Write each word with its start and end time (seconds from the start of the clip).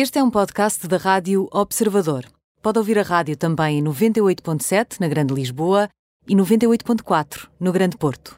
Este 0.00 0.20
é 0.20 0.22
um 0.22 0.30
podcast 0.30 0.86
da 0.86 0.96
Rádio 0.96 1.48
Observador. 1.50 2.24
Pode 2.62 2.78
ouvir 2.78 3.00
a 3.00 3.02
rádio 3.02 3.36
também 3.36 3.80
em 3.80 3.82
98.7 3.82 5.00
na 5.00 5.08
Grande 5.08 5.34
Lisboa 5.34 5.88
e 6.28 6.36
98.4 6.36 7.48
no 7.58 7.72
Grande 7.72 7.96
Porto. 7.96 8.36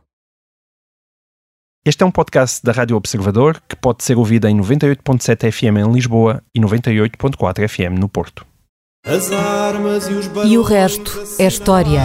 Este 1.85 2.03
é 2.03 2.07
um 2.07 2.11
podcast 2.11 2.65
da 2.65 2.73
Rádio 2.73 2.97
Observador 2.97 3.61
que 3.69 3.77
pode 3.77 4.03
ser 4.03 4.17
ouvido 4.17 4.49
em 4.49 4.57
98.7 4.59 5.53
FM 5.53 5.77
em 5.87 5.93
Lisboa 5.93 6.43
e 6.55 6.61
98.4 6.63 7.69
FM 7.69 8.01
no 8.01 8.09
Porto. 8.09 8.47
As 9.05 9.31
armas 9.31 10.09
e 10.09 10.15
os 10.15 10.31
E 10.47 10.57
o 10.57 10.63
resto 10.63 11.13
é 11.39 11.47
história. 11.47 12.01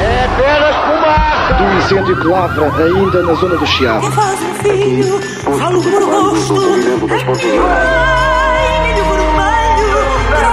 É 0.00 0.24
apenas 0.24 0.76
fumaça! 0.86 1.54
Do 1.58 1.64
incêndio 1.76 2.18
que 2.22 2.26
lavra 2.26 2.84
ainda 2.86 3.22
na 3.22 3.34
zona 3.34 3.58
do 3.58 3.66
Chiado. 3.66 4.00
Quem 4.00 4.12
faz 4.12 4.40
um 4.40 4.54
filho, 4.54 5.20
falo 5.58 5.84
meu 5.84 6.32
rosto. 6.32 6.54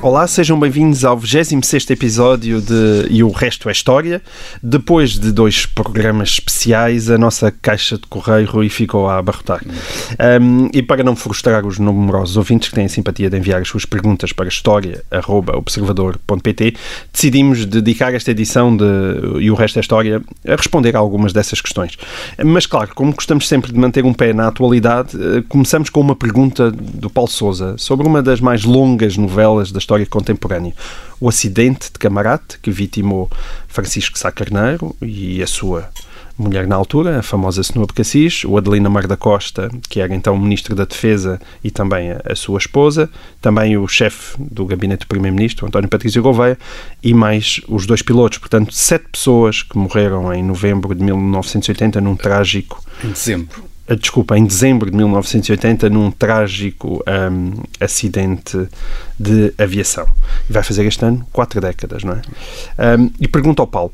Olá, 0.00 0.28
sejam 0.28 0.60
bem-vindos 0.60 1.04
ao 1.04 1.18
26 1.18 1.90
episódio 1.90 2.60
de 2.60 3.08
E 3.10 3.24
o 3.24 3.32
Resto 3.32 3.68
é 3.68 3.72
História. 3.72 4.22
Depois 4.62 5.18
de 5.18 5.32
dois 5.32 5.66
programas 5.66 6.28
especiais, 6.28 7.10
a 7.10 7.18
nossa 7.18 7.50
caixa 7.50 7.98
de 7.98 8.06
correio 8.06 8.48
Rui 8.48 8.68
ficou 8.68 9.08
a 9.08 9.18
abarrotar. 9.18 9.60
Um, 10.40 10.68
e 10.72 10.82
para 10.82 11.02
não 11.02 11.16
frustrar 11.16 11.66
os 11.66 11.80
numerosos 11.80 12.36
ouvintes 12.36 12.68
que 12.68 12.76
têm 12.76 12.84
a 12.84 12.88
simpatia 12.88 13.28
de 13.28 13.36
enviar 13.36 13.60
as 13.60 13.66
suas 13.66 13.84
perguntas 13.84 14.32
para 14.32 14.46
história.observador.pt, 14.46 16.76
decidimos 17.12 17.66
dedicar 17.66 18.14
esta 18.14 18.30
edição 18.30 18.76
de 18.76 18.84
E 19.40 19.50
o 19.50 19.56
Resto 19.56 19.78
é 19.78 19.80
História 19.80 20.22
a 20.46 20.54
responder 20.54 20.94
a 20.94 21.00
algumas 21.00 21.32
dessas 21.32 21.60
questões. 21.60 21.98
Mas, 22.46 22.66
claro, 22.66 22.94
como 22.94 23.12
gostamos 23.12 23.48
sempre 23.48 23.72
de 23.72 23.78
manter 23.78 24.04
um 24.04 24.14
pé 24.14 24.32
na 24.32 24.46
atualidade, 24.46 25.18
eh, 25.20 25.42
começamos 25.48 25.90
com 25.90 26.00
uma 26.00 26.14
pergunta 26.14 26.70
do 26.70 27.10
Paulo 27.10 27.28
Souza 27.28 27.74
sobre 27.76 28.06
uma 28.06 28.22
das 28.22 28.40
mais 28.40 28.62
longas 28.62 29.16
novelas 29.16 29.72
da 29.72 29.87
história 29.88 30.06
contemporânea. 30.06 30.74
O 31.18 31.28
acidente 31.28 31.90
de 31.90 31.98
Camarate, 31.98 32.58
que 32.60 32.70
vitimou 32.70 33.30
Francisco 33.66 34.18
Sá 34.18 34.30
Carneiro 34.30 34.94
e 35.00 35.42
a 35.42 35.46
sua 35.46 35.88
mulher 36.36 36.68
na 36.68 36.76
altura, 36.76 37.18
a 37.18 37.22
famosa 37.22 37.64
Senhora 37.64 37.92
Cassis, 37.92 38.44
o 38.44 38.56
Adelina 38.56 38.88
Mar 38.88 39.08
da 39.08 39.16
Costa, 39.16 39.68
que 39.88 39.98
era 39.98 40.14
então 40.14 40.36
Ministro 40.38 40.76
da 40.76 40.84
Defesa 40.84 41.40
e 41.64 41.70
também 41.70 42.12
a, 42.12 42.20
a 42.24 42.36
sua 42.36 42.58
esposa, 42.58 43.10
também 43.40 43.76
o 43.76 43.88
chefe 43.88 44.36
do 44.38 44.66
gabinete 44.66 45.00
do 45.00 45.08
Primeiro-Ministro, 45.08 45.66
António 45.66 45.88
Patrício 45.88 46.22
Gouveia, 46.22 46.56
e 47.02 47.12
mais 47.12 47.60
os 47.66 47.86
dois 47.86 48.02
pilotos. 48.02 48.38
Portanto, 48.38 48.72
sete 48.72 49.06
pessoas 49.10 49.62
que 49.62 49.76
morreram 49.76 50.32
em 50.32 50.44
novembro 50.44 50.94
de 50.94 51.02
1980 51.02 52.00
num 52.00 52.14
trágico... 52.14 52.84
Em 53.02 53.10
dezembro 53.10 53.67
desculpa, 53.96 54.36
em 54.36 54.44
dezembro 54.44 54.90
de 54.90 54.96
1980, 54.96 55.88
num 55.88 56.10
trágico 56.10 57.02
um, 57.06 57.62
acidente 57.80 58.68
de 59.18 59.52
aviação. 59.56 60.06
E 60.48 60.52
vai 60.52 60.62
fazer 60.62 60.84
este 60.84 61.04
ano 61.04 61.26
quatro 61.32 61.60
décadas, 61.60 62.04
não 62.04 62.12
é? 62.12 62.96
Um, 62.98 63.10
e 63.18 63.26
pergunto 63.26 63.62
ao 63.62 63.66
Paulo: 63.66 63.92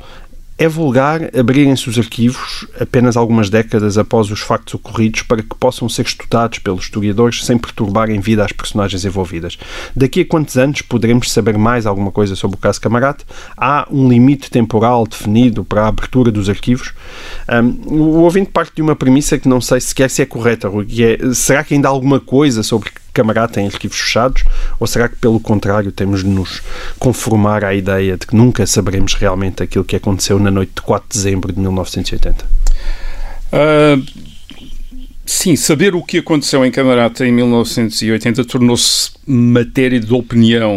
é 0.57 0.69
vulgar 0.69 1.31
abrirem-se 1.37 1.89
os 1.89 1.99
arquivos 1.99 2.67
apenas 2.79 3.17
algumas 3.17 3.51
décadas 3.51 3.99
após 3.99 4.31
os 4.31 4.41
factos 4.41 4.75
ocorridos 4.75 5.23
para 5.23 5.43
que 5.43 5.55
possam 5.59 5.89
ser 5.89 6.07
estudados 6.07 6.61
pelos 6.61 6.85
historiadores 6.85 7.45
sem 7.45 7.59
perturbarem 7.59 8.21
vida 8.21 8.45
às 8.45 8.53
personagens 8.53 9.05
envolvidas. 9.05 9.59
Daqui 9.95 10.21
a 10.21 10.27
quantos 10.27 10.57
anos 10.57 10.83
poderemos 10.83 11.31
saber 11.31 11.59
mais 11.59 11.87
alguma 11.87 12.13
coisa 12.13 12.37
sobre 12.37 12.57
o 12.57 12.61
caso 12.61 12.81
Camarate? 12.81 13.25
Há 13.57 13.87
um 13.91 14.09
limite 14.09 14.51
temporal 14.51 15.07
definido 15.07 15.65
para 15.65 15.83
a 15.83 15.89
abertura 15.89 16.31
dos 16.31 16.49
arquivos? 16.49 16.93
Um, 17.51 17.95
o 17.95 18.23
ouvinte 18.23 18.51
parte 18.51 18.77
de 18.77 18.83
uma 18.83 18.95
premissa 18.95 19.39
que 19.39 19.49
não 19.49 19.61
sei 19.61 19.81
sequer 19.81 20.09
se 20.09 20.23
é 20.23 20.27
correta, 20.27 20.71
que 20.87 21.05
é, 21.05 21.19
será 21.35 21.65
que 21.65 21.75
ainda 21.75 21.89
há 21.89 21.91
alguma 21.91 22.21
coisa 22.21 22.63
sobre 22.63 22.91
Camará 23.15 23.47
tem 23.49 23.67
arquivos 23.67 23.99
fechados? 23.99 24.43
Ou 24.79 24.87
será 24.87 25.09
que, 25.09 25.17
pelo 25.17 25.39
contrário, 25.39 25.93
temos 25.93 26.25
de 26.25 26.29
nos 26.29 26.61
conformar 26.99 27.65
à 27.65 27.75
ideia 27.75 28.17
de 28.19 28.27
que 28.27 28.37
nunca 28.37 28.67
saberemos 28.67 29.15
realmente 29.15 29.63
aquilo 29.63 29.85
que 29.85 29.97
aconteceu 29.97 30.39
na 30.39 30.51
noite 30.51 30.73
de 30.75 30.83
4 30.83 31.09
de 31.09 31.17
dezembro 31.17 31.53
de 31.53 31.61
1980? 31.61 32.45
Uh, 33.53 34.05
sim, 35.25 35.55
saber 35.55 35.95
o 35.95 36.03
que 36.03 36.19
aconteceu 36.19 36.65
em 36.65 36.71
Camarata 36.73 37.25
em 37.25 37.33
1980 37.33 38.45
tornou-se 38.45 39.13
matéria 39.27 40.01
de 40.01 40.13
opinião 40.13 40.77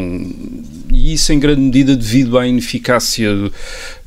e 0.92 1.14
isso 1.14 1.34
em 1.34 1.40
grande 1.40 1.62
medida 1.62 1.96
devido 1.96 2.38
à 2.38 2.48
ineficácia 2.48 3.30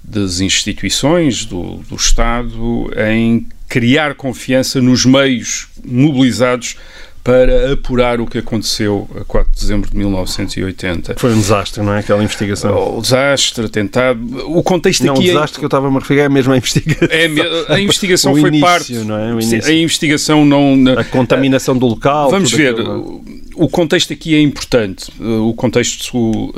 das 0.03 0.41
instituições, 0.41 1.45
do, 1.45 1.77
do 1.89 1.97
Estado, 1.97 2.91
em 2.97 3.47
criar 3.69 4.15
confiança 4.15 4.81
nos 4.81 5.05
meios 5.05 5.69
mobilizados 5.85 6.77
para 7.23 7.73
apurar 7.73 8.21
o 8.21 8.27
que 8.27 8.39
aconteceu 8.39 9.09
a 9.21 9.25
4 9.25 9.53
de 9.53 9.61
dezembro 9.61 9.91
de 9.91 9.97
1980. 9.97 11.15
Foi 11.19 11.33
um 11.33 11.39
desastre, 11.39 11.83
não 11.83 11.93
é? 11.93 12.01
Aquela 12.01 12.23
investigação. 12.23 12.99
O 12.99 13.03
desastre, 13.03 13.69
tentado. 13.69 14.21
O 14.49 14.63
contexto 14.63 15.05
não, 15.05 15.15
aqui. 15.15 15.23
o 15.23 15.25
é- 15.25 15.33
desastre 15.33 15.57
é... 15.57 15.59
que 15.59 15.65
eu 15.65 15.69
estava 15.69 15.89
a 15.89 15.91
me 15.91 15.99
referir 15.99 16.21
é 16.21 16.29
mesmo 16.29 16.53
a 16.53 16.57
investigação. 16.57 17.09
É, 17.11 17.75
a 17.75 17.81
investigação 17.81 18.33
foi 18.37 18.49
início, 18.49 18.67
parte. 18.67 18.93
Não 18.95 19.19
é? 19.19 19.35
o 19.35 19.41
início. 19.41 19.65
A 19.65 19.73
investigação 19.73 20.45
não. 20.45 20.77
A 20.99 21.05
contaminação 21.05 21.77
do 21.77 21.87
local. 21.87 22.31
Vamos 22.31 22.51
ver. 22.53 22.73
Aquilo, 22.73 23.23
o 23.61 23.69
contexto 23.69 24.11
aqui 24.11 24.35
é 24.35 24.41
importante. 24.41 25.13
O 25.21 25.53
contexto, 25.53 26.51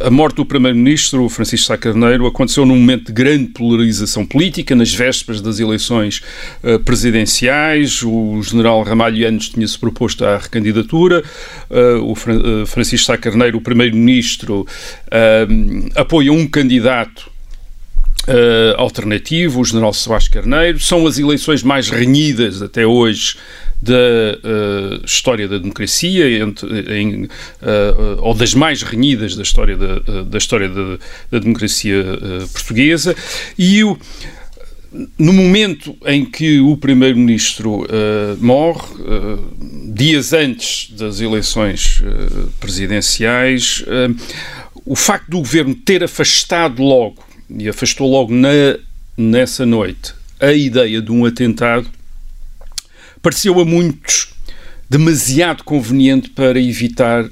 a 0.00 0.10
morte 0.10 0.36
do 0.36 0.44
Primeiro-Ministro, 0.44 1.26
Francisco 1.30 1.66
Sá 1.66 1.78
Carneiro, 1.78 2.26
aconteceu 2.26 2.66
num 2.66 2.76
momento 2.76 3.06
de 3.06 3.12
grande 3.12 3.46
polarização 3.46 4.26
política, 4.26 4.76
nas 4.76 4.92
vésperas 4.92 5.40
das 5.40 5.60
eleições 5.60 6.20
eh, 6.62 6.76
presidenciais. 6.76 8.02
O 8.02 8.42
general 8.42 8.82
Ramalho 8.82 9.26
Anos 9.26 9.48
tinha-se 9.48 9.78
proposto 9.78 10.26
à 10.26 10.36
recandidatura. 10.36 11.24
Eh, 11.70 11.94
o 11.94 12.12
eh, 12.12 12.66
Francisco 12.66 13.06
Sá 13.06 13.16
Carneiro, 13.16 13.56
o 13.56 13.62
Primeiro-Ministro, 13.62 14.66
apoia 15.94 16.30
um 16.30 16.46
candidato 16.46 17.32
Uh, 18.26 18.72
alternativo, 18.80 19.60
o 19.60 19.64
general 19.66 19.92
Soares 19.92 20.28
Carneiro. 20.28 20.80
São 20.80 21.06
as 21.06 21.18
eleições 21.18 21.62
mais 21.62 21.90
renhidas 21.90 22.62
até 22.62 22.86
hoje 22.86 23.36
da 23.84 24.98
uh, 25.02 25.04
história 25.04 25.46
da 25.46 25.58
democracia, 25.58 26.38
entre, 26.38 27.00
em, 27.00 27.24
uh, 27.24 27.28
ou 28.18 28.34
das 28.34 28.54
mais 28.54 28.82
renhidas 28.82 29.36
da 29.36 29.42
história 29.42 29.76
da, 29.76 30.22
da 30.22 30.38
história 30.38 30.68
da, 30.68 30.98
da 31.30 31.38
democracia 31.38 32.04
portuguesa. 32.52 33.14
E 33.58 33.84
o 33.84 33.98
no 35.18 35.32
momento 35.32 35.96
em 36.06 36.24
que 36.24 36.60
o 36.60 36.76
primeiro-ministro 36.76 37.82
uh, 37.82 37.86
morre, 38.40 38.94
uh, 38.94 39.92
dias 39.92 40.32
antes 40.32 40.90
das 40.92 41.20
eleições 41.20 42.00
uh, 42.00 42.48
presidenciais, 42.60 43.84
o 44.84 44.94
facto 44.94 45.28
do 45.30 45.38
governo 45.38 45.74
ter 45.74 46.04
afastado 46.04 46.82
logo 46.82 47.24
e 47.50 47.68
afastou 47.68 48.08
logo 48.08 48.32
na, 48.32 48.78
nessa 49.16 49.66
noite 49.66 50.14
a 50.38 50.52
ideia 50.52 51.00
de 51.00 51.10
um 51.10 51.24
atentado, 51.24 51.88
pareceu 53.24 53.58
a 53.58 53.64
muitos 53.64 54.28
demasiado 54.88 55.64
conveniente 55.64 56.28
para 56.28 56.60
evitar 56.60 57.26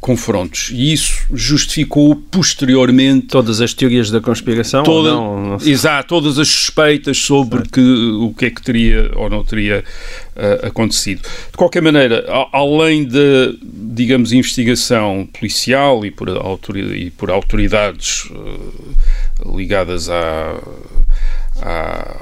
confrontos. 0.00 0.70
E 0.72 0.92
isso 0.92 1.26
justificou 1.32 2.16
posteriormente. 2.16 3.26
Todas 3.26 3.60
as 3.60 3.72
teorias 3.72 4.10
da 4.10 4.20
conspiração? 4.20 4.82
Toda, 4.82 5.10
não, 5.10 5.42
não 5.42 5.56
Exato, 5.56 6.08
todas 6.08 6.38
as 6.38 6.48
suspeitas 6.48 7.18
sobre 7.18 7.68
que, 7.68 7.80
o 7.80 8.34
que 8.34 8.46
é 8.46 8.50
que 8.50 8.62
teria 8.62 9.10
ou 9.16 9.28
não 9.28 9.44
teria 9.44 9.84
uh, 10.34 10.66
acontecido. 10.66 11.22
De 11.50 11.56
qualquer 11.56 11.82
maneira, 11.82 12.24
a, 12.28 12.58
além 12.58 13.04
da, 13.04 13.54
digamos, 13.62 14.32
investigação 14.32 15.28
policial 15.38 16.04
e 16.04 16.10
por, 16.10 16.28
e 16.94 17.10
por 17.10 17.30
autoridades 17.30 18.24
uh, 18.24 19.56
ligadas 19.56 20.08
à, 20.08 20.60
à 21.62 22.16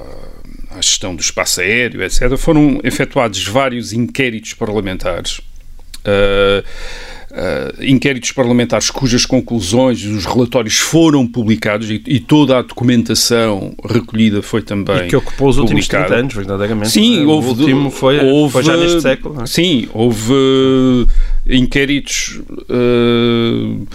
à 0.76 0.80
gestão 0.80 1.14
do 1.14 1.20
espaço 1.20 1.60
aéreo, 1.60 2.02
etc., 2.02 2.36
foram 2.36 2.80
efetuados 2.82 3.46
vários 3.46 3.92
inquéritos 3.92 4.54
parlamentares. 4.54 5.40
Uh, 6.04 6.64
uh, 7.32 7.84
inquéritos 7.84 8.32
parlamentares 8.32 8.90
cujas 8.90 9.24
conclusões, 9.24 10.04
os 10.04 10.24
relatórios 10.24 10.78
foram 10.78 11.26
publicados 11.26 11.90
e, 11.90 12.02
e, 12.06 12.20
toda 12.20 12.58
a 12.58 12.62
documentação 12.62 13.74
recolhida 13.84 14.42
foi 14.42 14.62
também. 14.62 15.06
E 15.06 15.08
que 15.08 15.16
ocupou 15.16 15.48
os 15.48 15.58
últimos 15.58 15.86
30 15.86 16.14
anos, 16.14 16.34
verdadeiramente. 16.34 16.90
Sim, 16.90 17.24
houve, 17.24 17.48
o 17.48 17.50
último 17.50 17.90
foi, 17.90 18.18
houve, 18.18 18.52
foi 18.52 18.62
já 18.62 18.76
neste 18.76 19.00
século. 19.00 19.42
É? 19.42 19.46
Sim, 19.46 19.88
houve 19.92 20.32
uh, 20.32 21.08
inquéritos. 21.48 22.40
Uh, 22.68 23.86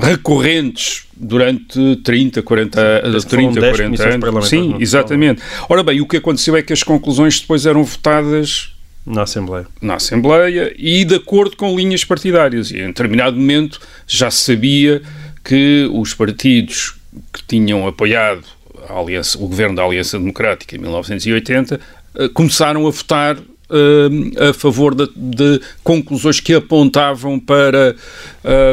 recorrentes 0.00 1.04
durante 1.16 1.96
30, 1.96 2.42
40, 2.42 3.02
30, 3.28 3.60
40 3.60 4.28
anos. 4.28 4.48
Sim, 4.48 4.76
exatamente. 4.80 5.42
Ora 5.68 5.82
bem, 5.82 6.00
o 6.00 6.06
que 6.06 6.16
aconteceu 6.16 6.56
é 6.56 6.62
que 6.62 6.72
as 6.72 6.82
conclusões 6.82 7.40
depois 7.40 7.66
eram 7.66 7.84
votadas 7.84 8.74
na 9.04 9.22
Assembleia. 9.22 9.66
Na 9.80 9.96
Assembleia 9.96 10.72
e 10.76 11.04
de 11.04 11.16
acordo 11.16 11.56
com 11.56 11.76
linhas 11.76 12.04
partidárias. 12.04 12.70
E 12.70 12.78
em 12.78 12.86
determinado 12.86 13.36
momento 13.36 13.80
já 14.06 14.30
se 14.30 14.44
sabia 14.44 15.02
que 15.44 15.88
os 15.92 16.14
partidos 16.14 16.94
que 17.32 17.42
tinham 17.46 17.86
apoiado 17.86 18.44
aliança, 18.88 19.38
o 19.38 19.48
governo 19.48 19.76
da 19.76 19.82
Aliança 19.82 20.18
Democrática 20.18 20.76
em 20.76 20.78
1980 20.78 21.80
eh, 22.14 22.28
começaram 22.28 22.86
a 22.86 22.90
votar 22.90 23.36
uh, 23.72 24.50
a 24.50 24.52
favor 24.52 24.94
de, 24.94 25.08
de, 25.16 25.60
conclusões 25.82 26.40
que 26.40 26.54
apontavam 26.54 27.40
para, 27.40 27.96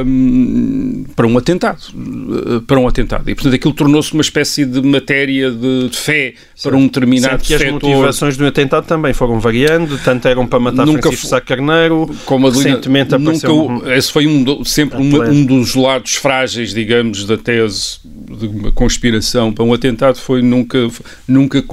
um, 0.05 1.05
para 1.15 1.25
um 1.25 1.37
atentado. 1.37 1.79
Uh, 1.93 2.61
para 2.61 2.79
um 2.79 2.87
atentado. 2.87 3.29
E, 3.29 3.35
portanto, 3.35 3.55
aquilo 3.55 3.73
tornou-se 3.73 4.13
uma 4.13 4.21
espécie 4.21 4.65
de 4.65 4.81
matéria 4.81 5.49
de, 5.51 5.89
de 5.89 5.97
fé 5.97 6.33
para 6.61 6.75
um 6.75 6.85
determinado 6.85 7.43
que 7.43 7.53
as 7.53 7.71
motivações 7.71 8.37
do 8.37 8.45
atentado 8.45 8.85
também 8.85 9.13
foram 9.13 9.39
variando, 9.39 9.97
tanto 10.03 10.27
eram 10.27 10.45
para 10.45 10.59
matar 10.59 10.85
nunca 10.85 11.03
Francisco 11.03 11.27
Sá 11.27 11.39
Carneiro, 11.39 12.09
como 12.25 12.47
a 12.47 12.51
recentemente 12.51 13.17
nunca, 13.17 13.51
um, 13.51 13.89
Esse 13.91 14.11
foi 14.11 14.27
um, 14.27 14.63
sempre 14.65 14.97
um, 14.97 15.23
um 15.23 15.45
dos 15.45 15.75
lados 15.75 16.15
frágeis, 16.15 16.73
digamos, 16.73 17.25
da 17.25 17.37
tese 17.37 17.99
de 18.47 18.47
uma 18.47 18.71
conspiração 18.71 19.51
para 19.51 19.63
um 19.63 19.73
atentado, 19.73 20.17
foi 20.17 20.41
nunca, 20.41 20.77
nunca 21.27 21.63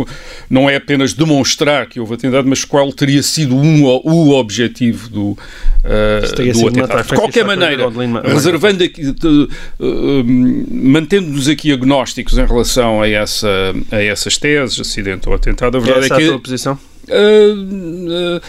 não 0.49 0.69
é 0.69 0.77
apenas 0.77 1.13
demonstrar 1.13 1.87
que 1.87 2.01
houve 2.01 2.15
atentado, 2.15 2.49
mas 2.49 2.65
qual 2.65 2.93
teria 2.93 3.23
sido 3.23 3.55
um, 3.57 3.85
o 3.85 4.31
objetivo 4.31 5.09
do, 5.09 5.31
uh, 5.31 6.53
do 6.53 6.69
atentado. 6.69 7.09
De 7.09 7.15
qualquer 7.15 7.45
maneira, 7.45 7.89
reservando 8.25 8.85
aqui, 8.85 9.03
uh, 9.09 10.25
mantendo-nos 10.71 11.49
aqui 11.49 11.73
agnósticos 11.73 12.39
em 12.39 12.47
relação 12.47 13.03
a, 13.03 13.09
essa, 13.09 13.49
a 13.91 14.03
essas 14.03 14.37
teses, 14.37 14.81
acidente 14.81 15.29
ou 15.29 15.35
atentado, 15.35 15.77
a 15.77 15.81
verdade 15.81 16.07
é 16.07 16.17
que... 16.17 16.23
É 16.23 16.27
a 16.27 16.29
tua 16.31 16.41
posição? 16.41 16.79
Uh, 17.09 18.41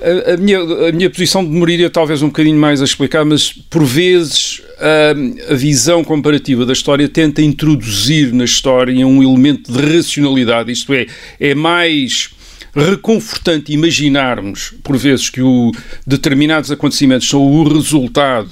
a, 0.00 0.34
a, 0.34 0.36
minha, 0.36 0.58
a 0.60 0.92
minha 0.92 1.10
posição 1.10 1.44
demoraria 1.44 1.90
talvez 1.90 2.22
um 2.22 2.28
bocadinho 2.28 2.58
mais 2.58 2.80
a 2.80 2.84
explicar, 2.84 3.24
mas 3.24 3.52
por 3.52 3.84
vezes 3.84 4.62
a, 4.78 5.52
a 5.52 5.56
visão 5.56 6.02
comparativa 6.02 6.64
da 6.64 6.72
história 6.72 7.08
tenta 7.08 7.42
introduzir 7.42 8.32
na 8.32 8.44
história 8.44 9.06
um 9.06 9.22
elemento 9.22 9.70
de 9.72 9.96
racionalidade, 9.96 10.72
isto 10.72 10.92
é, 10.92 11.06
é 11.38 11.54
mais 11.54 12.30
reconfortante 12.74 13.72
imaginarmos, 13.72 14.74
por 14.82 14.96
vezes, 14.96 15.28
que 15.28 15.42
o, 15.42 15.72
determinados 16.06 16.70
acontecimentos 16.70 17.28
são 17.28 17.40
o 17.40 17.68
resultado 17.68 18.50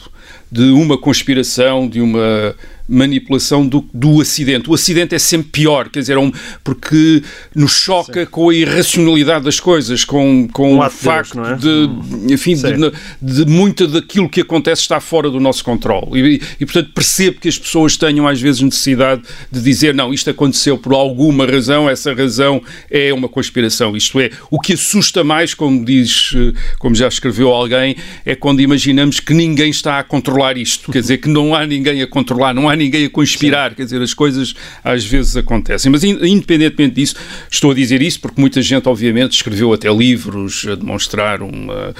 de 0.50 0.70
uma 0.70 0.98
conspiração, 0.98 1.88
de 1.88 2.00
uma 2.00 2.54
manipulação 2.88 3.66
do, 3.66 3.84
do 3.92 4.20
acidente. 4.20 4.70
O 4.70 4.74
acidente 4.74 5.14
é 5.14 5.18
sempre 5.18 5.50
pior, 5.50 5.90
quer 5.90 6.00
dizer, 6.00 6.14
é 6.14 6.18
um, 6.18 6.32
porque 6.64 7.22
nos 7.54 7.72
choca 7.72 8.24
Sim. 8.24 8.30
com 8.30 8.48
a 8.48 8.54
irracionalidade 8.54 9.44
das 9.44 9.60
coisas, 9.60 10.04
com, 10.04 10.48
com 10.50 10.76
um 10.76 10.80
o 10.80 10.90
facto 10.90 11.38
é? 11.44 11.54
de, 11.56 12.32
enfim, 12.32 12.54
de, 12.54 12.92
de 13.20 13.44
muito 13.44 13.86
daquilo 13.86 14.28
que 14.28 14.40
acontece 14.40 14.82
está 14.82 15.00
fora 15.00 15.30
do 15.30 15.38
nosso 15.38 15.62
controle. 15.62 16.18
E, 16.18 16.42
e, 16.60 16.64
portanto, 16.64 16.90
percebo 16.94 17.40
que 17.40 17.48
as 17.48 17.58
pessoas 17.58 17.96
tenham 17.96 18.26
às 18.26 18.40
vezes 18.40 18.62
necessidade 18.62 19.22
de 19.52 19.60
dizer, 19.60 19.94
não, 19.94 20.12
isto 20.12 20.30
aconteceu 20.30 20.78
por 20.78 20.94
alguma 20.94 21.44
razão, 21.44 21.90
essa 21.90 22.14
razão 22.14 22.62
é 22.90 23.12
uma 23.12 23.28
conspiração. 23.28 23.96
Isto 23.96 24.20
é, 24.20 24.30
o 24.50 24.58
que 24.58 24.72
assusta 24.72 25.22
mais, 25.22 25.52
como 25.52 25.84
diz, 25.84 26.32
como 26.78 26.94
já 26.94 27.08
escreveu 27.08 27.48
alguém, 27.48 27.96
é 28.24 28.34
quando 28.34 28.62
imaginamos 28.62 29.20
que 29.20 29.34
ninguém 29.34 29.70
está 29.70 29.98
a 29.98 30.04
controlar 30.04 30.56
isto, 30.56 30.90
quer 30.90 31.00
dizer, 31.00 31.18
que 31.18 31.28
não 31.28 31.54
há 31.54 31.66
ninguém 31.66 32.00
a 32.00 32.06
controlar, 32.06 32.54
não 32.54 32.68
há 32.68 32.77
ninguém 32.78 33.06
a 33.06 33.10
conspirar, 33.10 33.70
Sim. 33.70 33.76
quer 33.76 33.84
dizer, 33.84 34.02
as 34.02 34.14
coisas 34.14 34.54
às 34.82 35.04
vezes 35.04 35.36
acontecem. 35.36 35.90
Mas 35.90 36.04
independentemente 36.04 36.94
disso, 36.94 37.16
estou 37.50 37.72
a 37.72 37.74
dizer 37.74 38.00
isso 38.02 38.20
porque 38.20 38.40
muita 38.40 38.62
gente, 38.62 38.88
obviamente, 38.88 39.32
escreveu 39.32 39.72
até 39.72 39.92
livros 39.92 40.66
a 40.70 40.74
demonstrar 40.74 41.42
uma, 41.42 41.94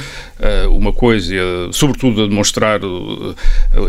uma 0.70 0.92
coisa, 0.92 1.34
sobretudo 1.72 2.24
a 2.24 2.26
demonstrar 2.26 2.80
uh, 2.84 3.34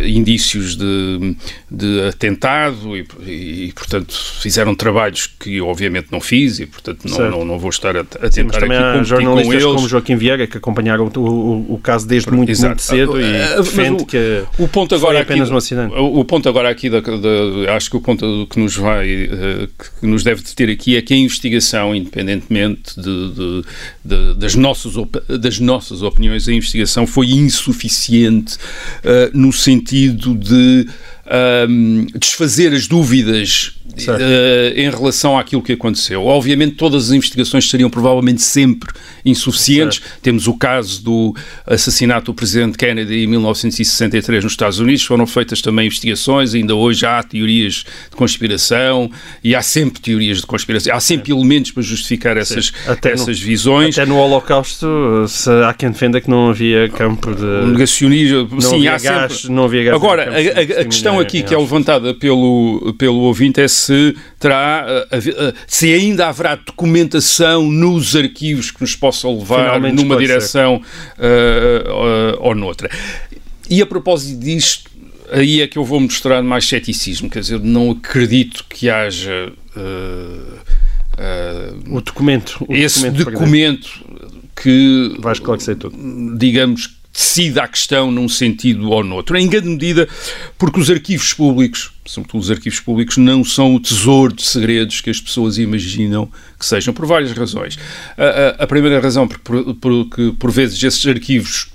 indícios 0.04 0.76
de, 0.76 1.36
de 1.70 2.02
atentado 2.08 2.98
e, 2.98 3.06
e, 3.26 3.74
portanto, 3.74 4.14
fizeram 4.42 4.74
trabalhos 4.76 5.28
que 5.28 5.62
obviamente 5.62 6.08
não 6.12 6.20
fiz 6.20 6.60
e, 6.60 6.66
portanto, 6.66 7.06
não, 7.06 7.32
não, 7.32 7.46
não, 7.46 7.60
vou 7.60 7.70
estar 7.70 7.96
a, 7.96 8.02
a 8.02 8.04
tentar 8.04 8.32
Sim, 8.32 8.44
mas 8.44 8.58
também 8.58 8.78
aqui 8.78 9.00
há 9.00 9.04
jornalistas 9.04 9.48
com 9.48 9.54
eles. 9.54 9.76
como 9.76 9.88
Joaquim 9.88 10.16
Vieira 10.16 10.48
que 10.48 10.58
acompanharam 10.58 11.12
o, 11.16 11.20
o, 11.20 11.74
o 11.76 11.80
caso 11.80 12.08
desde 12.08 12.32
muito, 12.32 12.58
muito 12.60 12.82
cedo 12.82 13.20
e 13.20 13.24
uh, 13.24 13.64
defende 13.64 14.04
o, 14.04 14.06
que 14.06 14.44
o 14.58 14.68
ponto 14.68 14.96
agora 14.96 15.22
apenas 15.22 15.48
aqui, 15.48 15.54
um 15.54 15.58
acidente. 15.58 15.94
O, 15.94 16.20
o 16.20 16.26
ponto 16.26 16.48
agora 16.48 16.70
aqui, 16.70 16.79
da, 16.88 17.00
da, 17.00 17.76
acho 17.76 17.90
que 17.90 17.98
o 17.98 18.02
ponto 18.02 18.48
que 18.48 18.60
nos 18.60 18.76
vai, 18.76 19.26
uh, 19.26 19.68
que 20.00 20.06
nos 20.06 20.24
deve 20.24 20.44
ter 20.44 20.70
aqui 20.70 20.96
é 20.96 21.02
que 21.02 21.16
a 21.16 21.18
investigação, 21.18 21.96
independentemente 21.96 22.94
de, 22.96 23.34
de, 23.34 23.64
de, 24.06 24.34
das, 24.36 24.54
nossas, 24.54 24.94
das 25.40 25.60
nossas 25.60 26.04
opiniões, 26.04 26.48
a 26.48 26.54
investigação 26.54 27.08
foi 27.08 27.32
insuficiente 27.32 28.56
uh, 28.56 29.36
no 29.36 29.52
sentido 29.52 30.36
de 30.36 30.88
um, 31.30 32.08
desfazer 32.16 32.74
as 32.74 32.88
dúvidas 32.88 33.80
uh, 34.08 34.74
em 34.76 34.90
relação 34.90 35.38
àquilo 35.38 35.62
que 35.62 35.74
aconteceu. 35.74 36.26
Obviamente, 36.26 36.76
todas 36.76 37.06
as 37.06 37.12
investigações 37.12 37.70
seriam 37.70 37.90
provavelmente 37.90 38.42
sempre 38.42 38.92
insuficientes. 39.26 40.00
Certo. 40.00 40.22
Temos 40.22 40.48
o 40.48 40.54
caso 40.56 41.04
do 41.04 41.36
assassinato 41.66 42.32
do 42.32 42.34
presidente 42.34 42.78
Kennedy 42.78 43.24
em 43.24 43.28
1963 43.28 44.44
nos 44.44 44.54
Estados 44.54 44.80
Unidos, 44.80 45.04
foram 45.04 45.26
feitas 45.28 45.62
também 45.62 45.88
investigações, 45.88 46.54
ainda 46.54 46.76
hoje 46.76 47.06
há 47.06 47.22
teorias 47.22 47.86
de 48.10 48.16
conspiração 48.16 49.10
e 49.44 49.56
há 49.56 49.62
sempre 49.62 50.02
teorias 50.02 50.40
de 50.40 50.48
conspiração, 50.48 50.96
há 50.96 51.00
sempre 51.00 51.32
elementos 51.32 51.72
para 51.72 51.84
justificar 51.84 52.38
essas, 52.38 52.72
essas 53.04 53.40
no, 53.40 53.46
visões. 53.46 53.98
Até 53.98 54.08
no 54.08 54.18
Holocausto, 54.18 54.88
há 55.68 55.74
quem 55.74 55.92
defenda 55.92 56.20
que 56.22 56.30
não 56.30 56.50
havia 56.50 56.90
campo 56.90 57.34
de. 57.34 57.70
Negacionismo, 57.70 58.62
sim, 58.62 58.88
há 58.88 58.98
gás, 58.98 59.34
sempre. 59.34 59.56
Não 59.56 59.66
havia 59.66 59.84
gás 59.84 59.96
Agora, 59.96 60.30
a, 60.30 60.80
a, 60.80 60.82
a 60.82 60.86
questão 60.86 61.19
aqui 61.20 61.44
que 61.44 61.54
é 61.54 61.58
levantada 61.58 62.14
pelo, 62.14 62.94
pelo 62.98 63.20
ouvinte 63.22 63.60
é 63.62 63.68
se 63.68 64.16
terá, 64.40 64.86
eh, 65.12 65.18
eh, 65.18 65.54
se 65.68 65.94
ainda 65.94 66.28
haverá 66.28 66.56
documentação 66.56 67.70
nos 67.70 68.16
arquivos 68.16 68.72
que 68.72 68.82
nos 68.82 68.96
possa 68.96 69.30
levar 69.30 69.66
Finalmente 69.66 69.96
numa 69.96 70.18
direção 70.18 70.78
uh, 70.78 70.82
uh, 70.82 72.38
ou 72.40 72.56
noutra. 72.56 72.90
E 73.70 73.82
a 73.82 73.86
propósito 73.86 74.40
disto, 74.40 74.90
aí 75.32 75.62
é 75.62 75.68
que 75.68 75.78
eu 75.78 75.86
vou 75.86 76.00
mostrar 76.00 76.42
mais 76.42 76.68
ceticismo, 76.68 77.30
quer 77.30 77.42
dizer, 77.42 77.60
não 77.60 77.92
acredito 77.92 78.66
que 78.68 78.90
haja 78.90 79.52
uh, 79.76 80.60
o 81.90 82.02
documento, 82.02 82.66
o 82.68 82.74
esse 82.74 83.10
documento, 83.10 83.32
documento 83.32 83.90
que 84.56 85.18
esclarecer 85.32 85.76
tudo. 85.76 85.96
Digamos 86.38 86.99
decida 87.12 87.64
a 87.64 87.68
questão 87.68 88.12
num 88.12 88.30
sentido 88.30 88.90
ou 88.90 89.04
noutro. 89.04 89.38
Em 89.38 89.48
grande 89.48 89.70
medida 89.70 90.08
porque 90.58 90.80
os 90.80 90.90
arquivos 90.90 91.34
públicos, 91.34 91.92
sobretudo 92.06 92.42
os 92.42 92.52
arquivos 92.52 92.80
públicos, 92.80 93.18
não 93.18 93.44
são 93.44 93.76
o 93.76 93.80
tesouro 93.80 94.34
de 94.34 94.44
segredos 94.44 95.02
que 95.02 95.10
as 95.10 95.20
pessoas 95.20 95.58
imaginam 95.58 96.30
que 96.58 96.66
sejam, 96.66 96.94
por 96.94 97.06
várias 97.06 97.32
razões. 97.32 97.78
A, 98.18 98.24
a, 98.62 98.64
a 98.64 98.68
primeira 98.68 99.00
razão, 99.00 99.28
porque 99.28 99.44
por, 99.44 99.76
porque 99.76 100.34
por 100.38 100.52
vezes 100.52 100.82
esses 100.82 101.06
arquivos 101.06 101.68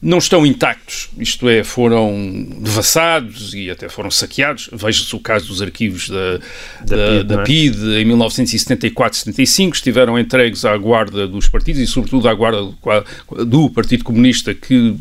não 0.00 0.18
estão 0.18 0.46
intactos, 0.46 1.08
isto 1.18 1.48
é, 1.48 1.64
foram 1.64 2.46
devassados 2.60 3.52
e 3.52 3.68
até 3.68 3.88
foram 3.88 4.10
saqueados. 4.10 4.70
Veja-se 4.72 5.14
o 5.16 5.18
caso 5.18 5.48
dos 5.48 5.60
arquivos 5.60 6.08
da, 6.08 6.38
da, 6.84 6.96
da, 6.96 7.08
PID, 7.08 7.24
da 7.24 7.42
PID 7.42 7.96
é? 7.96 8.00
em 8.02 8.06
1974-75, 8.06 9.74
estiveram 9.74 10.16
entregues 10.16 10.64
à 10.64 10.76
guarda 10.76 11.26
dos 11.26 11.48
partidos 11.48 11.80
e, 11.80 11.86
sobretudo, 11.86 12.28
à 12.28 12.34
guarda 12.34 12.62
do, 12.62 13.44
do 13.44 13.70
Partido 13.70 14.04
Comunista 14.04 14.54
que 14.54 14.96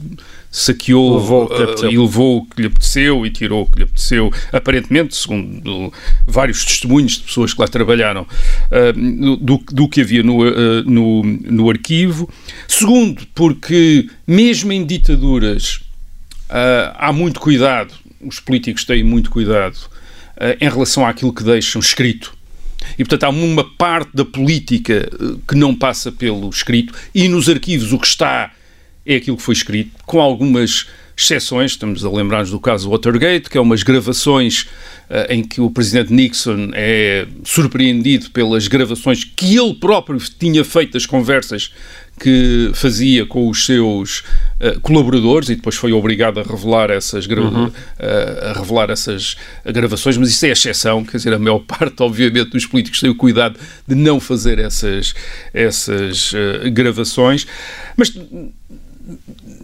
saqueou 0.57 1.17
levou 1.17 1.45
uh, 1.45 1.85
e 1.85 1.97
levou 1.97 2.37
o 2.39 2.45
que 2.45 2.61
lhe 2.61 2.67
apeteceu 2.67 3.25
e 3.25 3.29
tirou 3.29 3.61
o 3.61 3.65
que 3.67 3.77
lhe 3.77 3.83
apeteceu, 3.83 4.33
aparentemente, 4.51 5.15
segundo 5.15 5.93
vários 6.25 6.65
testemunhos 6.65 7.13
de 7.13 7.23
pessoas 7.23 7.53
que 7.53 7.61
lá 7.61 7.67
trabalharam, 7.67 8.23
uh, 8.23 9.37
do, 9.37 9.63
do, 9.71 9.87
que 9.87 10.01
havia 10.01 10.23
no, 10.23 10.41
uh, 10.41 10.83
no, 10.83 11.23
no 11.23 11.69
arquivo. 11.69 12.27
Segundo, 12.67 13.27
porque 13.35 14.09
mesmo 14.25 14.71
em 14.71 14.83
ditaduras 14.85 15.81
há 16.95 17.11
muito 17.11 17.39
cuidado, 17.41 17.93
os 18.21 18.39
políticos 18.39 18.85
têm 18.85 19.03
muito 19.03 19.29
cuidado 19.29 19.77
em 20.61 20.69
relação 20.69 21.05
àquilo 21.05 21.33
que 21.33 21.43
deixam 21.43 21.81
escrito. 21.81 22.33
E, 22.93 23.03
portanto, 23.03 23.25
há 23.25 23.29
uma 23.29 23.65
parte 23.75 24.11
da 24.13 24.23
política 24.23 25.09
que 25.45 25.55
não 25.55 25.75
passa 25.75 26.09
pelo 26.09 26.49
escrito, 26.49 26.93
e 27.13 27.27
nos 27.27 27.49
arquivos 27.49 27.91
o 27.91 27.99
que 27.99 28.07
está 28.07 28.53
é 29.07 29.15
aquilo 29.15 29.37
que 29.37 29.43
foi 29.43 29.53
escrito, 29.53 29.91
com 30.05 30.19
algumas 30.19 30.87
exceções. 31.17 31.71
Estamos 31.71 32.05
a 32.05 32.11
lembrar-nos 32.11 32.51
do 32.51 32.59
caso 32.59 32.89
Watergate, 32.89 33.49
que 33.49 33.57
é 33.57 33.61
umas 33.61 33.81
gravações 33.81 34.67
uh, 35.09 35.31
em 35.31 35.43
que 35.43 35.59
o 35.59 35.71
presidente 35.71 36.13
Nixon 36.13 36.69
é 36.73 37.25
surpreendido 37.43 38.29
pelas 38.29 38.67
gravações 38.67 39.23
que 39.23 39.57
ele 39.57 39.73
próprio 39.73 40.19
tinha 40.39 40.63
feito 40.63 40.93
das 40.93 41.07
conversas 41.07 41.73
que 42.19 42.71
fazia 42.73 43.27
com 43.27 43.47
os 43.47 43.65
seus 43.65 44.19
uh, 44.59 44.79
colaboradores 44.81 45.49
e 45.49 45.55
depois 45.55 45.75
foi 45.75 45.91
obrigado 45.91 46.39
a 46.39 46.43
revelar 46.43 46.89
essas 46.89 47.25
uhum. 47.27 47.65
uh, 47.65 47.73
a 47.99 48.53
revelar 48.53 48.89
essas 48.89 49.35
gravações, 49.65 50.17
mas 50.17 50.29
isso 50.29 50.45
é 50.45 50.49
exceção, 50.49 51.03
quer 51.03 51.17
dizer, 51.17 51.33
a 51.33 51.39
maior 51.39 51.59
parte, 51.65 52.01
obviamente, 52.01 52.51
dos 52.51 52.65
políticos 52.65 52.99
tem 52.99 53.09
o 53.09 53.15
cuidado 53.15 53.59
de 53.87 53.95
não 53.95 54.19
fazer 54.19 54.59
essas, 54.59 55.15
essas 55.53 56.33
gravações, 56.71 57.45
mas 57.95 58.11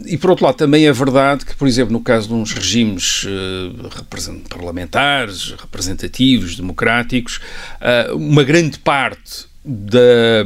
e 0.05 0.17
por 0.17 0.29
outro 0.29 0.45
lado, 0.45 0.55
também 0.55 0.87
é 0.87 0.93
verdade 0.93 1.45
que, 1.45 1.55
por 1.55 1.67
exemplo, 1.67 1.91
no 1.91 2.01
caso 2.01 2.27
de 2.27 2.33
uns 2.33 2.51
regimes 2.51 3.23
uh, 3.25 4.45
parlamentares, 4.49 5.53
representativos, 5.59 6.55
democráticos, 6.55 7.39
uh, 7.81 8.15
uma 8.15 8.43
grande 8.43 8.79
parte 8.79 9.45
da, 9.63 10.43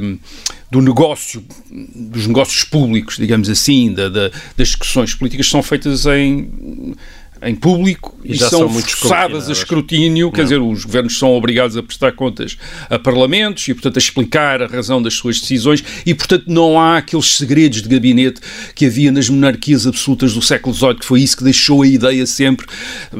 do 0.70 0.82
negócio, 0.82 1.44
dos 1.70 2.28
negócios 2.28 2.64
públicos, 2.64 3.18
digamos 3.18 3.50
assim, 3.50 3.94
da, 3.94 4.10
da, 4.10 4.30
das 4.56 4.68
discussões 4.68 5.14
políticas 5.16 5.48
são 5.48 5.64
feitas 5.64 6.06
em 6.06 6.96
em 7.42 7.56
público 7.56 8.18
e, 8.24 8.34
e 8.34 8.38
são, 8.38 8.50
são 8.50 8.70
forçadas 8.70 9.50
a 9.50 9.52
escrutínio, 9.52 10.32
quer 10.32 10.44
dizer, 10.44 10.60
os 10.60 10.86
governos 10.86 11.18
são 11.18 11.32
obrigados 11.32 11.78
a 11.78 11.84
prestar 11.84 12.12
contas 12.14 12.58
a 12.90 12.98
parlamentos 12.98 13.68
e, 13.68 13.74
portanto, 13.74 13.98
a 13.98 14.00
explicar 14.00 14.62
a 14.62 14.68
razão 14.68 15.02
das 15.02 15.14
suas 15.14 15.40
decisões 15.40 15.84
e, 16.06 16.14
portanto, 16.14 16.46
não 16.48 16.80
há 16.80 16.98
aqueles 16.98 17.36
segredos 17.36 17.82
de 17.82 17.90
gabinete 17.90 18.42
que 18.76 18.86
havia 18.86 19.12
nas 19.12 19.30
monarquias 19.30 19.86
absolutas 19.86 20.34
do 20.34 20.42
século 20.42 20.74
XVIII, 20.74 20.96
que 20.96 21.06
foi 21.06 21.22
isso 21.22 21.38
que 21.38 21.44
deixou 21.44 21.82
a 21.82 21.88
ideia 21.88 22.26
sempre, 22.26 22.66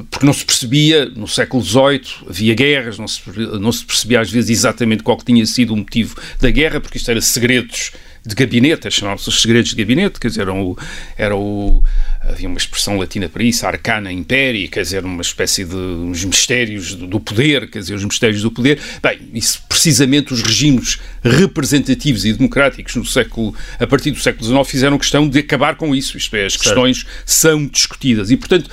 porque 0.10 0.26
não 0.26 0.34
se 0.34 0.46
percebia, 0.46 1.06
no 1.16 1.28
século 1.28 1.64
XVIII 1.64 2.02
havia 2.30 2.54
guerras, 2.54 2.98
não 2.98 3.08
se, 3.08 3.22
não 3.60 3.72
se 3.72 3.86
percebia 3.86 4.22
às 4.22 4.32
vezes 4.32 4.50
exatamente 4.50 5.04
qual 5.04 5.18
que 5.18 5.26
tinha 5.26 5.46
sido 5.46 5.74
o 5.74 5.78
motivo 5.78 6.16
da 6.42 6.50
guerra, 6.50 6.80
porque 6.80 6.98
isto 6.98 7.10
era 7.10 7.22
segredos 7.22 7.92
de 8.28 8.36
gabinete, 8.36 8.92
chamavam-se 8.92 9.30
os 9.30 9.42
segredos 9.42 9.70
de 9.70 9.76
gabinete, 9.76 10.20
quer 10.20 10.28
dizer, 10.28 10.42
era 10.42 10.54
o, 10.54 10.78
era 11.18 11.36
o, 11.36 11.82
havia 12.22 12.50
uma 12.50 12.58
expressão 12.58 12.98
latina 12.98 13.30
para 13.30 13.42
isso, 13.42 13.66
arcana 13.66 14.12
imperi, 14.12 14.68
quer 14.68 14.82
dizer, 14.82 15.06
uma 15.06 15.22
espécie 15.22 15.64
de 15.64 15.76
uns 15.76 16.26
mistérios 16.26 16.94
do 16.94 17.20
poder, 17.20 17.70
quer 17.70 17.80
dizer, 17.80 17.96
os 17.96 18.04
mistérios 18.04 18.42
do 18.42 18.52
poder. 18.52 18.80
Bem, 19.02 19.20
isso 19.34 19.64
precisamente 19.70 20.34
os 20.34 20.42
regimes 20.42 21.00
representativos 21.24 22.26
e 22.26 22.34
democráticos 22.34 22.96
no 22.96 23.06
século, 23.06 23.56
a 23.80 23.88
partir 23.88 24.12
do 24.12 24.20
século 24.20 24.46
XIX 24.46 24.68
fizeram 24.68 24.98
questão 24.98 25.28
de 25.30 25.40
acabar 25.40 25.76
com 25.76 25.96
isso, 25.96 26.18
isto 26.18 26.36
é, 26.36 26.46
as 26.46 26.58
questões 26.58 26.98
certo. 26.98 27.12
são 27.26 27.68
discutidas 27.68 28.30
e, 28.30 28.36
portanto, 28.36 28.70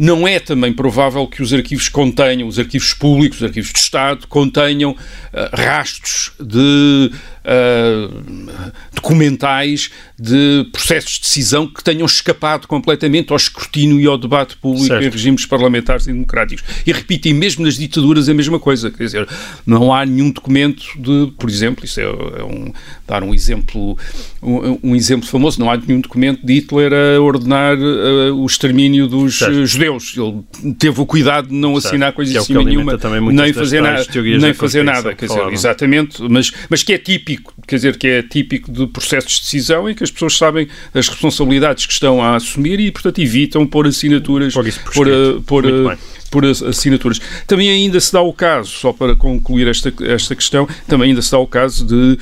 não 0.00 0.26
é 0.26 0.40
também 0.40 0.72
provável 0.72 1.26
que 1.26 1.42
os 1.42 1.52
arquivos 1.52 1.90
contenham, 1.90 2.48
os 2.48 2.58
arquivos 2.58 2.94
públicos, 2.94 3.36
os 3.36 3.44
arquivos 3.44 3.70
de 3.70 3.78
Estado, 3.78 4.26
contenham 4.28 4.92
uh, 4.92 4.96
rastros 5.52 6.32
de 6.40 7.12
uh, 7.44 8.62
documentais 8.94 9.90
de 10.20 10.68
processos 10.72 11.14
de 11.14 11.20
decisão 11.20 11.66
que 11.66 11.82
tenham 11.82 12.06
escapado 12.06 12.66
completamente 12.66 13.30
ao 13.30 13.36
escrutínio 13.36 14.00
e 14.00 14.06
ao 14.06 14.18
debate 14.18 14.56
público 14.56 14.86
certo. 14.86 15.04
em 15.04 15.10
regimes 15.10 15.46
parlamentares 15.46 16.06
e 16.06 16.12
democráticos. 16.12 16.64
E 16.86 16.92
repitem, 16.92 17.34
mesmo 17.34 17.64
nas 17.64 17.76
ditaduras, 17.76 18.28
a 18.28 18.34
mesma 18.34 18.58
coisa. 18.58 18.90
Quer 18.90 19.04
dizer, 19.04 19.28
não 19.66 19.92
há 19.92 20.04
nenhum 20.04 20.30
documento 20.30 20.84
de, 20.96 21.32
por 21.38 21.48
exemplo, 21.48 21.84
isso 21.84 22.00
é, 22.00 22.04
é 22.04 22.44
um, 22.44 22.72
dar 23.06 23.22
um 23.22 23.34
exemplo, 23.34 23.96
um, 24.42 24.78
um, 24.82 24.96
exemplo 24.96 25.28
famoso, 25.28 25.60
não 25.60 25.70
há 25.70 25.76
nenhum 25.76 26.00
documento 26.00 26.44
de 26.44 26.54
Hitler 26.54 26.92
a 26.92 27.20
ordenar 27.20 27.76
uh, 27.78 28.34
o 28.34 28.46
extermínio 28.46 29.06
dos 29.06 29.38
certo. 29.38 29.66
judeus 29.66 29.90
Deus. 29.90 30.16
Ele 30.16 30.74
teve 30.74 31.00
o 31.00 31.06
cuidado 31.06 31.48
de 31.48 31.54
não 31.54 31.76
assinar 31.76 32.12
coisa 32.12 32.38
é 32.38 32.42
cima 32.42 32.62
nenhuma, 32.62 32.98
nem 33.32 33.52
fazer, 33.52 33.80
na, 33.80 34.04
nem 34.38 34.54
fazer 34.54 34.82
nada. 34.82 35.14
Quer 35.14 35.26
dizer, 35.26 35.52
exatamente, 35.52 36.22
mas, 36.28 36.52
mas 36.68 36.82
que 36.82 36.92
é 36.92 36.98
típico, 36.98 37.52
quer 37.66 37.76
dizer, 37.76 37.96
que 37.96 38.06
é 38.06 38.22
típico 38.22 38.70
de 38.70 38.86
processos 38.86 39.32
de 39.34 39.40
decisão 39.40 39.88
em 39.88 39.94
que 39.94 40.04
as 40.04 40.09
pessoas 40.10 40.36
sabem 40.36 40.68
as 40.94 41.08
responsabilidades 41.08 41.86
que 41.86 41.92
estão 41.92 42.22
a 42.22 42.36
assumir 42.36 42.80
e, 42.80 42.90
portanto, 42.90 43.20
evitam 43.20 43.66
pôr 43.66 43.86
assinaturas, 43.86 44.54
por, 44.54 44.66
por, 44.94 45.42
por, 45.46 45.98
por 46.30 46.44
assinaturas. 46.46 47.20
Também 47.46 47.70
ainda 47.70 48.00
se 48.00 48.12
dá 48.12 48.20
o 48.20 48.32
caso, 48.32 48.70
só 48.70 48.92
para 48.92 49.16
concluir 49.16 49.66
esta, 49.68 49.92
esta 50.04 50.34
questão, 50.34 50.68
também 50.86 51.10
ainda 51.10 51.22
se 51.22 51.30
dá 51.30 51.38
o 51.38 51.46
caso 51.46 51.84
de 51.84 52.18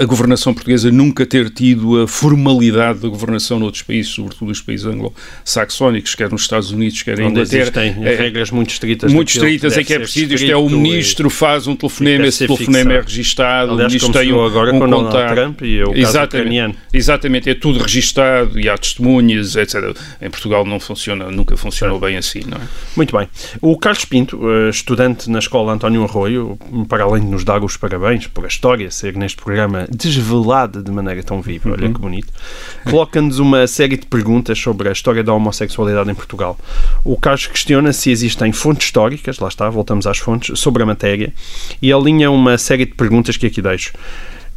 a 0.00 0.04
governação 0.04 0.54
portuguesa 0.54 0.90
nunca 0.90 1.26
ter 1.26 1.50
tido 1.50 2.02
a 2.02 2.08
formalidade 2.08 3.00
da 3.00 3.08
governação 3.08 3.58
noutros 3.58 3.82
países, 3.82 4.12
sobretudo 4.12 4.52
os 4.52 4.60
países 4.60 4.86
anglo-saxónicos, 4.86 6.14
quer 6.14 6.30
nos 6.30 6.42
Estados 6.42 6.70
Unidos, 6.70 7.02
quer 7.02 7.18
em 7.18 7.28
Inglaterra. 7.28 7.62
Existem 7.62 7.96
é, 8.04 8.14
regras 8.14 8.50
muito 8.52 8.70
estritas. 8.70 9.12
Muito 9.12 9.30
estritas 9.30 9.76
em 9.76 9.84
que 9.84 9.94
é 9.94 9.98
preciso, 9.98 10.34
isto 10.34 10.50
é, 10.50 10.56
o 10.56 10.68
ministro 10.68 11.28
faz 11.28 11.66
um 11.66 11.74
telefonema, 11.74 12.26
esse 12.26 12.46
telefonema 12.46 12.92
é 12.92 13.00
registado, 13.00 13.72
Aliás, 13.72 13.92
o 13.92 13.96
ministro 13.96 14.12
tem 14.12 14.32
um, 14.32 14.44
agora 14.44 14.72
um 14.72 14.78
com 14.78 14.88
contato. 14.88 15.34
Trump 15.34 15.62
e 15.62 15.78
é 15.80 15.84
o 15.84 15.94
exatamente, 15.96 16.78
exatamente, 16.92 17.50
é 17.50 17.54
tudo 17.54 17.80
registado 17.80 18.58
e 18.58 18.68
há 18.68 18.78
testemunhas, 18.78 19.56
etc. 19.56 19.96
Em 20.20 20.30
Portugal 20.30 20.64
não 20.64 20.78
funciona, 20.78 21.28
nunca 21.28 21.56
funcionou 21.56 21.98
bem 21.98 22.16
assim, 22.16 22.42
não 22.46 22.58
é? 22.58 22.60
Muito 22.94 23.16
bem. 23.16 23.28
O 23.60 23.76
Carlos 23.76 24.04
Pinto, 24.04 24.40
eh, 24.48 24.70
estudante 24.70 25.28
na 25.28 25.40
escola 25.40 25.72
António 25.72 26.04
Arroio, 26.04 26.56
para 26.88 27.02
além 27.02 27.24
de 27.24 27.28
nos 27.28 27.42
dar 27.42 27.64
os 27.64 27.76
parabéns 27.76 28.28
por 28.28 28.44
a 28.44 28.48
história 28.48 28.92
ser 29.02 29.16
neste 29.16 29.42
programa 29.42 29.86
desvelada 29.90 30.80
de 30.80 30.90
maneira 30.90 31.22
tão 31.24 31.42
viva, 31.42 31.68
uhum. 31.68 31.74
olha 31.74 31.92
que 31.92 32.00
bonito, 32.00 32.32
coloca-nos 32.88 33.40
uma 33.40 33.66
série 33.66 33.96
de 33.96 34.06
perguntas 34.06 34.58
sobre 34.58 34.88
a 34.88 34.92
história 34.92 35.24
da 35.24 35.32
homossexualidade 35.34 36.08
em 36.08 36.14
Portugal. 36.14 36.56
O 37.04 37.16
Carlos 37.16 37.48
questiona 37.48 37.92
se 37.92 38.10
existem 38.10 38.52
fontes 38.52 38.86
históricas, 38.86 39.40
lá 39.40 39.48
está, 39.48 39.68
voltamos 39.68 40.06
às 40.06 40.18
fontes, 40.18 40.58
sobre 40.58 40.84
a 40.84 40.86
matéria, 40.86 41.32
e 41.80 41.92
alinha 41.92 42.30
uma 42.30 42.56
série 42.56 42.86
de 42.86 42.94
perguntas 42.94 43.36
que 43.36 43.46
aqui 43.46 43.60
deixo. 43.60 43.92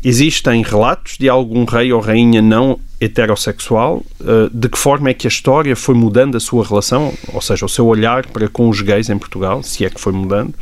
Existem 0.03 0.61
relatos 0.61 1.17
de 1.17 1.27
algum 1.27 1.65
rei 1.65 1.91
ou 1.91 1.99
rainha 1.99 2.39
não 2.39 2.79
heterossexual? 3.01 4.03
Eh, 4.21 4.49
de 4.53 4.69
que 4.69 4.77
forma 4.77 5.09
é 5.09 5.13
que 5.15 5.25
a 5.25 5.29
história 5.29 5.75
foi 5.75 5.95
mudando 5.95 6.37
a 6.37 6.39
sua 6.39 6.63
relação, 6.63 7.11
ou 7.33 7.41
seja, 7.41 7.65
o 7.65 7.69
seu 7.69 7.87
olhar 7.87 8.27
para 8.27 8.47
com 8.47 8.69
os 8.69 8.81
gays 8.81 9.09
em 9.09 9.17
Portugal, 9.17 9.63
se 9.63 9.83
é 9.83 9.89
que 9.89 9.99
foi 9.99 10.13
mudando? 10.13 10.53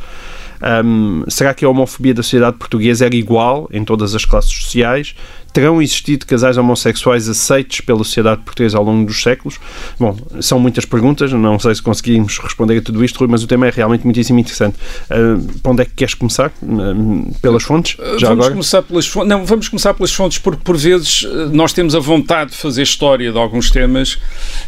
Um, 0.64 1.24
será 1.28 1.52
que 1.52 1.64
a 1.64 1.68
homofobia 1.68 2.14
da 2.14 2.22
sociedade 2.22 2.56
portuguesa 2.56 3.04
era 3.04 3.14
igual 3.14 3.68
em 3.70 3.84
todas 3.84 4.14
as 4.14 4.24
classes 4.24 4.50
sociais? 4.50 5.14
Terão 5.52 5.80
existido 5.80 6.26
casais 6.26 6.56
homossexuais 6.56 7.28
aceitos 7.28 7.80
pela 7.82 7.98
sociedade 7.98 8.40
portuguesa 8.40 8.78
ao 8.78 8.82
longo 8.82 9.06
dos 9.06 9.22
séculos? 9.22 9.60
Bom, 10.00 10.16
são 10.40 10.58
muitas 10.58 10.84
perguntas, 10.84 11.32
não 11.32 11.58
sei 11.58 11.74
se 11.74 11.82
conseguimos 11.82 12.38
responder 12.38 12.78
a 12.78 12.82
tudo 12.82 13.04
isto, 13.04 13.18
Rui, 13.18 13.28
mas 13.28 13.44
o 13.44 13.46
tema 13.46 13.68
é 13.68 13.70
realmente 13.70 14.04
muitíssimo 14.04 14.38
interessante. 14.38 14.76
Uh, 15.10 15.60
para 15.60 15.72
onde 15.72 15.82
é 15.82 15.84
que 15.84 15.92
queres 15.92 16.14
começar? 16.14 16.50
Uh, 16.62 17.32
pelas 17.40 17.62
fontes? 17.62 17.96
Já 18.18 18.28
vamos 18.28 18.30
agora? 18.30 18.50
começar 18.52 18.82
pelas 18.82 19.06
fontes. 19.06 19.28
Não, 19.28 19.44
vamos 19.44 19.68
começar 19.68 19.94
pelas 19.94 20.12
fontes, 20.12 20.38
porque 20.38 20.62
por 20.64 20.76
vezes 20.76 21.24
nós 21.52 21.72
temos 21.72 21.94
a 21.94 22.00
vontade 22.00 22.52
de 22.52 22.56
fazer 22.56 22.82
história 22.82 23.30
de 23.30 23.38
alguns 23.38 23.70
temas 23.70 24.18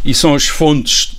e 0.05 0.15
são 0.15 0.35
as 0.35 0.47
fontes 0.47 1.17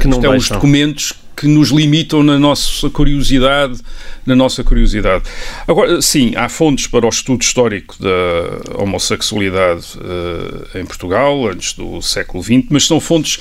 que 0.00 0.08
não 0.08 0.24
é, 0.24 0.36
os 0.36 0.48
documentos 0.48 1.12
que 1.36 1.46
nos 1.46 1.70
limitam 1.70 2.22
na 2.22 2.38
nossa 2.38 2.88
curiosidade, 2.88 3.78
na 4.24 4.34
nossa 4.34 4.64
curiosidade. 4.64 5.24
Agora, 5.68 6.00
sim, 6.00 6.34
há 6.34 6.48
fontes 6.48 6.86
para 6.86 7.04
o 7.04 7.08
estudo 7.08 7.42
histórico 7.42 7.96
da 8.00 8.82
homossexualidade 8.82 9.86
uh, 9.98 10.78
em 10.78 10.86
Portugal, 10.86 11.46
antes 11.48 11.74
do 11.74 12.00
século 12.00 12.42
XX, 12.42 12.64
mas 12.70 12.86
são 12.86 12.98
fontes 12.98 13.38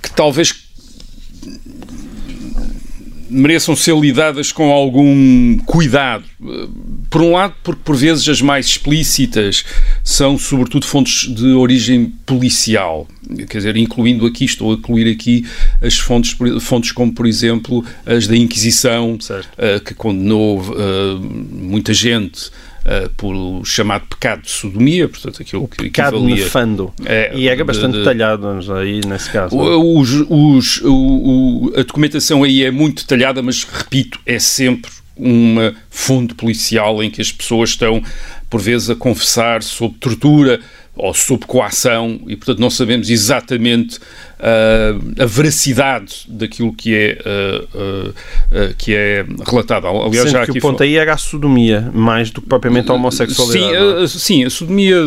que 0.00 0.10
talvez 0.12 0.54
mereçam 3.28 3.74
ser 3.74 3.98
lidadas 3.98 4.52
com 4.52 4.70
algum 4.70 5.58
cuidado. 5.66 6.24
Por 7.14 7.22
um 7.22 7.30
lado, 7.30 7.54
porque 7.62 7.80
por 7.84 7.94
vezes 7.94 8.28
as 8.28 8.42
mais 8.42 8.66
explícitas 8.66 9.64
são 10.02 10.36
sobretudo 10.36 10.84
fontes 10.84 11.32
de 11.32 11.46
origem 11.52 12.06
policial, 12.26 13.06
quer 13.48 13.58
dizer, 13.58 13.76
incluindo 13.76 14.26
aqui, 14.26 14.44
estou 14.44 14.72
a 14.72 14.74
incluir 14.74 15.08
aqui 15.12 15.46
as 15.80 15.96
fontes, 15.96 16.36
fontes 16.60 16.90
como, 16.90 17.14
por 17.14 17.24
exemplo, 17.24 17.84
as 18.04 18.26
da 18.26 18.36
Inquisição, 18.36 19.14
uh, 19.14 19.84
que 19.84 19.94
condenou 19.94 20.58
uh, 20.58 21.20
muita 21.20 21.94
gente 21.94 22.48
uh, 22.48 23.08
por 23.16 23.64
chamado 23.64 24.06
pecado 24.08 24.42
de 24.42 24.50
sodomia, 24.50 25.08
portanto 25.08 25.40
aquilo 25.40 25.62
o 25.62 25.68
que 25.68 25.84
pecado 25.84 26.16
equivalia, 26.16 26.44
nefando. 26.46 26.92
É, 27.04 27.30
e 27.32 27.48
é 27.48 27.62
bastante 27.62 27.92
de, 27.92 27.98
detalhado 27.98 28.48
aí 28.76 29.00
nesse 29.06 29.30
caso. 29.30 29.56
Os, 29.56 30.10
os, 30.28 30.80
o, 30.82 31.72
a 31.76 31.82
documentação 31.84 32.42
aí 32.42 32.64
é 32.64 32.72
muito 32.72 33.04
detalhada, 33.04 33.40
mas 33.40 33.62
repito, 33.62 34.18
é 34.26 34.40
sempre 34.40 34.90
uma 35.16 35.74
fonte 35.90 36.34
policial 36.34 37.02
em 37.02 37.10
que 37.10 37.20
as 37.20 37.30
pessoas 37.30 37.70
estão 37.70 38.02
por 38.50 38.60
vezes 38.60 38.90
a 38.90 38.96
confessar 38.96 39.62
sobre 39.62 39.98
tortura 39.98 40.60
ou 40.96 41.12
sob 41.12 41.44
coação 41.46 42.20
e, 42.26 42.36
portanto, 42.36 42.60
não 42.60 42.70
sabemos 42.70 43.10
exatamente 43.10 43.98
uh, 44.44 45.22
a 45.22 45.26
veracidade 45.26 46.26
daquilo 46.28 46.72
que 46.74 46.94
é, 46.94 47.18
uh, 47.74 48.74
que 48.76 48.94
é 48.94 49.24
relatado. 49.46 49.86
Aliás, 49.86 50.30
Sendo 50.30 50.30
já 50.30 50.44
que 50.44 50.58
o 50.58 50.60
ponto 50.60 50.82
aí 50.82 50.96
era 50.96 51.14
a 51.14 51.16
sodomia, 51.16 51.90
mais 51.94 52.30
do 52.30 52.42
que 52.42 52.48
propriamente 52.48 52.90
a 52.90 52.94
homossexualidade. 52.94 53.72
Sim, 53.72 54.04
a, 54.04 54.08
sim, 54.08 54.44
a 54.44 54.50
sodomia, 54.50 54.98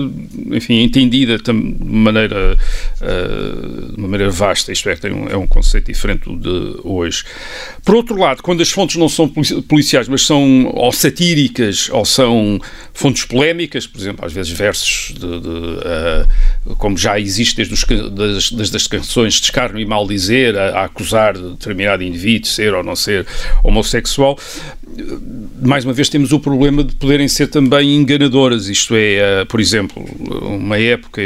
enfim, 0.52 0.82
entendida 0.82 1.38
de 1.38 1.54
maneira, 1.54 2.58
de 3.00 4.00
uma 4.00 4.08
maneira 4.08 4.32
vasta, 4.32 4.72
isto 4.72 4.90
é, 4.90 4.96
tem 4.96 5.12
um, 5.12 5.28
é 5.30 5.38
um 5.38 5.48
conceito 5.48 5.92
diferente 5.92 6.30
de 6.36 6.80
hoje. 6.84 7.24
Por 7.86 7.96
outro 7.96 8.18
lado, 8.18 8.42
quando 8.42 8.62
as 8.62 8.72
fontes 8.72 8.96
não 8.96 9.10
são 9.10 9.32
policiais, 9.68 10.08
mas 10.08 10.26
são 10.26 10.72
ou 10.74 10.92
satíricas 10.92 11.90
ou 11.92 12.06
são 12.06 12.60
fontes 12.94 13.26
polémicas, 13.26 13.86
por 13.86 14.00
exemplo, 14.00 14.26
às 14.26 14.34
vezes 14.34 14.52
versos 14.52 15.14
de, 15.14 15.40
de 15.40 16.76
como 16.78 16.98
já 16.98 17.20
existe 17.20 17.56
desde, 17.56 17.74
os, 17.74 17.84
das, 18.12 18.52
desde 18.52 18.76
as 18.76 18.88
canções 18.88 19.27
de 19.36 19.44
escárnio 19.44 19.80
e 19.80 19.86
mal 19.86 20.08
dizer, 20.08 20.58
a, 20.58 20.82
a 20.82 20.86
acusar 20.86 21.34
de 21.34 21.52
determinado 21.52 22.04
indivíduo 22.04 22.50
ser 22.50 22.74
ou 22.74 22.84
não 22.84 22.96
ser 22.96 23.26
homossexual, 23.64 24.38
mais 25.62 25.86
uma 25.86 25.94
vez 25.94 26.10
temos 26.10 26.32
o 26.32 26.40
problema 26.40 26.84
de 26.84 26.96
poderem 26.96 27.28
ser 27.28 27.48
também 27.48 27.96
enganadoras, 27.96 28.68
isto 28.68 28.94
é, 28.96 29.46
por 29.46 29.60
exemplo, 29.60 30.04
uma 30.42 30.78
época, 30.78 31.22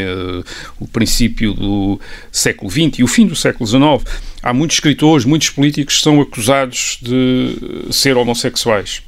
o 0.79 0.87
princípio 0.87 1.53
do 1.53 1.99
século 2.31 2.69
XX 2.69 2.99
e 2.99 3.03
o 3.03 3.07
fim 3.07 3.27
do 3.27 3.35
século 3.35 3.67
XIX, 3.67 4.19
há 4.41 4.53
muitos 4.53 4.77
escritores, 4.77 5.25
muitos 5.25 5.49
políticos 5.49 5.97
que 5.97 6.03
são 6.03 6.19
acusados 6.19 6.97
de 7.01 7.55
ser 7.91 8.17
homossexuais. 8.17 9.01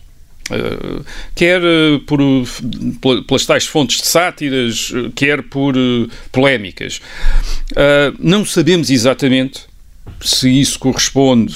Uh, 0.51 1.05
quer 1.33 1.61
uh, 1.61 1.99
por, 2.01 2.19
pelas 3.25 3.45
tais 3.45 3.65
fontes 3.65 4.01
de 4.01 4.07
sátiras, 4.07 4.91
uh, 4.91 5.09
quer 5.11 5.41
por 5.43 5.73
polémicas. 6.31 6.99
não 8.19 8.45
sabemos 8.45 8.89
exatamente 8.89 9.61
se 10.21 10.49
isso 10.49 10.77
corresponde 10.79 11.55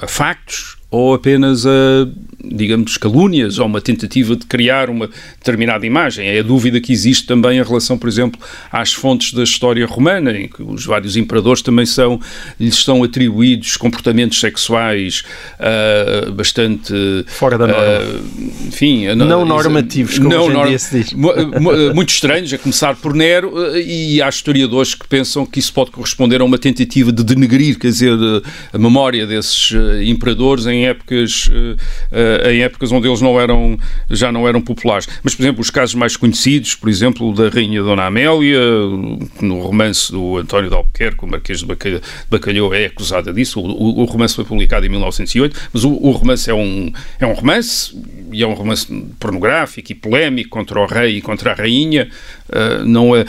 a 0.00 0.06
factos 0.06 0.76
ou 0.90 1.14
apenas 1.14 1.64
a 1.66 2.06
digamos, 2.42 2.96
calúnias 2.96 3.58
ou 3.58 3.66
uma 3.66 3.80
tentativa 3.80 4.36
de 4.36 4.46
criar 4.46 4.90
uma 4.90 5.08
determinada 5.38 5.86
imagem. 5.86 6.26
É 6.28 6.38
a 6.40 6.42
dúvida 6.42 6.80
que 6.80 6.92
existe 6.92 7.26
também 7.26 7.58
em 7.58 7.62
relação, 7.62 7.98
por 7.98 8.08
exemplo, 8.08 8.40
às 8.70 8.92
fontes 8.92 9.32
da 9.32 9.42
história 9.42 9.86
romana, 9.86 10.32
em 10.32 10.48
que 10.48 10.62
os 10.62 10.84
vários 10.84 11.16
imperadores 11.16 11.62
também 11.62 11.86
são, 11.86 12.20
lhes 12.60 12.74
estão 12.74 13.02
atribuídos 13.02 13.76
comportamentos 13.76 14.38
sexuais 14.40 15.24
uh, 15.58 16.32
bastante... 16.32 16.92
Fora 17.26 17.58
da 17.58 17.66
norma. 17.66 17.82
Uh, 17.82 18.68
enfim... 18.68 19.06
Não 19.14 19.44
normativos, 19.44 20.18
como 20.18 20.30
não 20.30 20.48
norm 20.48 20.76
se 20.76 20.98
diz. 20.98 21.12
Muito 21.94 22.10
estranhos, 22.10 22.52
a 22.52 22.58
começar 22.58 22.96
por 22.96 23.14
Nero, 23.14 23.54
e 23.76 24.20
há 24.20 24.28
historiadores 24.28 24.94
que 24.94 25.06
pensam 25.08 25.46
que 25.46 25.58
isso 25.58 25.72
pode 25.72 25.90
corresponder 25.90 26.40
a 26.40 26.44
uma 26.44 26.58
tentativa 26.58 27.10
de 27.10 27.24
denegrir, 27.24 27.78
quer 27.78 27.88
dizer, 27.88 28.12
a 28.72 28.78
memória 28.78 29.26
desses 29.26 29.72
imperadores 30.04 30.66
em 30.66 30.86
épocas 30.86 31.48
uh, 31.48 31.76
em 32.50 32.62
épocas 32.62 32.92
onde 32.92 33.08
eles 33.08 33.20
não 33.20 33.40
eram, 33.40 33.78
já 34.10 34.30
não 34.30 34.46
eram 34.46 34.60
populares. 34.60 35.08
Mas, 35.22 35.34
por 35.34 35.42
exemplo, 35.42 35.60
os 35.60 35.70
casos 35.70 35.94
mais 35.94 36.16
conhecidos, 36.16 36.74
por 36.74 36.88
exemplo, 36.88 37.32
da 37.34 37.48
Rainha 37.48 37.82
Dona 37.82 38.04
Amélia, 38.04 38.60
no 39.40 39.60
romance 39.60 40.10
do 40.10 40.36
António 40.38 40.70
de 40.70 40.76
Albuquerque, 40.76 41.24
o 41.24 41.26
Marquês 41.26 41.60
de 41.60 41.66
Bacalhau 42.30 42.74
é 42.74 42.86
acusada 42.86 43.32
disso. 43.32 43.60
O, 43.60 44.02
o, 44.02 44.04
romance 44.04 44.34
foi 44.34 44.44
publicado 44.44 44.86
em 44.86 44.88
1908, 44.88 45.70
mas 45.72 45.84
o, 45.84 45.90
o 45.90 46.10
romance 46.12 46.50
é 46.50 46.54
um, 46.54 46.92
é 47.18 47.26
um 47.26 47.32
romance 47.32 47.94
e 48.32 48.42
é 48.42 48.46
um 48.46 48.54
romance 48.54 48.86
pornográfico 49.18 49.92
e 49.92 49.94
polémico 49.94 50.50
contra 50.50 50.80
o 50.80 50.86
rei 50.86 51.18
e 51.18 51.22
contra 51.22 51.52
a 51.52 51.54
rainha, 51.54 52.08
uh, 52.48 52.84
não 52.84 53.14
é, 53.14 53.24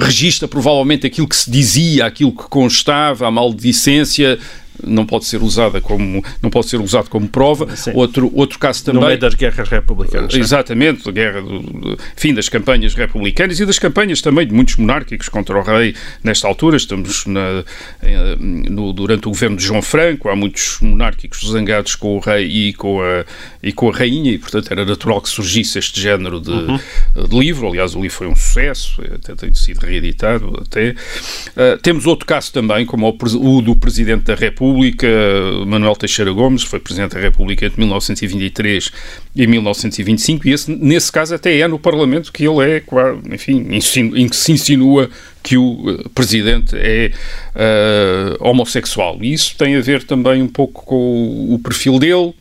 registra 0.00 0.46
provavelmente 0.48 1.06
aquilo 1.06 1.28
que 1.28 1.36
se 1.36 1.50
dizia, 1.50 2.06
aquilo 2.06 2.32
que 2.32 2.44
constava, 2.44 3.26
a 3.26 3.30
maldicência, 3.30 4.38
não 4.84 5.06
pode 5.06 5.24
ser 5.24 5.42
usada 5.42 5.80
como 5.80 6.24
não 6.40 6.50
pode 6.50 6.68
ser 6.68 6.80
usado 6.80 7.08
como 7.08 7.28
prova. 7.28 7.74
Sim. 7.76 7.92
Outro 7.94 8.30
outro 8.34 8.58
caso 8.58 8.84
também 8.84 9.00
no 9.00 9.06
meio 9.06 9.18
das 9.18 9.34
guerras 9.34 9.68
republicanas. 9.68 10.34
Exatamente, 10.34 11.04
da 11.04 11.12
guerra 11.12 11.40
do, 11.40 11.98
fim 12.16 12.34
das 12.34 12.48
campanhas 12.48 12.94
republicanas 12.94 13.60
e 13.60 13.66
das 13.66 13.78
campanhas 13.78 14.20
também 14.20 14.46
de 14.46 14.54
muitos 14.54 14.76
monárquicos 14.76 15.28
contra 15.28 15.58
o 15.58 15.62
rei 15.62 15.94
nesta 16.22 16.48
altura. 16.48 16.76
Estamos 16.76 17.26
na, 17.26 17.64
eh, 18.02 18.36
no, 18.38 18.92
durante 18.92 19.28
o 19.28 19.30
governo 19.30 19.56
de 19.56 19.64
João 19.64 19.82
Franco, 19.82 20.28
há 20.28 20.36
muitos 20.36 20.78
monárquicos 20.80 21.48
zangados 21.48 21.94
com 21.94 22.16
o 22.16 22.18
rei 22.18 22.46
e 22.46 22.72
com 22.72 23.00
a 23.02 23.24
e 23.62 23.72
com 23.72 23.88
a 23.90 23.92
rainha 23.92 24.32
e 24.32 24.38
portanto 24.38 24.70
era 24.72 24.84
natural 24.84 25.20
que 25.20 25.28
surgisse 25.28 25.78
este 25.78 26.00
género 26.00 26.40
de, 26.40 26.50
uhum. 26.50 26.78
de 27.28 27.38
livro. 27.38 27.68
Aliás, 27.68 27.94
o 27.94 28.00
livro 28.00 28.16
foi 28.16 28.26
um 28.26 28.34
sucesso, 28.34 29.00
até 29.14 29.34
tem 29.34 29.54
sido 29.54 29.80
reeditado 29.80 30.60
até. 30.60 30.90
Uh, 30.90 31.78
temos 31.80 32.06
outro 32.06 32.26
caso 32.26 32.52
também, 32.52 32.84
como 32.84 33.08
o, 33.08 33.58
o 33.58 33.62
do 33.62 33.76
presidente 33.76 34.24
da 34.24 34.34
República 34.34 34.71
República, 34.72 35.06
Manuel 35.66 35.94
Teixeira 35.94 36.32
Gomes, 36.32 36.62
foi 36.62 36.80
Presidente 36.80 37.14
da 37.14 37.20
República 37.20 37.66
entre 37.66 37.78
1923 37.78 38.90
e 39.36 39.46
1925, 39.46 40.48
e 40.48 40.52
esse, 40.52 40.70
nesse 40.74 41.12
caso 41.12 41.34
até 41.34 41.58
é 41.58 41.68
no 41.68 41.78
Parlamento 41.78 42.32
que 42.32 42.46
ele 42.46 42.64
é, 42.64 42.82
enfim, 43.34 43.66
em 43.70 44.28
que 44.28 44.36
se 44.36 44.52
insinua 44.52 45.10
que 45.42 45.58
o 45.58 45.84
eh, 45.90 46.08
Presidente 46.14 46.76
é 46.76 47.10
uh, 47.54 48.48
homossexual. 48.48 49.18
E 49.20 49.32
isso 49.32 49.56
tem 49.58 49.76
a 49.76 49.80
ver 49.80 50.04
também 50.04 50.40
um 50.40 50.48
pouco 50.48 50.84
com 50.86 51.52
o 51.52 51.58
perfil 51.58 51.98
dele, 51.98 52.32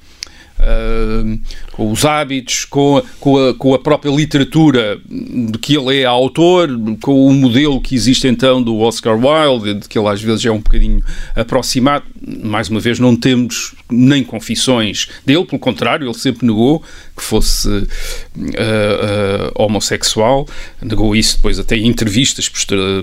Uh, 0.62 1.40
com 1.72 1.92
os 1.92 2.06
hábitos, 2.06 2.66
com 2.66 2.98
a, 2.98 3.04
com, 3.20 3.50
a, 3.50 3.54
com 3.56 3.74
a, 3.74 3.80
própria 3.80 4.12
literatura 4.12 5.02
de 5.10 5.58
que 5.58 5.76
ele 5.76 6.02
é 6.02 6.06
autor, 6.06 6.70
com 7.02 7.26
o 7.26 7.34
modelo 7.34 7.82
que 7.82 7.96
existe 7.96 8.28
então 8.28 8.62
do 8.62 8.78
Oscar 8.78 9.18
Wilde, 9.18 9.80
de 9.80 9.90
que 9.90 9.98
ele 9.98 10.08
às 10.08 10.22
vezes 10.22 10.46
é 10.46 10.52
um 10.52 10.60
bocadinho 10.60 11.04
aproximado. 11.36 12.06
Mais 12.44 12.70
uma 12.70 12.80
vez, 12.80 13.00
não 13.00 13.16
temos 13.16 13.74
nem 13.90 14.24
confissões 14.24 15.08
dele, 15.26 15.44
pelo 15.46 15.58
contrário, 15.58 16.06
ele 16.06 16.14
sempre 16.14 16.46
negou 16.46 16.84
que 17.18 17.24
fosse 17.24 17.68
uh, 17.68 17.82
uh, 17.82 19.52
homossexual, 19.56 20.48
negou 20.80 21.16
isso 21.16 21.38
depois 21.38 21.58
até 21.58 21.76
em 21.76 21.88
entrevistas 21.88 22.48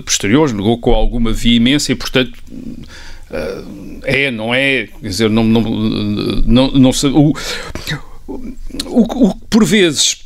posteriores, 0.05 0.53
negou 0.53 0.77
com 0.77 0.93
alguma 0.93 1.33
veemência, 1.33 1.91
e 1.91 1.95
portanto 1.95 2.31
é, 4.03 4.31
não 4.31 4.53
é, 4.53 4.87
quer 4.87 5.07
dizer, 5.07 5.29
não, 5.29 5.43
não, 5.43 5.61
não, 5.61 6.71
não 6.71 6.89
o, 6.89 7.33
o, 8.85 9.27
o, 9.27 9.35
por 9.49 9.65
vezes, 9.65 10.25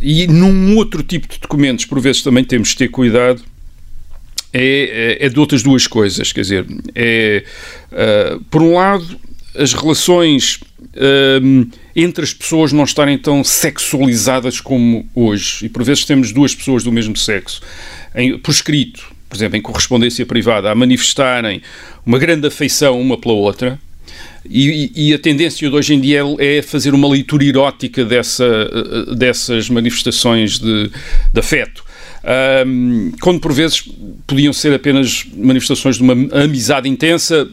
e 0.00 0.26
num 0.26 0.76
outro 0.76 1.02
tipo 1.02 1.28
de 1.28 1.38
documentos, 1.38 1.84
por 1.84 2.00
vezes 2.00 2.22
também 2.22 2.44
temos 2.44 2.70
de 2.70 2.76
ter 2.76 2.88
cuidado, 2.88 3.42
é, 4.52 5.18
é, 5.20 5.26
é 5.26 5.28
de 5.28 5.38
outras 5.38 5.62
duas 5.62 5.86
coisas, 5.86 6.32
quer 6.32 6.40
dizer, 6.40 6.66
é, 6.94 7.44
uh, 7.92 8.40
por 8.44 8.62
um 8.62 8.74
lado, 8.74 9.18
as 9.54 9.72
relações 9.72 10.60
uh, 10.80 11.70
entre 11.94 12.24
as 12.24 12.32
pessoas 12.32 12.72
não 12.72 12.84
estarem 12.84 13.18
tão 13.18 13.44
sexualizadas 13.44 14.60
como 14.60 15.08
hoje, 15.14 15.66
e 15.66 15.68
por 15.68 15.84
vezes 15.84 16.04
temos 16.04 16.32
duas 16.32 16.54
pessoas 16.54 16.82
do 16.82 16.92
mesmo 16.92 17.16
sexo, 17.16 17.60
em, 18.14 18.38
por 18.38 18.50
escrito, 18.50 19.19
por 19.30 19.36
exemplo, 19.36 19.56
em 19.56 19.62
correspondência 19.62 20.26
privada, 20.26 20.72
a 20.72 20.74
manifestarem 20.74 21.62
uma 22.04 22.18
grande 22.18 22.48
afeição 22.48 23.00
uma 23.00 23.16
pela 23.16 23.34
outra. 23.34 23.78
E, 24.44 24.90
e, 24.96 25.14
a 25.14 25.18
tendência 25.18 25.68
de 25.68 25.74
hoje 25.74 25.94
em 25.94 26.00
dia 26.00 26.22
é 26.38 26.60
fazer 26.62 26.92
uma 26.92 27.08
leitura 27.08 27.44
erótica 27.44 28.04
dessa, 28.04 28.68
dessas 29.16 29.70
manifestações 29.70 30.58
de, 30.58 30.90
de 31.32 31.40
afeto. 31.40 31.84
Um, 32.66 33.12
quando 33.20 33.40
por 33.40 33.52
vezes 33.52 33.88
podiam 34.26 34.52
ser 34.52 34.74
apenas 34.74 35.24
manifestações 35.34 35.96
de 35.96 36.02
uma 36.02 36.12
amizade 36.42 36.88
intensa, 36.88 37.48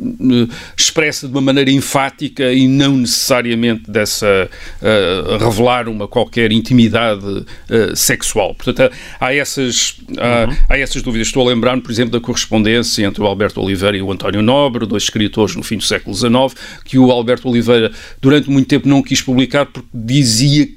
eh, 0.00 0.48
expressa 0.76 1.26
de 1.26 1.32
uma 1.32 1.40
maneira 1.40 1.70
enfática 1.70 2.52
e 2.52 2.66
não 2.66 2.96
necessariamente 2.96 3.90
dessa 3.90 4.48
uh, 4.80 5.36
revelar 5.38 5.88
uma 5.88 6.08
qualquer 6.08 6.52
intimidade 6.52 7.24
uh, 7.26 7.46
sexual. 7.94 8.54
Portanto, 8.54 8.92
há 9.18 9.34
essas, 9.34 9.96
há, 10.18 10.48
uhum. 10.48 10.56
há 10.68 10.78
essas 10.78 11.02
dúvidas. 11.02 11.28
Estou 11.28 11.46
a 11.46 11.50
lembrar-me, 11.52 11.82
por 11.82 11.90
exemplo, 11.90 12.12
da 12.12 12.20
correspondência 12.20 13.04
entre 13.04 13.22
o 13.22 13.26
Alberto 13.26 13.60
Oliveira 13.60 13.96
e 13.96 14.02
o 14.02 14.10
António 14.10 14.42
Nobre, 14.42 14.86
dois 14.86 15.04
escritores 15.04 15.54
no 15.54 15.62
fim 15.62 15.76
do 15.76 15.84
século 15.84 16.14
XIX, 16.14 16.54
que 16.84 16.98
o 16.98 17.10
Alberto 17.10 17.48
Oliveira 17.48 17.92
durante 18.20 18.48
muito 18.50 18.68
tempo 18.68 18.88
não 18.88 19.02
quis 19.02 19.20
publicar 19.20 19.66
porque 19.66 19.88
dizia 19.92 20.68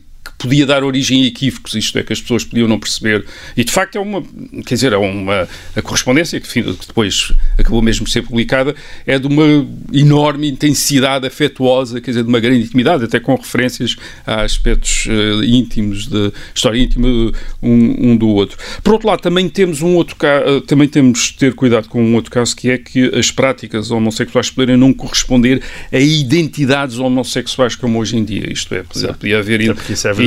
podia 0.43 0.65
dar 0.65 0.83
origem 0.83 1.23
a 1.23 1.27
equívocos, 1.27 1.73
isto 1.73 1.97
é, 1.97 2.03
que 2.03 2.11
as 2.11 2.21
pessoas 2.21 2.43
podiam 2.43 2.67
não 2.67 2.77
perceber. 2.77 3.25
E 3.55 3.63
de 3.63 3.71
facto 3.71 3.95
é 3.95 4.01
uma, 4.01 4.21
quer 4.65 4.75
dizer, 4.75 4.91
é 4.91 4.97
uma 4.97 5.47
a 5.73 5.81
correspondência 5.81 6.39
que, 6.39 6.61
depois 6.61 7.31
acabou 7.57 7.81
mesmo 7.81 8.05
por 8.05 8.11
ser 8.11 8.23
publicada, 8.23 8.75
é 9.07 9.17
de 9.17 9.25
uma 9.25 9.65
enorme 9.93 10.49
intensidade 10.49 11.25
afetuosa, 11.25 12.01
quer 12.01 12.11
dizer, 12.11 12.23
de 12.23 12.29
uma 12.29 12.41
grande 12.41 12.65
intimidade, 12.65 13.05
até 13.05 13.21
com 13.21 13.33
referências 13.35 13.95
a 14.25 14.41
aspectos 14.41 15.05
uh, 15.05 15.43
íntimos, 15.43 16.07
de 16.07 16.33
história 16.53 16.81
íntima 16.81 17.07
um, 17.07 18.11
um, 18.11 18.17
do 18.17 18.27
outro. 18.27 18.57
Por 18.83 18.93
outro 18.93 19.07
lado, 19.07 19.21
também 19.21 19.47
temos 19.47 19.81
um 19.81 19.95
outro 19.95 20.17
caso, 20.17 20.61
também 20.61 20.89
temos 20.89 21.27
de 21.27 21.35
ter 21.35 21.53
cuidado 21.53 21.87
com 21.87 22.03
um 22.03 22.15
outro 22.15 22.29
caso 22.29 22.53
que 22.53 22.69
é 22.69 22.77
que 22.77 23.15
as 23.15 23.31
práticas 23.31 23.91
homossexuais 23.91 24.49
poderem 24.49 24.75
não 24.75 24.93
corresponder 24.93 25.61
a 25.91 25.99
identidades 25.99 26.99
homossexuais 26.99 27.75
como 27.75 27.99
hoje 27.99 28.17
em 28.17 28.25
dia. 28.25 28.51
Isto 28.51 28.75
é, 28.75 28.83
podia, 28.83 29.13
podia 29.13 29.39
haver 29.39 29.61
é 29.61 29.73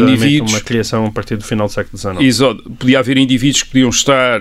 indivíduos. 0.08 0.52
Uma 0.52 0.60
criação 0.60 1.06
a 1.06 1.10
partir 1.10 1.36
do 1.36 1.44
final 1.44 1.66
do 1.66 1.72
século 1.72 1.98
XIX. 1.98 2.20
Exato. 2.20 2.70
Podia 2.78 2.98
haver 2.98 3.16
indivíduos 3.16 3.62
que 3.62 3.70
podiam 3.70 3.90
estar, 3.90 4.40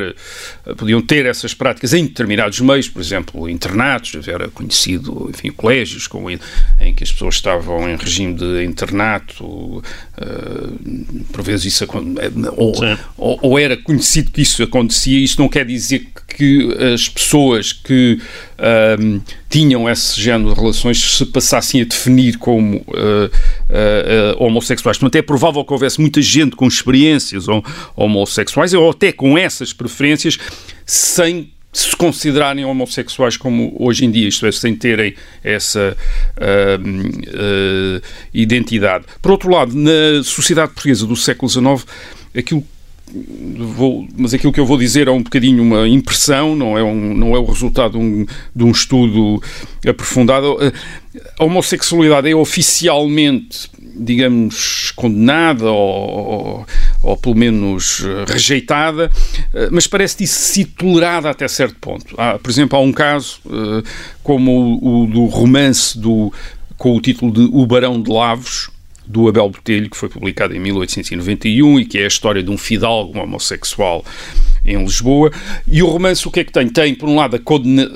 podiam 0.78 1.01
ter 1.01 1.25
essas 1.25 1.54
práticas 1.54 1.93
em 1.93 2.06
determinados 2.06 2.60
meios, 2.60 2.89
por 2.89 3.01
exemplo, 3.01 3.49
internatos, 3.49 4.28
era 4.28 4.47
conhecido, 4.49 5.30
enfim, 5.30 5.51
colégios 5.51 6.08
com, 6.08 6.30
em 6.30 6.39
que 6.93 7.04
as 7.04 7.12
pessoas 7.12 7.36
estavam 7.36 7.89
em 7.89 7.95
regime 7.95 8.34
de 8.34 8.63
internato, 8.63 9.43
uh, 9.45 11.25
por 11.32 11.43
vezes 11.43 11.73
isso 11.73 11.86
ou, 12.56 12.73
ou, 13.17 13.39
ou, 13.41 13.60
era 13.60 13.78
conhecido 13.78 14.32
que 14.32 14.41
isso 14.41 14.62
acontecia. 14.63 15.19
Isto 15.19 15.41
não 15.41 15.49
quer 15.49 15.65
dizer 15.65 16.08
que 16.28 16.75
as 16.93 17.08
pessoas 17.08 17.71
que 17.71 18.19
um, 18.99 19.21
tinham 19.56 19.89
esse 19.89 20.20
género 20.20 20.54
de 20.54 20.60
relações 20.60 21.18
se 21.18 21.26
passassem 21.28 21.82
a 21.82 21.86
definir 21.86 22.38
como 22.38 22.76
uh, 22.76 22.82
uh, 22.82 24.38
uh, 24.38 24.44
homossexuais. 24.44 24.98
Portanto, 24.98 25.15
é 25.15 25.22
provável 25.22 25.63
que 25.63 25.72
houvesse 25.72 26.02
muita 26.02 26.22
gente 26.22 26.58
com 26.58 26.68
experiências 26.68 27.46
homossexuais 27.96 28.74
ou 28.74 28.89
até 28.89 29.13
com 29.13 29.38
essas 29.38 29.72
preferências 29.72 30.38
sem 30.86 31.54
se 31.72 31.96
considerarem 31.96 32.65
homossexuais 32.65 33.38
como 33.38 33.74
hoje 33.80 34.04
em 34.04 34.12
dia, 34.12 34.28
isto 34.28 34.46
é, 34.46 34.52
sem 34.52 34.76
terem 34.76 35.15
essa 35.41 35.96
uh, 36.36 38.02
identidade. 38.34 39.06
Por 39.22 39.32
outro 39.32 39.50
lado, 39.50 39.74
na 39.74 40.22
sociedade 40.22 40.74
portuguesa 40.74 41.08
do 41.08 41.15
século 41.15 41.50
XIX, 41.50 41.86
aquilo 42.38 42.65
Vou, 43.58 44.08
mas 44.17 44.34
aquilo 44.34 44.51
que 44.51 44.60
eu 44.60 44.65
vou 44.65 44.78
dizer 44.78 45.08
é 45.08 45.12
um 45.12 45.23
bocadinho 45.23 45.63
uma 45.63 45.88
impressão, 45.88 46.56
não 46.56 46.78
é, 46.78 46.84
um, 46.84 47.13
não 47.13 47.36
é 47.36 47.39
o 47.39 47.45
resultado 47.45 47.93
de 47.93 47.97
um, 47.97 48.25
de 48.54 48.63
um 48.63 48.71
estudo 48.71 49.41
aprofundado. 49.88 50.58
A 51.39 51.43
homossexualidade 51.43 52.30
é 52.30 52.36
oficialmente 52.36 53.69
digamos, 53.95 54.91
condenada 54.91 55.71
ou, 55.71 56.65
ou, 57.01 57.17
pelo 57.17 57.36
menos 57.36 58.04
eh, 58.04 58.25
rejeitada, 58.28 59.10
eh, 59.54 59.69
mas 59.71 59.88
parece 59.88 60.28
se 60.28 60.65
tolerada 60.65 61.30
até 61.30 61.47
certo 61.47 61.78
ponto. 61.80 62.13
Há, 62.17 62.38
por 62.38 62.49
exemplo, 62.49 62.78
há 62.78 62.82
um 62.82 62.91
caso 62.91 63.39
eh, 63.49 63.84
como 64.21 64.51
o, 64.51 65.04
o 65.04 65.08
do 65.08 65.25
romance 65.25 65.97
do, 65.97 66.34
com 66.78 66.95
o 66.95 67.01
título 67.01 67.32
de 67.32 67.49
O 67.54 67.65
Barão 67.65 68.01
de 68.01 68.12
Lavos, 68.12 68.69
do 69.08 69.28
Abel 69.28 69.50
Botelho, 69.50 69.89
que 69.89 69.98
foi 69.98 70.10
publicado 70.10 70.56
em 70.56 70.60
1891 70.60 71.80
e 71.80 71.86
que 71.86 71.98
é 72.00 72.04
a 72.06 72.08
história 72.08 72.41
de 72.41 72.50
um 72.50 72.58
fidalgo 72.58 73.20
homossexual 73.20 74.04
em 74.65 74.78
Lisboa. 74.84 75.32
E 75.68 75.84
o 75.84 75.88
romance 75.88 76.28
o 76.28 76.32
que 76.32 76.39
é 76.39 76.44
que 76.44 76.52
tem? 76.52 76.68
Tem, 76.68 76.96
por 76.96 77.08
um 77.08 77.15
lado, 77.15 77.39
condena 77.39 77.89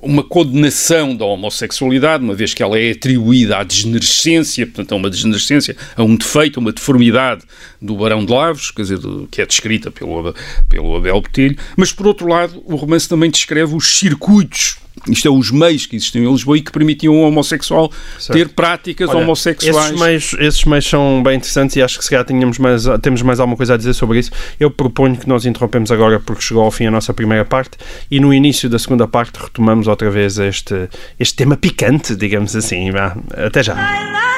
uma 0.00 0.22
condenação 0.22 1.14
da 1.14 1.24
homossexualidade, 1.24 2.24
uma 2.24 2.34
vez 2.34 2.54
que 2.54 2.62
ela 2.62 2.78
é 2.78 2.92
atribuída 2.92 3.58
à 3.58 3.62
degenerescência, 3.62 4.66
portanto, 4.66 4.92
a 4.92 4.96
uma 4.96 5.10
degenerescência, 5.10 5.76
a 5.94 6.02
um 6.02 6.16
defeito, 6.16 6.58
a 6.58 6.60
uma 6.60 6.72
deformidade 6.72 7.42
do 7.80 7.96
Barão 7.96 8.24
de 8.24 8.32
Lavos, 8.32 8.70
quer 8.70 8.82
dizer, 8.82 8.98
que 9.30 9.42
é 9.42 9.46
descrita 9.46 9.90
pelo, 9.90 10.34
pelo 10.68 10.96
Abel 10.96 11.20
Botelho, 11.20 11.56
mas, 11.76 11.92
por 11.92 12.06
outro 12.06 12.26
lado, 12.26 12.62
o 12.64 12.76
romance 12.76 13.08
também 13.08 13.30
descreve 13.30 13.74
os 13.74 13.98
circuitos 13.98 14.78
isto 15.08 15.28
é, 15.28 15.30
os 15.30 15.50
meios 15.50 15.86
que 15.86 15.96
existiam 15.96 16.24
em 16.24 16.32
Lisboa 16.32 16.58
e 16.58 16.62
que 16.62 16.72
permitiam 16.72 17.14
ao 17.14 17.28
homossexual 17.28 17.90
certo. 18.18 18.38
ter 18.38 18.48
práticas 18.48 19.08
Olha, 19.08 19.20
homossexuais. 19.20 19.86
Esses 19.86 20.00
meios, 20.00 20.36
esses 20.38 20.64
meios 20.64 20.88
são 20.88 21.22
bem 21.22 21.36
interessantes 21.36 21.76
e 21.76 21.82
acho 21.82 21.98
que 21.98 22.04
se 22.04 22.10
calhar 22.10 22.24
tínhamos 22.24 22.58
mais, 22.58 22.84
temos 23.02 23.22
mais 23.22 23.40
alguma 23.40 23.56
coisa 23.56 23.74
a 23.74 23.76
dizer 23.76 23.94
sobre 23.94 24.18
isso. 24.18 24.30
Eu 24.58 24.70
proponho 24.70 25.16
que 25.16 25.28
nós 25.28 25.44
interrompemos 25.44 25.90
agora 25.90 26.20
porque 26.20 26.42
chegou 26.42 26.62
ao 26.62 26.70
fim 26.70 26.86
a 26.86 26.90
nossa 26.90 27.12
primeira 27.14 27.44
parte 27.44 27.76
e 28.10 28.20
no 28.20 28.32
início 28.32 28.68
da 28.68 28.78
segunda 28.78 29.06
parte 29.06 29.38
retomamos 29.40 29.86
outra 29.86 30.10
vez 30.10 30.38
este, 30.38 30.88
este 31.18 31.36
tema 31.36 31.56
picante, 31.56 32.14
digamos 32.14 32.54
assim. 32.54 32.90
Até 33.36 33.62
já. 33.62 34.35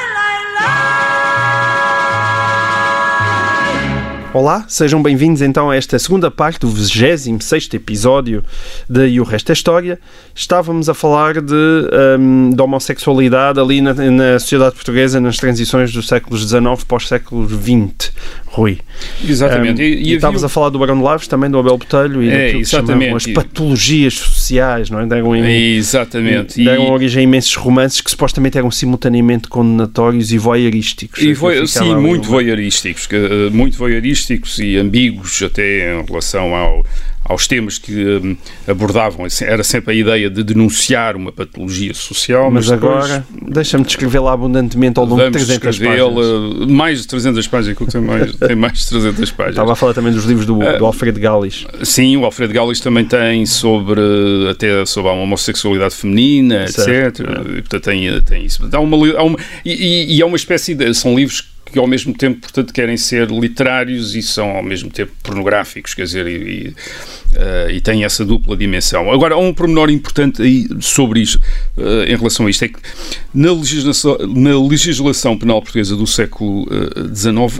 Olá, 4.31 4.63
sejam 4.67 5.01
bem-vindos 5.01 5.41
então 5.41 5.71
a 5.71 5.75
esta 5.75 5.97
segunda 5.97 6.29
parte 6.29 6.59
do 6.59 6.69
26 6.69 7.73
episódio 7.73 8.45
de 8.87 9.07
E 9.07 9.19
o 9.19 9.23
Resto 9.23 9.49
é 9.49 9.53
História. 9.53 9.99
Estávamos 10.35 10.87
a 10.87 10.93
falar 10.93 11.41
de, 11.41 11.55
um, 12.19 12.51
de 12.51 12.61
homossexualidade 12.61 13.59
ali 13.59 13.81
na, 13.81 13.91
na, 13.91 14.37
sociedade 14.37 14.75
portuguesa 14.75 15.19
nas 15.19 15.37
transições 15.37 15.91
dos 15.91 16.07
séculos 16.07 16.41
XIX 16.47 16.83
para 16.87 16.97
os 16.97 17.07
séculos 17.07 17.51
XX, 17.51 18.11
Rui. 18.45 18.77
Exatamente. 19.27 19.81
Um, 19.81 19.85
e, 19.85 19.95
e, 19.95 20.11
e 20.11 20.13
estavas 20.13 20.43
a 20.43 20.49
falar 20.49 20.69
do 20.69 20.77
Barão 20.77 20.97
de 20.97 21.03
Laves, 21.03 21.27
também 21.27 21.49
do 21.49 21.57
Abel 21.57 21.79
Botelho 21.79 22.21
e 22.21 22.29
é, 22.29 22.55
exatamente. 22.55 23.15
as 23.15 23.25
patologias 23.25 24.13
sociais, 24.13 24.91
não 24.91 24.99
é? 24.99 25.07
Deram, 25.07 25.35
exatamente. 25.35 26.63
Deram 26.63 26.85
e... 26.85 26.91
origem 26.91 27.21
a 27.21 27.23
imensos 27.23 27.55
romances 27.55 27.99
que 27.99 28.11
supostamente 28.11 28.59
eram 28.59 28.69
simultaneamente 28.69 29.47
condenatórios 29.47 30.31
e 30.31 30.37
voyeurísticos. 30.37 31.19
E 31.19 31.33
vo... 31.33 31.49
Sim, 31.65 31.95
muito 31.95 32.27
voyeurísticos, 32.27 33.09
eh, 33.11 33.49
muito 33.49 33.75
voyeurísticos 33.75 34.18
e 34.59 34.77
ambíguos 34.77 35.41
até 35.43 35.93
em 35.93 36.05
relação 36.05 36.55
ao, 36.55 36.83
aos 37.29 37.47
temas 37.47 37.77
que 37.77 37.93
um, 37.93 38.35
abordavam. 38.67 39.27
Era 39.41 39.63
sempre 39.63 39.93
a 39.93 39.95
ideia 39.95 40.29
de 40.29 40.43
denunciar 40.43 41.15
uma 41.15 41.31
patologia 41.31 41.93
social. 41.93 42.49
Mas, 42.49 42.65
mas 42.65 42.71
agora, 42.71 43.25
deixa-me 43.47 43.83
descrevê-la 43.83 44.33
abundantemente 44.33 44.99
ao 44.99 45.05
longo 45.05 45.23
de 45.23 45.31
300 45.31 45.79
páginas. 45.79 46.69
Mais 46.69 47.01
de 47.01 47.07
300 47.07 47.47
páginas, 47.47 47.77
que 47.77 47.85
tem 47.85 48.01
mais, 48.01 48.35
tem 48.35 48.55
mais 48.55 48.79
de 48.79 48.89
300 48.89 49.31
páginas. 49.31 49.49
Estava 49.51 49.73
a 49.73 49.75
falar 49.75 49.93
também 49.93 50.11
dos 50.11 50.25
livros 50.25 50.47
do, 50.47 50.57
do 50.57 50.85
Alfredo 50.85 51.19
Gallis. 51.19 51.67
Sim, 51.83 52.17
o 52.17 52.25
Alfredo 52.25 52.51
Gallis 52.51 52.79
também 52.79 53.05
tem 53.05 53.45
sobre, 53.45 54.01
até 54.49 54.83
sobre 54.85 55.11
a 55.11 55.13
homossexualidade 55.13 55.93
feminina, 55.93 56.67
certo. 56.67 57.21
etc. 57.21 57.29
É. 57.29 57.57
E, 57.57 57.61
portanto, 57.61 57.83
tem, 57.83 58.21
tem 58.21 58.45
isso. 58.45 58.67
Há 58.71 58.79
uma, 58.79 58.97
há 59.17 59.23
uma, 59.23 59.37
e, 59.63 60.15
e 60.17 60.21
é 60.21 60.25
uma 60.25 60.37
espécie 60.37 60.73
de... 60.73 60.93
São 60.95 61.15
livros 61.15 61.47
que 61.69 61.79
ao 61.79 61.87
mesmo 61.87 62.13
tempo, 62.13 62.41
portanto, 62.41 62.73
querem 62.73 62.97
ser 62.97 63.29
literários 63.29 64.15
e 64.15 64.21
são 64.21 64.49
ao 64.51 64.63
mesmo 64.63 64.89
tempo 64.89 65.11
pornográficos, 65.23 65.93
quer 65.93 66.03
dizer, 66.03 66.27
e, 66.27 66.31
e, 66.31 66.67
uh, 66.67 67.71
e 67.71 67.81
têm 67.81 68.03
essa 68.03 68.25
dupla 68.25 68.57
dimensão. 68.57 69.11
Agora, 69.11 69.35
há 69.35 69.37
um 69.37 69.53
pormenor 69.53 69.89
importante 69.89 70.41
aí 70.41 70.67
sobre 70.79 71.21
isto, 71.21 71.39
uh, 71.77 72.03
em 72.07 72.15
relação 72.15 72.47
a 72.47 72.49
isto, 72.49 72.65
é 72.65 72.67
que 72.67 72.79
na 73.33 73.51
legislação, 73.51 74.17
na 74.27 74.59
legislação 74.59 75.37
penal 75.37 75.61
portuguesa 75.61 75.95
do 75.95 76.07
século 76.07 76.67
XIX, 77.13 77.59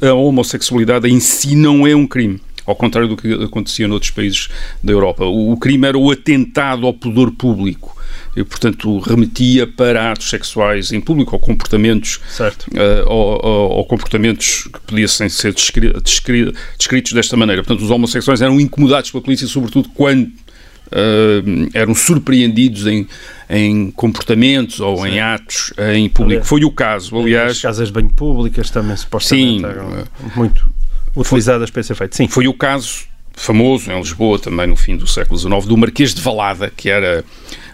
uh, 0.00 0.06
a 0.06 0.12
homossexualidade 0.14 1.08
em 1.08 1.20
si 1.20 1.54
não 1.54 1.86
é 1.86 1.94
um 1.94 2.06
crime 2.06 2.40
ao 2.66 2.76
contrário 2.76 3.08
do 3.08 3.16
que 3.16 3.32
acontecia 3.32 3.88
noutros 3.88 4.12
países 4.12 4.48
da 4.82 4.92
Europa. 4.92 5.24
O, 5.24 5.56
crime 5.56 5.88
era 5.88 5.98
o 5.98 6.10
atentado 6.10 6.86
ao 6.86 6.94
pudor 6.94 7.32
público 7.32 7.99
e, 8.36 8.44
portanto, 8.44 8.98
remetia 9.00 9.66
para 9.66 10.12
atos 10.12 10.30
sexuais 10.30 10.92
em 10.92 11.00
público 11.00 11.34
ou 11.34 11.40
comportamentos, 11.40 12.20
uh, 12.38 13.06
ou, 13.06 13.40
ou, 13.44 13.70
ou, 13.72 13.84
comportamentos 13.84 14.68
que 14.72 14.80
podiam 14.80 15.08
ser 15.08 15.52
descri 15.52 15.92
descri 16.02 16.54
descritos 16.78 17.12
desta 17.12 17.36
maneira. 17.36 17.62
Portanto, 17.62 17.84
os 17.84 17.90
homossexuais 17.90 18.40
eram 18.40 18.60
incomodados 18.60 19.10
pela 19.10 19.22
polícia, 19.22 19.46
sobretudo 19.46 19.88
quando 19.90 20.24
uh, 20.26 21.70
eram 21.74 21.94
surpreendidos 21.94 22.86
em, 22.86 23.06
em 23.48 23.90
comportamentos 23.90 24.80
ou 24.80 25.02
Sim. 25.02 25.08
em 25.08 25.20
atos 25.20 25.72
em 25.94 26.08
público. 26.08 26.44
Foi 26.44 26.64
o 26.64 26.70
caso, 26.70 27.16
aliás. 27.18 27.52
As 27.52 27.60
casas 27.60 27.88
de 27.88 27.94
banho 27.94 28.10
públicas 28.10 28.70
também 28.70 28.96
supostamente 28.96 29.58
Sim, 29.58 29.64
eram 29.64 30.04
muito 30.36 30.70
utilizadas 31.16 31.70
para 31.70 31.80
esse 31.80 31.92
efeito. 31.92 32.16
Sim. 32.16 32.28
Foi 32.28 32.46
o 32.46 32.54
caso 32.54 33.10
famoso 33.32 33.90
em 33.90 33.98
Lisboa, 33.98 34.38
também 34.38 34.66
no 34.66 34.76
fim 34.76 34.96
do 34.96 35.06
século 35.06 35.38
XIX, 35.38 35.64
do 35.64 35.76
Marquês 35.76 36.14
de 36.14 36.20
Valada, 36.20 36.70
que 36.76 36.90
era 36.90 37.24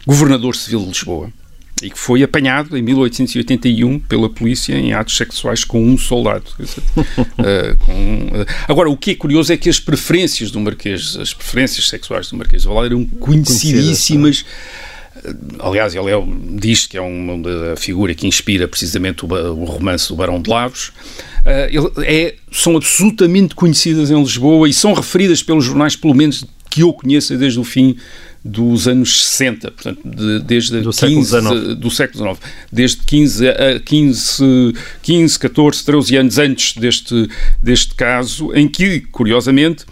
governador 0.07 0.55
civil 0.55 0.81
de 0.81 0.87
Lisboa 0.89 1.33
e 1.83 1.91
que 1.91 1.99
foi 1.99 2.23
apanhado 2.23 2.77
em 2.77 2.83
1881 2.83 3.99
pela 3.99 4.31
polícia 4.31 4.75
em 4.75 4.95
atos 4.95 5.17
sexuais 5.17 5.63
com 5.63 5.85
um 5.85 5.99
soldado. 5.99 6.47
uh, 6.59 7.77
com, 7.85 7.93
uh, 7.93 8.47
agora, 8.67 8.89
o 8.89 8.97
que 8.97 9.11
é 9.11 9.15
curioso 9.15 9.53
é 9.53 9.57
que 9.59 9.69
as 9.69 9.79
preferências 9.79 10.51
do 10.51 10.59
Marquês, 10.59 11.17
as 11.21 11.35
preferências 11.35 11.87
sexuais 11.89 12.31
do 12.31 12.37
Marquês 12.37 12.63
de 12.63 12.69
Valada 12.69 12.87
eram 12.87 13.05
conhecidíssimas. 13.05 14.45
Aliás, 15.59 15.95
ele 15.95 16.11
é, 16.11 16.25
diz 16.59 16.87
que 16.87 16.97
é 16.97 17.01
uma, 17.01 17.77
figura 17.77 18.15
que 18.15 18.27
inspira 18.27 18.67
precisamente 18.67 19.27
o, 19.27 19.29
o 19.29 19.65
romance 19.65 20.09
do 20.09 20.17
Barão 20.17 20.41
de 20.41 20.49
Lavos. 20.49 20.89
Uh, 21.45 22.03
é, 22.05 22.37
são 22.51 22.75
absolutamente 22.75 23.55
conhecidas 23.55 24.11
em 24.11 24.19
Lisboa 24.19 24.67
e 24.67 24.73
são 24.73 24.95
referidas 24.95 25.43
pelos 25.43 25.65
jornais, 25.67 25.95
pelo 25.95 26.15
menos 26.15 26.43
que 26.71 26.83
eu 26.83 26.93
conheça 26.93 27.37
desde 27.37 27.61
o 27.61 27.65
fim 27.65 27.97
dos 28.47 28.87
anos 28.87 29.25
60, 29.25 29.71
portanto, 29.71 30.01
de, 30.05 30.41
desde 30.41 30.81
do 30.81 30.91
15, 30.91 30.99
século 30.99 31.25
XIX. 31.25 31.77
do 31.77 31.91
século 31.91 32.35
XIX, 32.35 32.53
desde 32.73 33.03
15 33.03 33.49
a 33.49 33.81
15, 33.81 34.75
15, 35.03 35.39
14, 35.39 35.85
13 35.85 36.17
anos 36.17 36.39
antes 36.39 36.77
deste, 36.77 37.29
deste 37.63 37.95
caso, 37.95 38.53
em 38.55 38.69
que, 38.69 39.01
curiosamente, 39.01 39.85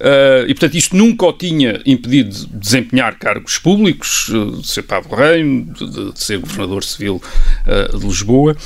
Uh, 0.00 0.48
e, 0.48 0.54
portanto, 0.54 0.76
isto 0.76 0.96
nunca 0.96 1.26
o 1.26 1.32
tinha 1.34 1.78
impedido 1.84 2.30
de 2.30 2.46
desempenhar 2.46 3.18
cargos 3.18 3.58
públicos, 3.58 4.30
de 4.58 4.66
ser 4.66 4.82
Pablo 4.84 5.14
Reino, 5.14 5.74
de, 5.74 6.12
de, 6.12 6.18
ser 6.18 6.38
governador 6.38 6.82
civil 6.82 7.22
uh, 7.66 7.98
de 7.98 8.06
Lisboa. 8.06 8.56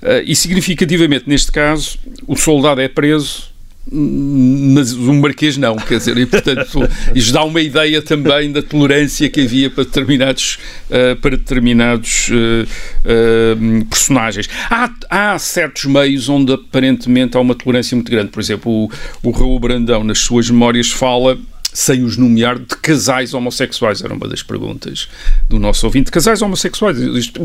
Uh, 0.00 0.22
e, 0.24 0.36
significativamente, 0.36 1.28
neste 1.28 1.50
caso, 1.50 1.98
o 2.28 2.36
soldado 2.36 2.80
é 2.80 2.86
preso 2.86 3.53
mas 3.90 4.92
o 4.92 5.12
Marquês 5.12 5.56
não, 5.58 5.76
quer 5.76 5.98
dizer, 5.98 6.16
e 6.16 6.24
portanto 6.24 6.88
isto 7.14 7.32
dá 7.32 7.44
uma 7.44 7.60
ideia 7.60 8.00
também 8.00 8.50
da 8.50 8.62
tolerância 8.62 9.28
que 9.28 9.42
havia 9.42 9.68
para 9.68 9.84
determinados, 9.84 10.58
uh, 10.88 11.16
para 11.20 11.36
determinados 11.36 12.30
uh, 12.30 12.66
uh, 13.04 13.84
personagens. 13.84 14.48
Há, 14.70 14.90
há 15.10 15.38
certos 15.38 15.84
meios 15.84 16.28
onde 16.28 16.52
aparentemente 16.52 17.36
há 17.36 17.40
uma 17.40 17.54
tolerância 17.54 17.94
muito 17.94 18.10
grande, 18.10 18.30
por 18.30 18.40
exemplo, 18.40 18.72
o, 18.72 18.90
o 19.22 19.30
Raul 19.30 19.60
Brandão 19.60 20.02
nas 20.02 20.18
suas 20.18 20.48
memórias 20.48 20.90
fala 20.90 21.38
sem 21.74 22.04
os 22.04 22.16
nomear, 22.16 22.56
de 22.56 22.76
casais 22.80 23.34
homossexuais? 23.34 24.00
Era 24.00 24.14
uma 24.14 24.28
das 24.28 24.42
perguntas 24.42 25.08
do 25.48 25.58
nosso 25.58 25.84
ouvinte. 25.84 26.10
Casais 26.10 26.40
homossexuais, 26.40 26.96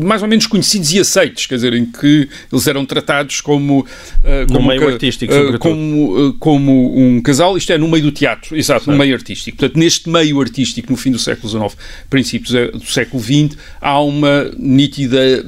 mais 0.02 0.22
ou 0.22 0.28
menos 0.28 0.46
conhecidos 0.46 0.92
e 0.92 1.00
aceitos, 1.00 1.46
quer 1.46 1.56
dizer, 1.56 1.74
em 1.74 1.84
que 1.84 2.28
eles 2.50 2.66
eram 2.68 2.86
tratados 2.86 3.40
como. 3.40 3.80
Uh, 3.80 4.46
como 4.46 4.60
no 4.60 4.66
meio 4.68 4.88
artístico, 4.88 5.34
uh, 5.34 5.58
como, 5.58 6.28
uh, 6.28 6.32
como 6.34 6.96
um 6.96 7.20
casal, 7.20 7.58
isto 7.58 7.72
é, 7.72 7.78
no 7.78 7.88
meio 7.88 8.04
do 8.04 8.12
teatro, 8.12 8.56
exato, 8.56 8.84
certo. 8.84 8.90
no 8.92 8.96
meio 8.96 9.14
artístico. 9.14 9.58
Portanto, 9.58 9.76
neste 9.76 10.08
meio 10.08 10.40
artístico, 10.40 10.92
no 10.92 10.96
fim 10.96 11.10
do 11.10 11.18
século 11.18 11.48
XIX, 11.48 11.76
princípios 12.08 12.52
do 12.72 12.86
século 12.86 13.20
XX, 13.20 13.58
há 13.80 14.00
uma 14.00 14.48
nítida 14.56 15.44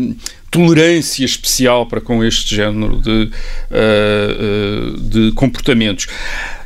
tolerância 0.53 1.25
especial 1.25 1.87
para 1.87 2.01
com 2.01 2.23
este 2.23 2.55
género 2.55 3.01
de, 3.01 3.31
uh, 3.71 4.93
uh, 4.93 5.01
de 5.01 5.33
comportamentos. 5.33 6.07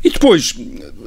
E 0.03 0.11
depois, 0.11 0.55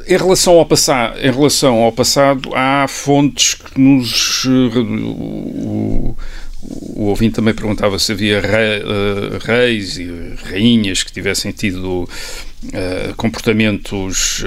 em 0.09 0.17
relação 0.17 0.57
ao, 0.57 0.65
passado, 0.65 1.19
em 1.19 1.31
relação 1.31 1.75
ao 1.83 1.91
passado, 1.91 2.49
há 2.55 2.87
fontes 2.87 3.53
que 3.53 3.79
nos. 3.79 4.43
O, 4.45 6.15
o 6.61 7.03
ouvinte 7.05 7.35
também 7.35 7.53
perguntava 7.53 7.97
se 7.99 8.11
havia 8.11 8.41
reis 9.39 9.97
e 9.97 10.09
rainhas 10.43 11.03
que 11.03 11.11
tivessem 11.11 11.51
tido 11.51 12.03
uh, 12.03 13.15
comportamentos. 13.15 14.43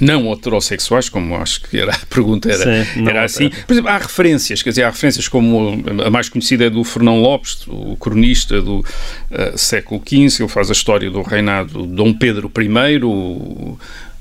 Não 0.00 0.32
heterossexuais, 0.32 1.08
como 1.08 1.36
acho 1.36 1.62
que 1.62 1.78
era 1.78 1.94
a 1.94 2.06
pergunta 2.06 2.50
era, 2.50 2.84
Sim, 2.84 3.08
era 3.08 3.24
assim. 3.24 3.50
Por 3.66 3.72
exemplo, 3.72 3.90
há 3.90 3.98
referências, 3.98 4.62
quer 4.62 4.70
dizer, 4.70 4.82
há 4.84 4.90
referências 4.90 5.28
como 5.28 5.82
a 6.04 6.10
mais 6.10 6.28
conhecida 6.28 6.64
é 6.64 6.70
do 6.70 6.82
Fernão 6.84 7.20
Lopes, 7.20 7.66
o 7.66 7.96
cronista 7.96 8.60
do 8.60 8.78
uh, 8.80 9.56
século 9.56 10.02
XV, 10.06 10.42
ele 10.42 10.48
faz 10.48 10.70
a 10.70 10.72
história 10.72 11.10
do 11.10 11.22
reinado 11.22 11.86
de 11.86 11.94
Dom 11.94 12.12
Pedro 12.12 12.50
I, 12.56 13.04
o, 13.04 13.78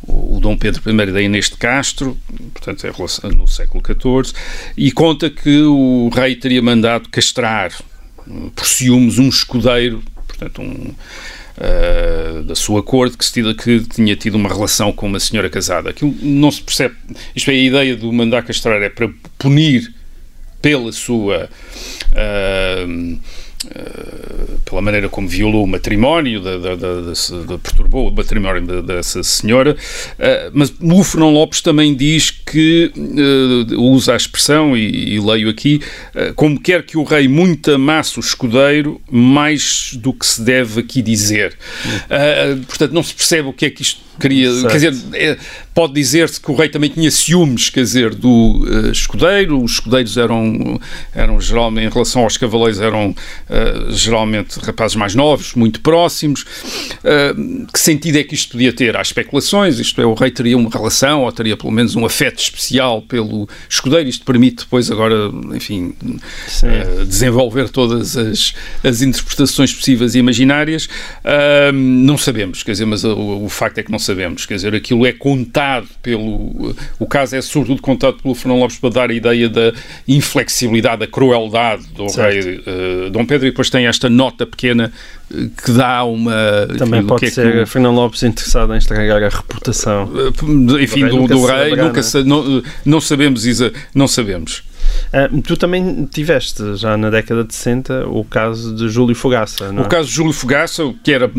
o 0.07 0.39
Dom 0.41 0.57
Pedro 0.57 0.81
I 0.89 1.11
da 1.11 1.21
Inês 1.21 1.49
de 1.49 1.57
Castro, 1.57 2.17
portanto 2.53 2.85
é 2.85 3.27
no 3.35 3.47
século 3.47 3.83
XIV, 3.85 4.33
e 4.75 4.91
conta 4.91 5.29
que 5.29 5.61
o 5.63 6.09
rei 6.13 6.35
teria 6.35 6.61
mandado 6.61 7.09
castrar 7.09 7.71
por 8.55 8.65
ciúmes 8.65 9.17
um 9.19 9.29
escudeiro, 9.29 10.03
portanto 10.27 10.61
um 10.61 10.93
uh, 11.61 12.43
da 12.43 12.55
sua 12.55 12.81
corte 12.81 13.17
que, 13.17 13.53
que 13.53 13.79
tinha 13.81 14.15
tido 14.15 14.35
uma 14.35 14.49
relação 14.49 14.91
com 14.91 15.05
uma 15.05 15.19
senhora 15.19 15.49
casada. 15.49 15.91
Aquilo 15.91 16.13
não 16.21 16.51
se 16.51 16.61
percebe. 16.61 16.95
Isto 17.35 17.51
é, 17.51 17.53
a 17.53 17.57
ideia 17.57 17.95
do 17.95 18.11
mandar 18.11 18.43
castrar 18.43 18.81
é 18.81 18.89
para 18.89 19.09
punir 19.37 19.93
pela 20.61 20.91
sua. 20.91 21.49
Uh, 22.11 23.19
pela 24.65 24.81
maneira 24.81 25.09
como 25.09 25.27
violou 25.27 25.63
o 25.63 25.67
matrimónio, 25.67 26.41
da, 26.41 26.57
da, 26.57 26.75
da, 26.75 27.01
da 27.01 27.57
perturbou 27.57 28.09
o 28.09 28.11
matrimónio 28.11 28.81
dessa 28.81 29.21
senhora, 29.23 29.75
uh, 29.75 30.51
mas 30.53 30.73
o 30.79 31.03
Fernão 31.03 31.31
Lopes 31.31 31.61
também 31.61 31.95
diz 31.95 32.31
que, 32.31 32.91
uh, 32.95 33.81
usa 33.81 34.13
a 34.13 34.17
expressão, 34.17 34.75
e, 34.75 35.15
e 35.15 35.19
leio 35.19 35.49
aqui, 35.49 35.81
como 36.35 36.59
quer 36.59 36.83
que 36.83 36.97
o 36.97 37.03
rei 37.03 37.27
muito 37.27 37.71
amasse 37.71 38.17
o 38.17 38.21
escudeiro, 38.21 39.01
mais 39.09 39.91
do 39.95 40.13
que 40.13 40.25
se 40.25 40.41
deve 40.41 40.79
aqui 40.81 41.01
dizer. 41.01 41.57
portanto, 42.67 42.91
não 42.91 43.03
se 43.03 43.13
percebe 43.13 43.47
o 43.47 43.53
que 43.53 43.65
é 43.65 43.69
que 43.69 43.81
isto 43.81 44.10
queria. 44.19 44.51
Certo. 44.53 44.67
Quer 44.67 44.91
dizer, 44.91 44.95
é, 45.13 45.37
pode 45.73 45.93
dizer-se 45.93 46.39
que 46.39 46.51
o 46.51 46.55
rei 46.55 46.69
também 46.69 46.89
tinha 46.89 47.09
ciúmes, 47.09 47.69
quer 47.69 47.81
dizer, 47.81 48.13
do 48.13 48.63
uh, 48.63 48.91
escudeiro. 48.91 49.63
Os 49.63 49.73
escudeiros 49.73 50.17
eram, 50.17 50.79
eram 51.13 51.39
geralmente, 51.39 51.87
em 51.87 51.89
relação 51.89 52.23
aos 52.23 52.37
cavaleiros, 52.37 52.79
eram 52.79 53.11
uh, 53.11 53.91
geralmente 53.91 54.59
rapazes 54.59 54.95
mais 54.95 55.15
novos, 55.15 55.53
muito 55.53 55.81
próximos. 55.81 56.41
Uh, 56.41 57.65
que 57.71 57.79
sentido 57.79 58.17
é 58.17 58.23
que 58.23 58.35
isto 58.35 58.51
podia 58.51 58.73
ter? 58.73 58.97
Há 58.97 59.01
especulações, 59.01 59.79
isto 59.79 60.01
é, 60.01 60.05
o 60.05 60.13
rei 60.13 60.31
teria 60.31 60.57
uma 60.57 60.69
relação 60.69 61.21
ou 61.21 61.31
teria 61.31 61.55
pelo 61.55 61.71
menos 61.71 61.95
um 61.95 62.05
afeto 62.05 62.39
especial 62.39 63.01
pelo 63.01 63.47
escudeiro. 63.69 64.09
Isto 64.09 64.25
permite 64.25 64.63
depois 64.63 64.91
agora, 64.91 65.31
enfim, 65.53 65.93
desenvolver 67.07 67.69
todas 67.69 68.17
as, 68.17 68.53
as 68.83 69.01
interpretações 69.01 69.73
possíveis 69.73 70.15
e 70.15 70.19
imaginárias. 70.19 70.89
não 71.73 72.17
sabemos, 72.17 72.63
quer 72.63 72.71
dizer, 72.71 72.85
mas 72.85 73.03
o, 73.03 73.45
o 73.45 73.49
facto 73.49 73.77
é 73.77 73.83
que 73.83 73.91
não 73.91 73.99
sabemos. 74.01 74.45
Quer 74.45 74.55
dizer, 74.55 74.75
aquilo 74.75 75.05
é 75.05 75.13
contado 75.13 75.87
pelo. 76.01 76.75
O 76.99 77.05
caso 77.05 77.35
é 77.35 77.41
sobretudo 77.41 77.81
contado 77.81 78.21
pelo 78.21 78.35
Fernão 78.35 78.59
Lopes 78.59 78.77
para 78.77 78.89
dar 78.89 79.09
a 79.09 79.13
ideia 79.13 79.47
da 79.47 79.71
inflexibilidade, 80.07 80.99
da 81.01 81.07
crueldade 81.07 81.87
do 81.95 82.09
certo. 82.09 82.33
rei 82.33 82.57
uh, 82.57 83.09
Dom 83.09 83.25
Pedro 83.25 83.47
e 83.47 83.51
depois 83.51 83.69
tem 83.69 83.85
esta 83.85 84.09
nota 84.09 84.45
pequena 84.45 84.91
eh, 85.33 85.47
que 85.63 85.71
dá 85.71 86.03
uma. 86.03 86.67
Também 86.77 87.05
pode 87.05 87.25
é 87.25 87.29
ser 87.29 87.51
que, 87.51 87.65
Fernão 87.65 87.93
Lopes 87.93 88.23
interessado 88.23 88.73
em 88.73 88.77
estragar 88.77 89.23
a 89.23 89.29
reputação. 89.29 90.11
Eh, 90.15 90.83
enfim, 90.83 91.07
do, 91.07 91.27
do 91.27 91.45
rei, 91.45 91.75
nunca, 91.75 92.01
não, 92.25 92.63
não 92.83 92.99
sabemos, 92.99 93.45
Isa, 93.45 93.71
não 93.95 94.07
sabemos. 94.07 94.63
Uh, 95.13 95.41
tu 95.41 95.57
também 95.57 96.05
tiveste, 96.05 96.75
já 96.75 96.95
na 96.97 97.09
década 97.09 97.43
de 97.43 97.53
60, 97.53 98.07
o 98.07 98.23
caso 98.23 98.75
de 98.75 98.89
Júlio 98.89 99.15
Fogaça, 99.15 99.71
não 99.71 99.83
é? 99.83 99.85
O 99.85 99.89
caso 99.89 100.07
de 100.07 100.15
Júlio 100.15 100.33
Fogaça, 100.33 100.93
que 101.03 101.11
era 101.11 101.31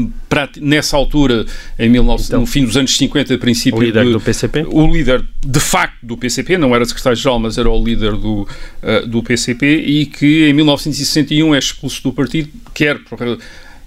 nessa 0.61 0.97
altura, 0.97 1.47
em 1.79 1.91
19, 1.91 2.25
então, 2.25 2.41
no 2.41 2.47
fim 2.47 2.65
dos 2.65 2.77
anos 2.77 2.97
50, 2.97 3.39
princípio... 3.39 3.79
O 3.79 3.83
líder 3.83 4.05
de, 4.05 4.13
do 4.13 4.21
PCP? 4.21 4.67
O 4.69 4.87
líder, 4.87 5.25
de 5.45 5.61
facto, 5.61 5.97
do 6.03 6.17
PCP, 6.17 6.59
não 6.59 6.75
era 6.75 6.85
secretário-geral, 6.85 7.39
mas 7.39 7.59
era 7.59 7.71
o 7.71 7.85
líder 7.85 8.13
do, 8.13 8.43
uh, 8.43 9.07
do 9.07 9.23
PCP, 9.23 9.67
e 9.67 10.07
que 10.07 10.49
em 10.49 10.53
1961 10.53 11.55
é 11.55 11.59
expulso 11.59 12.03
do 12.03 12.13
partido, 12.13 12.49
quer 12.75 12.99
por 12.99 13.19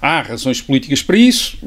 há 0.01 0.21
razões 0.21 0.62
políticas 0.62 1.01
para 1.01 1.17
isso, 1.17 1.58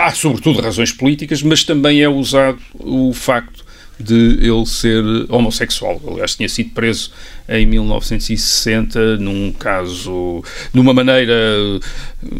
há 0.00 0.10
sobretudo 0.12 0.60
razões 0.60 0.92
políticas, 0.92 1.42
mas 1.42 1.64
também 1.64 2.00
é 2.00 2.08
usado 2.08 2.58
o 2.74 3.12
facto 3.12 3.64
de 3.98 4.38
ele 4.40 4.66
ser 4.66 5.02
homossexual. 5.28 6.00
Aliás, 6.06 6.36
tinha 6.36 6.48
sido 6.48 6.70
preso 6.70 7.10
em 7.48 7.66
1960 7.66 9.16
num 9.16 9.52
caso, 9.52 10.42
de 10.72 10.78
uma 10.78 10.92
maneira, 10.94 11.34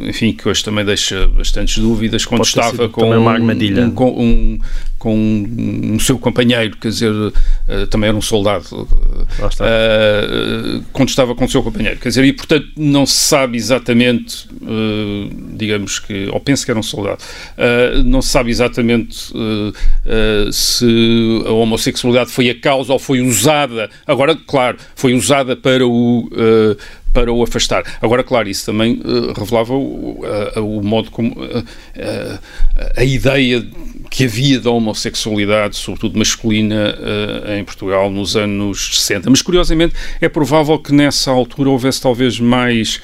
enfim, 0.02 0.32
que 0.32 0.48
hoje 0.48 0.62
também 0.62 0.84
deixa 0.84 1.26
bastantes 1.28 1.78
dúvidas, 1.78 2.24
quando 2.24 2.40
Pode 2.40 2.48
estava 2.50 2.88
com 2.88 3.10
uma 3.10 3.32
armadilha. 3.32 3.84
Um, 3.86 3.90
com, 3.90 4.10
um, 4.10 4.58
com 4.98 5.14
um 5.16 5.98
seu 6.00 6.18
companheiro, 6.18 6.76
quer 6.76 6.88
dizer, 6.88 7.12
uh, 7.12 7.32
também 7.88 8.08
era 8.08 8.16
um 8.16 8.22
soldado, 8.22 8.66
uh, 8.82 8.88
quando 10.92 11.08
estava 11.08 11.34
com 11.34 11.44
o 11.44 11.48
seu 11.48 11.62
companheiro, 11.62 11.98
quer 11.98 12.08
dizer, 12.08 12.24
e 12.24 12.32
portanto 12.32 12.66
não 12.76 13.06
se 13.06 13.14
sabe 13.14 13.56
exatamente, 13.56 14.48
uh, 14.60 15.56
digamos 15.56 16.00
que, 16.00 16.28
ou 16.32 16.40
penso 16.40 16.64
que 16.64 16.70
era 16.70 16.80
um 16.80 16.82
soldado, 16.82 17.22
não 18.04 18.20
se 18.20 18.28
sabe 18.30 18.50
exatamente 18.50 19.32
se 20.52 21.42
a 21.46 21.52
homossexualidade 21.52 22.30
foi 22.30 22.50
a 22.50 22.60
causa 22.60 22.92
ou 22.92 22.98
foi 22.98 23.20
usada, 23.20 23.88
agora, 24.06 24.34
claro, 24.34 24.78
foi 24.94 25.14
usada 25.14 25.56
para 25.56 25.86
o 25.86 26.28
para 27.12 27.32
o 27.32 27.42
afastar. 27.42 27.82
Agora, 28.00 28.22
claro, 28.22 28.48
isso 28.48 28.66
também 28.66 29.00
uh, 29.04 29.32
revelava 29.32 29.74
o, 29.74 30.24
uh, 30.24 30.78
o, 30.78 30.82
modo 30.82 31.10
como 31.10 31.32
uh, 31.32 31.64
a 32.96 33.04
ideia 33.04 33.66
que 34.10 34.24
havia 34.24 34.60
da 34.60 34.70
homossexualidade, 34.70 35.76
sobretudo 35.76 36.18
masculina, 36.18 36.96
em 37.58 37.64
Portugal 37.64 38.10
nos 38.10 38.36
anos 38.36 39.00
60. 39.00 39.28
Mas, 39.30 39.42
curiosamente, 39.42 39.94
é 40.20 40.28
provável 40.28 40.78
que 40.78 40.92
nessa 40.92 41.30
altura 41.30 41.70
houvesse 41.70 42.00
talvez 42.00 42.40
mais 42.40 43.00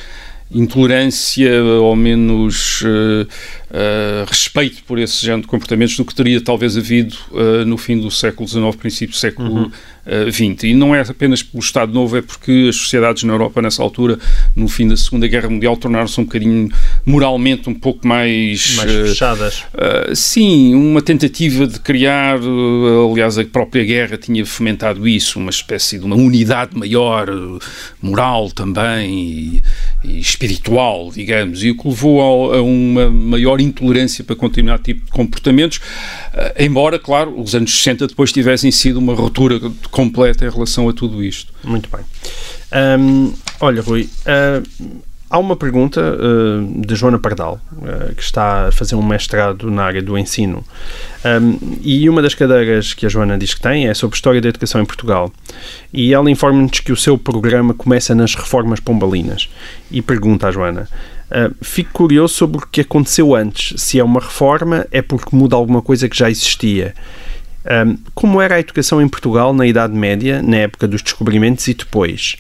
intolerância 0.54 1.62
ou 1.62 1.96
menos 1.96 2.82
uh, 2.82 2.86
uh, 3.24 4.24
respeito 4.26 4.82
por 4.84 4.98
esse 4.98 5.24
género 5.24 5.42
de 5.42 5.48
comportamentos 5.48 5.96
do 5.96 6.04
que 6.04 6.14
teria 6.14 6.40
talvez 6.40 6.76
havido 6.76 7.16
uh, 7.32 7.64
no 7.64 7.76
fim 7.76 7.98
do 7.98 8.10
século 8.10 8.48
XIX, 8.48 8.76
princípio 8.76 9.14
do 9.14 9.18
século 9.18 9.50
uhum. 9.50 9.72
XX. 10.30 10.64
E 10.64 10.74
não 10.74 10.94
é 10.94 11.00
apenas 11.00 11.42
pelo 11.42 11.62
Estado 11.62 11.92
Novo, 11.92 12.16
é 12.16 12.22
porque 12.22 12.66
as 12.68 12.76
sociedades 12.76 13.22
na 13.24 13.32
Europa, 13.32 13.60
nessa 13.62 13.82
altura, 13.82 14.18
no 14.54 14.68
fim 14.68 14.88
da 14.88 14.96
Segunda 14.96 15.26
Guerra 15.26 15.48
Mundial, 15.48 15.76
tornaram-se 15.76 16.20
um 16.20 16.24
bocadinho 16.24 16.68
moralmente 17.04 17.68
um 17.68 17.74
pouco 17.74 18.06
mais... 18.06 18.76
Mais 18.76 18.90
fechadas. 18.90 19.64
sim, 20.14 20.74
uma 20.74 21.02
tentativa 21.02 21.66
de 21.66 21.80
criar, 21.80 22.38
aliás, 23.10 23.38
a 23.38 23.44
própria 23.44 23.84
guerra 23.84 24.16
tinha 24.16 24.44
fomentado 24.44 25.06
isso, 25.06 25.38
uma 25.38 25.50
espécie 25.50 25.98
de 25.98 26.04
uma 26.04 26.16
unidade 26.16 26.76
maior, 26.76 27.28
moral 28.00 28.50
também, 28.50 29.14
e 29.14 29.62
espiritual, 30.04 31.10
digamos, 31.12 31.62
e 31.62 31.70
o 31.70 31.76
que 31.76 31.88
levou 31.88 32.52
a, 32.52 32.58
a 32.58 32.62
uma 32.62 33.10
maior 33.10 33.60
intolerância 33.60 34.22
para 34.22 34.36
continuar 34.36 34.78
tipo 34.78 35.04
de 35.04 35.10
comportamentos, 35.10 35.78
uh, 35.78 36.62
embora, 36.62 36.98
claro, 36.98 37.40
os 37.40 37.54
anos 37.54 37.76
60 37.76 38.08
depois 38.08 38.32
tivessem 38.32 38.70
sido 38.70 38.98
uma 38.98 39.14
ruptura 39.14 39.60
completa 39.90 40.44
em 40.46 40.50
relação 40.50 40.88
a 40.88 40.92
tudo 40.92 41.22
isto. 41.22 41.52
Muito 41.62 41.88
bem. 41.88 42.04
Olha, 43.60 43.80
Rui, 43.80 44.08
uh, 44.26 45.02
há 45.34 45.38
uma 45.38 45.56
pergunta 45.56 46.00
uh, 46.00 46.86
de 46.86 46.94
Joana 46.94 47.18
Pardal, 47.18 47.60
uh, 47.72 48.14
que 48.14 48.22
está 48.22 48.68
a 48.68 48.72
fazer 48.72 48.94
um 48.94 49.02
mestrado 49.02 49.68
na 49.68 49.82
área 49.82 50.00
do 50.00 50.16
ensino. 50.16 50.64
Um, 51.24 51.58
e 51.82 52.08
uma 52.08 52.22
das 52.22 52.34
cadeiras 52.34 52.94
que 52.94 53.04
a 53.04 53.08
Joana 53.08 53.36
diz 53.36 53.52
que 53.52 53.60
tem 53.60 53.88
é 53.88 53.94
sobre 53.94 54.14
História 54.14 54.40
da 54.40 54.48
Educação 54.48 54.80
em 54.80 54.84
Portugal. 54.84 55.32
E 55.92 56.14
ela 56.14 56.30
informa-nos 56.30 56.78
que 56.78 56.92
o 56.92 56.96
seu 56.96 57.18
programa 57.18 57.74
começa 57.74 58.14
nas 58.14 58.36
reformas 58.36 58.78
pombalinas. 58.78 59.50
E 59.90 60.00
pergunta 60.00 60.46
à 60.46 60.52
Joana: 60.52 60.88
uh, 61.32 61.52
Fico 61.60 61.90
curioso 61.92 62.34
sobre 62.34 62.58
o 62.58 62.66
que 62.70 62.82
aconteceu 62.82 63.34
antes. 63.34 63.80
Se 63.82 63.98
é 63.98 64.04
uma 64.04 64.20
reforma, 64.20 64.86
é 64.92 65.02
porque 65.02 65.34
muda 65.34 65.56
alguma 65.56 65.82
coisa 65.82 66.08
que 66.08 66.16
já 66.16 66.30
existia. 66.30 66.94
Um, 67.64 67.96
como 68.14 68.40
era 68.40 68.54
a 68.54 68.60
educação 68.60 69.02
em 69.02 69.08
Portugal 69.08 69.52
na 69.52 69.66
Idade 69.66 69.94
Média, 69.94 70.40
na 70.42 70.58
época 70.58 70.86
dos 70.86 71.02
descobrimentos 71.02 71.66
e 71.66 71.74
depois? 71.74 72.36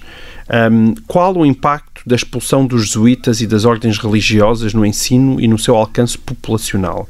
Um, 0.70 0.94
qual 1.08 1.34
o 1.34 1.46
impacto 1.46 1.93
da 2.06 2.14
expulsão 2.14 2.66
dos 2.66 2.86
jesuítas 2.86 3.40
e 3.40 3.46
das 3.46 3.64
ordens 3.64 3.98
religiosas 3.98 4.74
no 4.74 4.84
ensino 4.84 5.40
e 5.40 5.48
no 5.48 5.58
seu 5.58 5.76
alcance 5.76 6.18
populacional? 6.18 7.08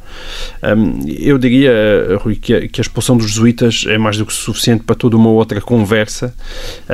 Um, 0.62 1.07
eu 1.09 1.38
diria, 1.38 1.72
Rui, 2.20 2.37
que 2.37 2.54
a, 2.54 2.68
que 2.68 2.80
a, 2.80 2.83
expulsão 2.83 3.16
dos 3.16 3.30
jesuítas 3.30 3.85
é 3.87 3.98
mais 3.98 4.16
do 4.16 4.26
que 4.26 4.33
suficiente 4.33 4.85
para 4.85 4.94
toda 4.94 5.16
uma 5.16 5.30
outra 5.30 5.61
conversa, 5.61 6.35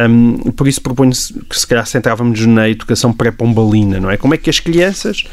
um, 0.09 0.51
por 0.53 0.67
isso 0.67 0.81
proponho 0.81 1.13
que 1.13 1.59
se 1.59 1.67
calhar 1.67 1.87
centrávamos 1.87 2.45
na 2.47 2.69
educação 2.69 3.13
pré-pombalina, 3.13 4.01
não 4.01 4.11
é? 4.11 4.17
Como 4.17 4.35
é 4.35 4.37
que 4.37 4.51
as 4.51 4.61
crianças 4.61 5.25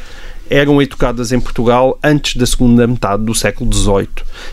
eram 0.50 0.80
educadas 0.80 1.32
em 1.32 1.40
Portugal 1.40 1.98
antes 2.02 2.36
da 2.36 2.46
segunda 2.46 2.86
metade 2.86 3.22
do 3.22 3.34
século 3.34 3.72
XVIII. 3.72 4.08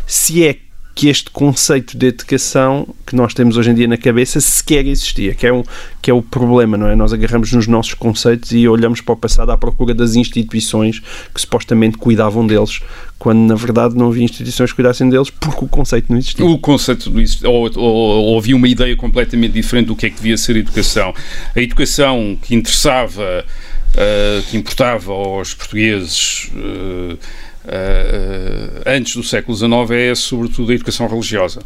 Se 0.05 0.45
é 0.45 0.53
que 0.95 1.09
este 1.09 1.29
conceito 1.29 1.97
de 1.97 2.07
educação 2.07 2.87
que 3.05 3.17
nós 3.17 3.33
temos 3.33 3.57
hoje 3.57 3.69
em 3.69 3.73
dia 3.75 3.85
na 3.85 3.97
cabeça 3.97 4.39
sequer 4.39 4.87
existia, 4.87 5.35
que 5.35 5.45
é, 5.45 5.51
um, 5.51 5.61
que 6.01 6.09
é 6.09 6.13
o 6.13 6.21
problema, 6.21 6.77
não 6.77 6.87
é? 6.87 6.95
Nós 6.95 7.11
agarramos 7.11 7.51
nos 7.51 7.67
nossos 7.67 7.93
conceitos 7.93 8.53
e 8.53 8.65
olhamos 8.65 9.01
para 9.01 9.13
o 9.13 9.17
passado 9.17 9.51
à 9.51 9.57
procura 9.57 9.93
das 9.93 10.15
instituições 10.15 11.01
que 11.33 11.41
supostamente 11.41 11.97
cuidavam 11.97 12.47
deles, 12.47 12.79
quando 13.19 13.39
na 13.39 13.55
verdade 13.55 13.93
não 13.93 14.07
havia 14.07 14.23
instituições 14.23 14.71
que 14.71 14.77
cuidassem 14.77 15.09
deles 15.09 15.29
porque 15.29 15.65
o 15.65 15.67
conceito 15.67 16.09
não 16.09 16.17
existia. 16.17 16.45
O 16.45 16.57
conceito 16.57 17.11
não 17.11 17.19
existia, 17.19 17.49
ou, 17.49 17.69
ou, 17.75 18.23
ou 18.27 18.39
havia 18.39 18.55
uma 18.55 18.67
ideia 18.67 18.95
completamente 18.95 19.51
diferente 19.51 19.87
do 19.87 19.97
que 19.97 20.05
é 20.05 20.09
que 20.09 20.15
devia 20.15 20.37
ser 20.37 20.55
a 20.55 20.59
educação. 20.59 21.13
A 21.53 21.61
educação 21.61 22.37
que 22.41 22.55
interessava, 22.55 23.43
uh, 23.43 24.43
que 24.49 24.55
importava 24.55 25.11
aos 25.11 25.53
portugueses. 25.53 26.49
Uh, 26.55 27.17
uh, 27.65 28.81
antes 28.85 29.15
do 29.15 29.23
século 29.23 29.55
XIX 29.55 29.91
é 29.91 30.15
sobretudo 30.15 30.71
a 30.71 30.75
educação 30.75 31.07
religiosa. 31.07 31.61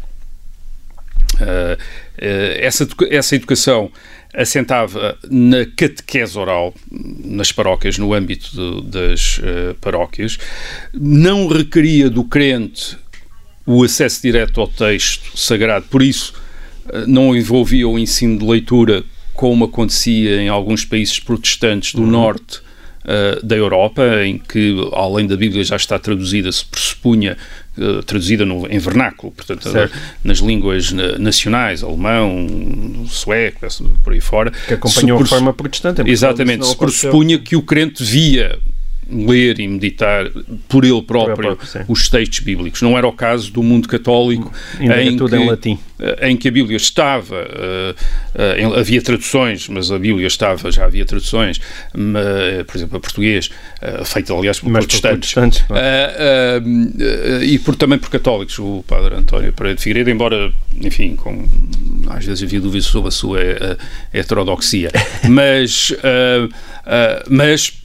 Uh, 1.34 1.78
essa, 2.58 2.86
essa 3.08 3.36
educação 3.36 3.90
assentava 4.34 5.18
na 5.30 5.64
catequese 5.64 6.38
oral 6.38 6.74
nas 6.90 7.50
paróquias, 7.50 7.96
no 7.96 8.12
âmbito 8.12 8.50
de, 8.52 8.90
das 8.90 9.40
paróquias, 9.80 10.38
não 10.92 11.48
requeria 11.48 12.10
do 12.10 12.24
crente 12.24 12.98
o 13.64 13.82
acesso 13.82 14.20
direto 14.20 14.60
ao 14.60 14.68
texto 14.68 15.36
sagrado, 15.36 15.86
por 15.88 16.02
isso 16.02 16.34
não 17.06 17.34
envolvia 17.34 17.88
o 17.88 17.98
ensino 17.98 18.38
de 18.38 18.44
leitura 18.44 19.02
como 19.32 19.64
acontecia 19.64 20.42
em 20.42 20.48
alguns 20.48 20.84
países 20.84 21.18
protestantes 21.18 21.94
do 21.94 22.02
uhum. 22.02 22.10
norte 22.10 22.60
uh, 23.04 23.44
da 23.44 23.56
Europa, 23.56 24.02
em 24.24 24.38
que, 24.38 24.76
além 24.92 25.26
da 25.26 25.36
Bíblia 25.36 25.64
já 25.64 25.76
está 25.76 25.98
traduzida, 25.98 26.50
se 26.50 26.64
pressupunha 26.64 27.36
uh, 27.76 28.02
traduzida 28.02 28.44
no, 28.44 28.66
em 28.66 28.78
vernáculo, 28.78 29.32
portanto, 29.32 29.70
certo. 29.70 29.96
nas 30.22 30.38
línguas 30.38 30.92
nacionais, 31.18 31.82
alemão, 31.82 33.06
sueco, 33.08 33.66
por 34.02 34.12
aí 34.12 34.20
fora. 34.20 34.50
Que 34.66 34.74
acompanhou 34.74 35.18
a 35.18 35.22
reforma 35.22 35.52
protestante. 35.52 36.02
Exatamente, 36.08 36.66
se 36.66 36.76
pressupunha 36.76 37.38
que 37.38 37.56
o 37.56 37.62
crente 37.62 38.02
via 38.02 38.58
ler 39.10 39.58
e 39.60 39.68
meditar 39.68 40.30
por 40.68 40.84
ele 40.84 41.02
próprio, 41.02 41.56
próprio 41.56 41.84
os 41.88 42.08
textos 42.08 42.40
bíblicos. 42.40 42.82
Não 42.82 42.96
era 42.96 43.06
o 43.06 43.12
caso 43.12 43.52
do 43.52 43.62
mundo 43.62 43.88
católico 43.88 44.52
em 44.80 45.16
que, 45.16 45.36
em 45.36 45.46
latim. 45.46 45.78
Eh, 46.00 46.30
em 46.30 46.36
que 46.36 46.48
a 46.48 46.50
Bíblia 46.50 46.76
estava, 46.76 47.36
uh, 47.36 48.70
uh, 48.72 48.78
havia 48.78 49.02
traduções, 49.02 49.68
mas 49.68 49.90
a 49.90 49.98
Bíblia 49.98 50.26
estava, 50.26 50.72
já 50.72 50.86
havia 50.86 51.04
traduções, 51.04 51.58
uh, 51.58 52.64
por 52.64 52.76
exemplo, 52.76 52.96
a 52.96 53.00
português, 53.00 53.50
feita 54.04 54.32
aliás 54.32 54.58
por 54.60 54.70
mas 54.70 54.86
protestantes, 54.86 55.34
por 55.34 55.42
protestantes 55.42 55.64
e 57.42 57.58
por, 57.58 57.76
também 57.76 57.98
por 57.98 58.10
católicos, 58.10 58.58
o 58.58 58.84
padre 58.86 59.14
António 59.14 59.52
Pereira 59.52 59.76
de 59.76 59.82
Figueiredo, 59.82 60.10
embora, 60.10 60.52
enfim, 60.80 61.16
com, 61.16 61.44
às 62.08 62.24
vezes 62.24 62.42
havia 62.42 62.60
dúvidas 62.60 62.86
sobre 62.86 63.08
a 63.08 63.12
sua 63.12 63.40
heterodoxia, 64.12 64.90
mas, 65.28 65.92
mas 67.28 67.79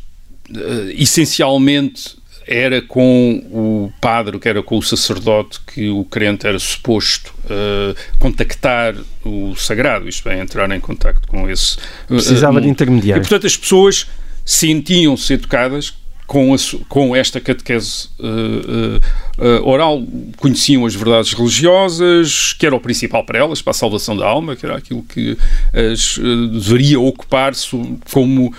essencialmente 0.95 2.15
era 2.47 2.81
com 2.81 3.43
o 3.51 3.91
padre, 3.99 4.37
que 4.39 4.47
era 4.47 4.61
com 4.61 4.77
o 4.77 4.81
sacerdote, 4.81 5.59
que 5.65 5.89
o 5.89 6.03
crente 6.05 6.45
era 6.45 6.59
suposto 6.59 7.33
uh, 7.45 7.95
contactar 8.19 8.95
o 9.23 9.55
sagrado, 9.55 10.07
isto 10.07 10.29
é, 10.29 10.39
entrar 10.39 10.69
em 10.71 10.79
contacto 10.79 11.27
com 11.27 11.49
esse. 11.49 11.77
Uh, 12.05 12.15
Precisava 12.15 12.61
de 12.61 12.69
intermediário. 12.69 13.21
E, 13.21 13.23
portanto, 13.23 13.47
as 13.47 13.57
pessoas 13.57 14.07
sentiam-se 14.45 15.33
educadas 15.33 15.93
com, 16.27 16.53
a, 16.53 16.57
com 16.89 17.15
esta 17.15 17.39
catequese 17.39 18.09
uh, 18.19 18.97
uh, 19.43 19.67
oral, 19.67 20.03
conheciam 20.37 20.85
as 20.85 20.95
verdades 20.95 21.33
religiosas, 21.33 22.53
que 22.53 22.65
era 22.65 22.75
o 22.75 22.79
principal 22.79 23.25
para 23.25 23.39
elas, 23.39 23.61
para 23.61 23.71
a 23.71 23.73
salvação 23.73 24.17
da 24.17 24.25
alma, 24.25 24.55
que 24.55 24.65
era 24.65 24.77
aquilo 24.77 25.03
que 25.03 25.37
as 25.73 26.17
deveria 26.51 26.99
ocupar-se 26.99 27.69
como, 28.11 28.53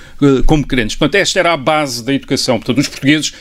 como 0.47 0.67
crentes. 0.67 0.97
Portanto, 0.97 1.21
esta 1.21 1.39
era 1.39 1.53
a 1.53 1.57
base 1.57 2.05
da 2.05 2.13
educação. 2.13 2.59
Portanto, 2.59 2.79
os 2.79 2.89
portugueses 2.89 3.33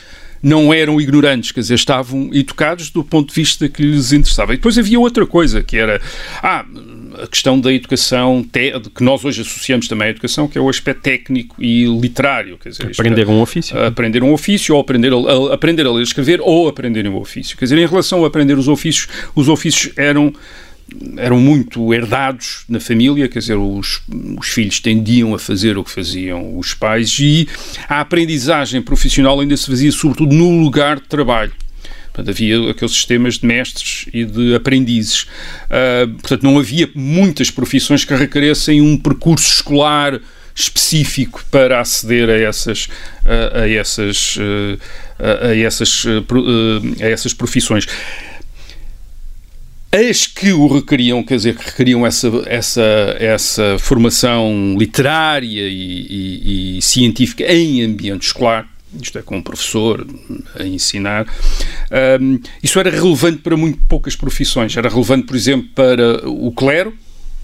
não 0.42 0.72
eram 0.72 1.00
ignorantes, 1.00 1.52
quer 1.52 1.60
dizer, 1.60 1.74
estavam 1.74 2.30
educados 2.32 2.90
do 2.90 3.02
ponto 3.02 3.28
de 3.28 3.34
vista 3.34 3.68
que 3.68 3.82
lhes 3.82 4.12
interessava. 4.12 4.52
E 4.52 4.56
depois 4.56 4.78
havia 4.78 4.98
outra 4.98 5.26
coisa, 5.26 5.62
que 5.62 5.76
era 5.76 6.00
ah, 6.42 6.64
a 7.22 7.26
questão 7.26 7.58
da 7.60 7.72
educação, 7.72 8.44
que 8.94 9.02
nós 9.02 9.24
hoje 9.24 9.42
associamos 9.42 9.88
também 9.88 10.08
à 10.08 10.10
educação, 10.10 10.46
que 10.48 10.58
é 10.58 10.60
o 10.60 10.68
aspecto 10.68 11.02
técnico 11.02 11.62
e 11.62 11.84
literário. 11.84 12.58
Quer 12.58 12.70
dizer, 12.70 12.90
aprender 12.92 13.28
um 13.28 13.40
ofício. 13.40 13.78
Aprender 13.78 14.22
um 14.22 14.32
ofício, 14.32 14.74
ou 14.74 14.80
aprender 14.80 15.12
a, 15.12 15.16
a, 15.16 15.54
aprender 15.54 15.86
a 15.86 15.92
ler 15.92 16.00
e 16.00 16.02
escrever, 16.02 16.40
ou 16.40 16.68
aprender 16.68 17.06
um 17.08 17.16
ofício. 17.16 17.56
Quer 17.56 17.66
dizer, 17.66 17.78
em 17.78 17.86
relação 17.86 18.24
a 18.24 18.26
aprender 18.26 18.58
os 18.58 18.68
ofícios, 18.68 19.08
os 19.34 19.48
ofícios 19.48 19.92
eram 19.96 20.32
eram 21.16 21.40
muito 21.40 21.92
herdados 21.92 22.64
na 22.68 22.78
família, 22.78 23.28
quer 23.28 23.40
dizer, 23.40 23.56
os, 23.56 24.02
os, 24.38 24.48
filhos 24.48 24.78
tendiam 24.78 25.34
a 25.34 25.38
fazer 25.38 25.76
o 25.76 25.82
que 25.82 25.90
faziam 25.90 26.56
os 26.56 26.74
pais 26.74 27.18
e 27.18 27.48
a 27.88 28.00
aprendizagem 28.00 28.80
profissional 28.80 29.40
ainda 29.40 29.56
se 29.56 29.66
fazia 29.66 29.90
sobretudo 29.90 30.32
no 30.32 30.62
lugar 30.62 31.00
de 31.00 31.08
trabalho. 31.08 31.52
Portanto, 32.16 32.30
havia 32.30 32.70
aqueles 32.70 32.94
sistemas 32.94 33.34
de 33.34 33.46
mestres 33.46 34.06
e 34.10 34.24
de 34.24 34.54
aprendizes. 34.54 35.24
Uh, 35.64 36.08
portanto, 36.14 36.42
não 36.42 36.58
havia 36.58 36.88
muitas 36.94 37.50
profissões 37.50 38.06
que 38.06 38.14
requeressem 38.14 38.80
um 38.80 38.96
percurso 38.96 39.46
escolar 39.46 40.18
específico 40.54 41.44
para 41.50 41.78
aceder 41.78 42.30
a 42.30 42.38
essas, 42.38 42.88
a, 43.26 43.60
a 43.60 43.68
essas, 43.68 44.38
a, 45.18 45.48
a 45.48 45.56
essas, 45.56 46.04
a 47.02 47.06
essas 47.06 47.34
profissões 47.34 47.86
as 49.92 50.26
que 50.26 50.52
o 50.52 50.66
requeriam, 50.66 51.22
quer 51.22 51.36
dizer, 51.36 51.56
que 51.56 51.64
requeriam 51.64 52.06
essa, 52.06 52.30
essa, 52.46 53.16
essa 53.18 53.78
formação 53.78 54.76
literária 54.78 55.68
e, 55.68 56.06
e, 56.10 56.78
e 56.78 56.82
científica 56.82 57.44
em 57.44 57.82
ambiente 57.82 58.26
escolar, 58.26 58.68
isto 59.00 59.18
é, 59.18 59.22
com 59.22 59.36
um 59.36 59.42
professor 59.42 60.06
a 60.54 60.64
ensinar, 60.64 61.26
um, 62.20 62.38
isso 62.62 62.78
era 62.78 62.90
relevante 62.90 63.38
para 63.38 63.56
muito 63.56 63.78
poucas 63.86 64.16
profissões. 64.16 64.76
Era 64.76 64.88
relevante, 64.88 65.26
por 65.26 65.36
exemplo, 65.36 65.68
para 65.74 66.28
o 66.28 66.52
clero, 66.52 66.94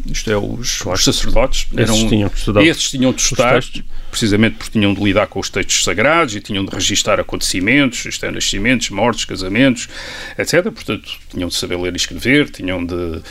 isto 0.07 0.31
é, 0.31 0.37
os, 0.37 0.79
claro. 0.79 0.99
os 0.99 1.05
sacerdotes. 1.05 1.67
Esses 1.73 1.97
eram, 1.97 2.09
tinham 2.09 2.29
que 2.29 2.38
estudar. 2.38 2.62
Esses 2.65 2.91
tinham 2.91 3.12
de 3.12 3.21
estudar, 3.21 3.62
precisamente 4.11 4.57
porque 4.57 4.79
tinham 4.79 4.93
de 4.93 5.03
lidar 5.03 5.27
com 5.27 5.41
os 5.41 5.49
textos 5.49 5.85
sagrados 5.85 6.35
e 6.35 6.41
tinham 6.41 6.65
de 6.65 6.75
registar 6.75 7.21
acontecimentos, 7.21 8.05
isto 8.05 8.25
é, 8.27 8.31
nascimentos, 8.31 8.91
mortes, 8.91 9.25
casamentos, 9.25 9.88
etc. 10.38 10.65
Portanto, 10.71 11.11
tinham 11.31 11.49
de 11.49 11.55
saber 11.55 11.77
ler 11.79 11.93
e 11.93 11.97
escrever, 11.97 12.51
tinham 12.51 12.85
de... 12.85 12.95
Uh, 12.95 13.23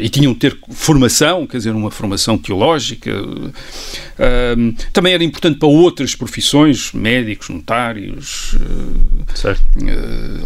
e 0.00 0.08
tinham 0.08 0.32
de 0.32 0.38
ter 0.38 0.58
formação, 0.70 1.46
quer 1.46 1.58
dizer, 1.58 1.70
uma 1.70 1.90
formação 1.90 2.38
teológica. 2.38 3.10
Uh, 3.12 4.72
também 4.92 5.12
era 5.12 5.24
importante 5.24 5.58
para 5.58 5.68
outras 5.68 6.14
profissões, 6.14 6.92
médicos, 6.92 7.48
notários. 7.48 8.54
Uh, 8.54 9.36
certo. 9.36 9.62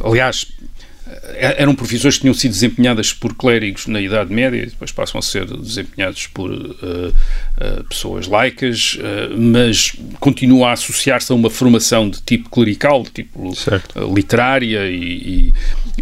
aliás, 0.05 0.47
eram 1.37 1.75
profissões 1.75 2.17
que 2.17 2.23
tinham 2.23 2.35
sido 2.35 2.53
desempenhadas 2.53 3.13
por 3.13 3.35
clérigos 3.35 3.87
na 3.87 4.01
Idade 4.01 4.33
Média 4.33 4.63
e 4.63 4.67
depois 4.67 4.93
passam 4.93 5.19
a 5.19 5.23
ser 5.23 5.47
desempenhados 5.47 6.27
por 6.27 6.51
uh, 6.51 6.55
uh, 6.55 7.85
pessoas 7.89 8.27
laicas, 8.27 8.99
uh, 8.99 9.37
mas 9.39 9.93
continua 10.19 10.69
a 10.69 10.73
associar-se 10.73 11.33
a 11.33 11.35
uma 11.35 11.51
formação 11.51 12.09
de 12.09 12.21
tipo 12.23 12.51
clerical, 12.51 13.03
de 13.03 13.11
tipo 13.11 13.53
literária 14.15 14.91
e, 14.91 15.53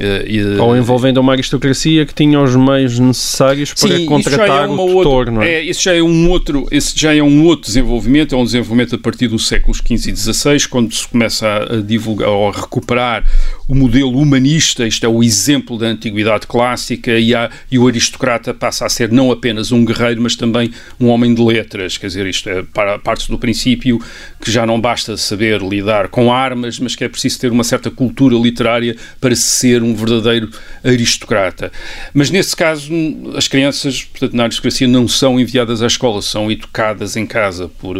e, 0.01 0.37
e, 0.37 0.44
Ou 0.59 0.77
envolvendo 0.77 1.18
uma 1.18 1.33
aristocracia 1.33 2.05
que 2.05 2.14
tinha 2.14 2.40
os 2.40 2.55
meios 2.57 2.99
necessários 2.99 3.73
para 3.73 3.97
sim, 3.97 4.07
contratar 4.07 4.64
é 4.64 4.66
o 4.66 4.77
tutor, 4.77 4.97
outra, 4.97 5.33
não 5.33 5.42
é? 5.42 5.55
é? 5.55 5.66
Esse 5.66 5.85
já 5.85 5.94
é 5.94 6.03
um 6.03 6.29
outro, 6.31 6.66
esse 6.71 6.99
já 6.99 7.14
é 7.14 7.23
um 7.23 7.44
outro 7.44 7.66
desenvolvimento, 7.66 8.35
é 8.35 8.38
um 8.38 8.44
desenvolvimento 8.44 8.94
a 8.97 8.99
partir 8.99 9.29
dos 9.29 9.47
séculos 9.47 9.79
XV 9.79 10.11
e 10.11 10.16
XVI, 10.16 10.68
quando 10.68 10.94
se 10.94 11.07
começa 11.07 11.47
a 11.47 11.81
divulgar 11.81 12.29
ou 12.29 12.49
a 12.49 12.53
recuperar 12.53 13.25
o 13.68 13.75
modelo 13.75 14.18
humanista, 14.18 14.87
isto 14.99 15.07
é 15.07 15.09
o 15.09 15.23
exemplo 15.23 15.79
da 15.79 15.87
antiguidade 15.87 16.47
clássica, 16.47 17.13
e, 17.13 17.33
há, 17.33 17.49
e 17.71 17.79
o 17.79 17.87
aristocrata 17.87 18.53
passa 18.53 18.85
a 18.85 18.89
ser 18.89 19.13
não 19.13 19.31
apenas 19.31 19.71
um 19.71 19.85
guerreiro, 19.85 20.21
mas 20.21 20.35
também 20.35 20.73
um 20.99 21.07
homem 21.07 21.33
de 21.33 21.41
letras. 21.41 21.97
Quer 21.97 22.09
dizer, 22.09 22.27
isto 22.27 22.49
é 22.51 22.65
para, 22.65 22.99
parte 22.99 23.29
do 23.31 23.39
princípio 23.39 24.01
que 24.43 24.51
já 24.51 24.67
não 24.67 24.81
basta 24.81 25.17
saber 25.17 25.63
lidar 25.63 26.09
com 26.09 26.33
armas, 26.33 26.81
mas 26.81 26.97
que 26.97 27.05
é 27.05 27.09
preciso 27.09 27.39
ter 27.39 27.53
uma 27.53 27.63
certa 27.63 27.93
cultura 27.93 28.35
literária 28.37 28.97
para 29.21 29.37
ser 29.37 29.85
um 29.85 29.95
verdadeiro 29.95 30.51
aristocrata. 30.83 31.70
Mas 32.12 32.31
nesse 32.31 32.57
caso, 32.57 32.93
as 33.37 33.47
crianças, 33.47 34.03
portanto, 34.03 34.35
na 34.35 34.45
aristocracia, 34.45 34.89
não 34.89 35.07
são 35.07 35.39
enviadas 35.39 35.81
à 35.81 35.87
escola, 35.87 36.20
são 36.20 36.51
educadas 36.51 37.16
em 37.16 37.25
casa 37.25 37.70
por 37.79 37.97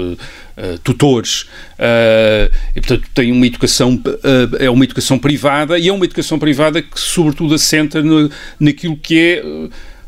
Uh, 0.59 0.77
tutores 0.79 1.43
uh, 1.79 2.53
e 2.75 2.81
portanto 2.81 3.09
tem 3.15 3.31
uma 3.31 3.47
educação 3.47 3.95
uh, 3.95 4.57
é 4.59 4.69
uma 4.69 4.83
educação 4.83 5.17
privada 5.17 5.79
e 5.79 5.87
é 5.87 5.93
uma 5.93 6.05
educação 6.05 6.37
privada 6.37 6.83
que 6.83 6.99
sobretudo 6.99 7.55
assenta 7.55 8.03
no, 8.03 8.29
naquilo 8.59 8.97
que 8.97 9.17
é 9.21 9.43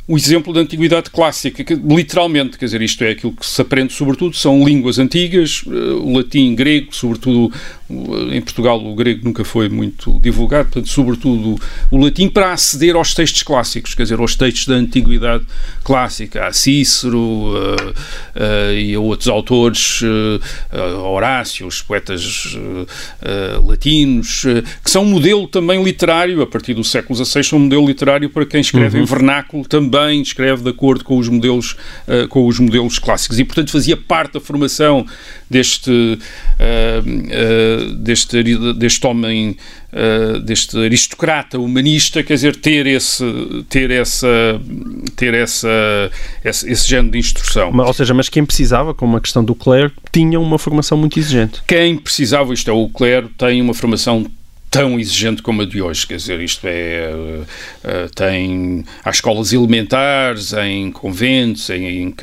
o 0.09 0.17
exemplo 0.17 0.53
da 0.53 0.59
antiguidade 0.59 1.09
clássica, 1.09 1.63
que, 1.63 1.73
literalmente, 1.73 2.59
quer 2.59 2.65
dizer, 2.65 2.83
isto 2.83 3.05
é 3.05 3.11
aquilo 3.11 3.33
que 3.33 3.47
se 3.47 3.63
aprende 3.63 3.93
sobretudo, 3.93 4.35
são 4.35 4.65
línguas 4.67 4.99
antigas, 4.99 5.63
o 5.65 6.17
latim, 6.17 6.53
grego, 6.57 6.89
sobretudo 6.91 7.55
em 8.31 8.41
Portugal 8.41 8.83
o 8.85 8.95
grego 8.95 9.25
nunca 9.25 9.45
foi 9.45 9.69
muito 9.69 10.19
divulgado, 10.21 10.71
portanto, 10.71 10.89
sobretudo 10.89 11.57
o 11.91 11.97
latim, 11.97 12.29
para 12.29 12.53
aceder 12.53 12.95
aos 12.95 13.15
textos 13.15 13.43
clássicos, 13.43 13.95
quer 13.95 14.05
dizer, 14.05 14.19
aos 14.21 14.37
textos 14.37 14.67
da 14.67 14.75
antiguidade 14.75 15.45
clássica, 15.83 16.47
a 16.47 16.53
Cícero 16.53 17.19
uh, 17.19 17.51
uh, 17.53 18.73
e 18.75 18.95
a 18.95 19.01
outros 19.01 19.29
autores, 19.29 20.01
uh, 20.03 21.01
Horácio, 21.11 21.67
os 21.67 21.83
poetas 21.83 22.57
latinos, 23.65 24.45
que 24.85 24.91
são 24.91 25.03
um 25.03 25.07
modelo 25.07 25.49
também 25.49 25.83
literário, 25.83 26.41
a 26.43 26.47
partir 26.47 26.75
do 26.75 26.85
século 26.85 27.25
XVI, 27.25 27.43
são 27.43 27.59
um 27.59 27.63
modelo 27.63 27.87
literário 27.87 28.31
para 28.31 28.47
quem 28.47 28.61
escreve 28.61 28.99
uhum. 28.99 29.03
em 29.03 29.07
vernáculo, 29.07 29.67
também 29.67 30.23
escreve 30.23 30.63
de 30.63 30.71
acordo 30.71 31.05
com 31.05 31.19
os 31.19 31.29
modelos, 31.29 31.77
com 32.29 32.47
os 32.47 32.59
modelos 32.59 32.99
clássicos. 32.99 33.39
E, 33.39 33.45
portanto, 33.45 33.71
fazia 33.71 33.97
parte 33.97 34.35
da 34.35 34.41
formação 34.41 35.07
deste, 35.49 36.19
deste, 37.85 38.43
deste 38.75 39.07
homem, 39.07 39.57
uh, 39.93 40.41
deste 40.41 40.77
aristocrata 40.79 41.59
humanista, 41.59 42.23
quer 42.23 42.35
dizer, 42.35 42.57
ter 42.57 42.87
esse, 42.87 43.25
ter 43.69 43.91
essa, 43.91 44.29
ter 45.17 45.35
essa, 45.35 45.69
esse, 46.45 46.71
esse 46.71 46.89
género 46.89 47.13
de 47.13 47.19
instrução. 47.19 47.71
Mas, 47.73 47.87
ou 47.87 47.93
seja, 47.93 48.15
mas 48.15 48.29
quem 48.29 48.45
precisava, 48.45 48.95
como 48.95 49.17
a 49.17 49.21
questão 49.21 49.45
do 49.45 49.55
clero, 49.55 49.93
tinha 50.13 50.39
uma 50.39 50.59
formação 50.59 50.97
muito 50.99 51.19
exigente. 51.19 51.63
Quem 51.67 51.97
precisava, 51.97 52.53
isto 52.53 52.71
é, 52.71 52.73
o 52.73 52.89
clero 52.89 53.31
tem 53.37 53.61
uma 53.61 53.75
formação 53.75 54.27
tão 54.71 55.01
exigente 55.01 55.43
como 55.43 55.63
a 55.63 55.67
de 55.67 55.83
hoje, 55.83 56.07
quer 56.07 56.17
dizer, 56.17 56.41
isto 56.41 56.65
é, 56.67 57.11
uh, 57.13 57.43
uh, 57.43 58.11
tem, 58.15 58.85
há 59.05 59.11
escolas 59.11 59.53
elementares, 59.53 60.53
em 60.53 60.93
conventos, 60.93 61.69
em, 61.71 61.87
em, 61.87 62.15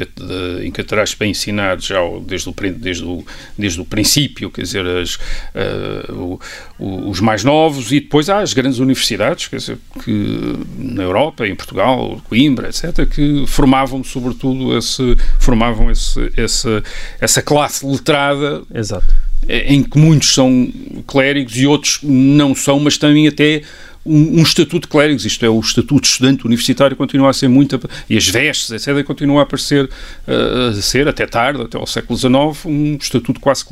em 0.64 0.72
catedrais 0.72 1.14
para 1.14 1.28
ensinar 1.28 1.80
já 1.82 1.98
desde 2.26 2.50
o, 2.50 2.54
desde 2.72 3.04
o, 3.04 3.26
desde 3.58 3.82
o 3.82 3.86
princípio, 3.86 4.50
quer 4.50 4.62
dizer, 4.62 4.88
as, 4.88 5.16
uh, 5.16 6.40
o, 6.80 7.10
os 7.10 7.20
mais 7.20 7.44
novos, 7.44 7.92
e 7.92 8.00
depois 8.00 8.30
há 8.30 8.40
as 8.40 8.54
grandes 8.54 8.80
universidades, 8.80 9.48
quer 9.48 9.58
dizer, 9.58 9.78
que 10.04 10.56
na 10.78 11.04
Europa, 11.04 11.46
em 11.46 11.56
Portugal, 11.56 12.22
Coimbra, 12.30 12.70
etc., 12.70 13.06
que 13.10 13.46
formavam 13.46 14.04
sobretudo 14.06 14.78
esse, 14.78 15.18
formavam 15.38 15.92
esse, 15.92 16.32
essa, 16.38 16.82
essa 17.20 17.42
classe 17.42 17.86
letrada. 17.86 18.64
Exato 18.74 19.27
em 19.48 19.84
que 19.84 19.98
muitos 19.98 20.34
são 20.34 20.72
clérigos 21.06 21.58
e 21.58 21.66
outros 21.66 22.00
não 22.04 22.54
são, 22.54 22.80
mas 22.80 22.98
também 22.98 23.28
até 23.28 23.62
um, 24.08 24.40
um, 24.40 24.42
estatuto 24.42 24.82
de 24.82 24.88
clérigos, 24.88 25.26
isto 25.26 25.46
é, 25.46 25.50
o 25.50 25.60
estatuto 25.60 26.02
de 26.02 26.08
estudante 26.08 26.46
universitário 26.46 26.96
continua 26.96 27.30
a 27.30 27.34
ser 27.34 27.48
muito, 27.48 27.80
e 28.10 28.18
as 28.18 28.28
vestes, 28.28 28.72
etc., 28.72 29.04
continua 29.04 29.42
a 29.42 29.44
aparecer, 29.44 29.86
uh, 29.86 30.70
a 30.70 30.74
ser, 30.74 31.08
até 31.08 31.26
tarde, 31.26 31.62
até 31.62 31.78
ao 31.78 31.86
século 31.86 32.18
XIX, 32.18 32.66
um 32.66 32.98
estatuto 33.00 33.40
quase, 33.40 33.66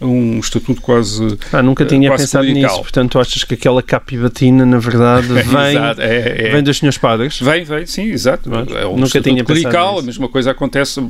um 0.00 0.38
estatuto 0.38 0.80
quase 0.80 1.38
ah, 1.52 1.62
nunca 1.62 1.84
tinha 1.84 2.12
uh, 2.12 2.16
pensado 2.16 2.46
nisso, 2.46 2.80
portanto, 2.80 3.18
achas 3.18 3.44
que 3.44 3.54
aquela 3.54 3.82
capivatina, 3.82 4.64
na 4.64 4.78
verdade, 4.78 5.26
vem, 5.32 5.76
é, 5.98 6.48
é, 6.48 6.50
vem 6.50 6.62
dos 6.62 6.78
senhores 6.78 6.98
padres? 6.98 7.40
Vem, 7.40 7.64
vem, 7.64 7.86
sim, 7.86 8.10
exato. 8.10 8.50
É 8.54 8.86
um 8.86 8.96
nunca 8.96 9.20
tinha 9.20 9.44
clerical, 9.44 9.98
a 9.98 10.02
mesma 10.02 10.28
coisa 10.28 10.52
acontece, 10.52 11.00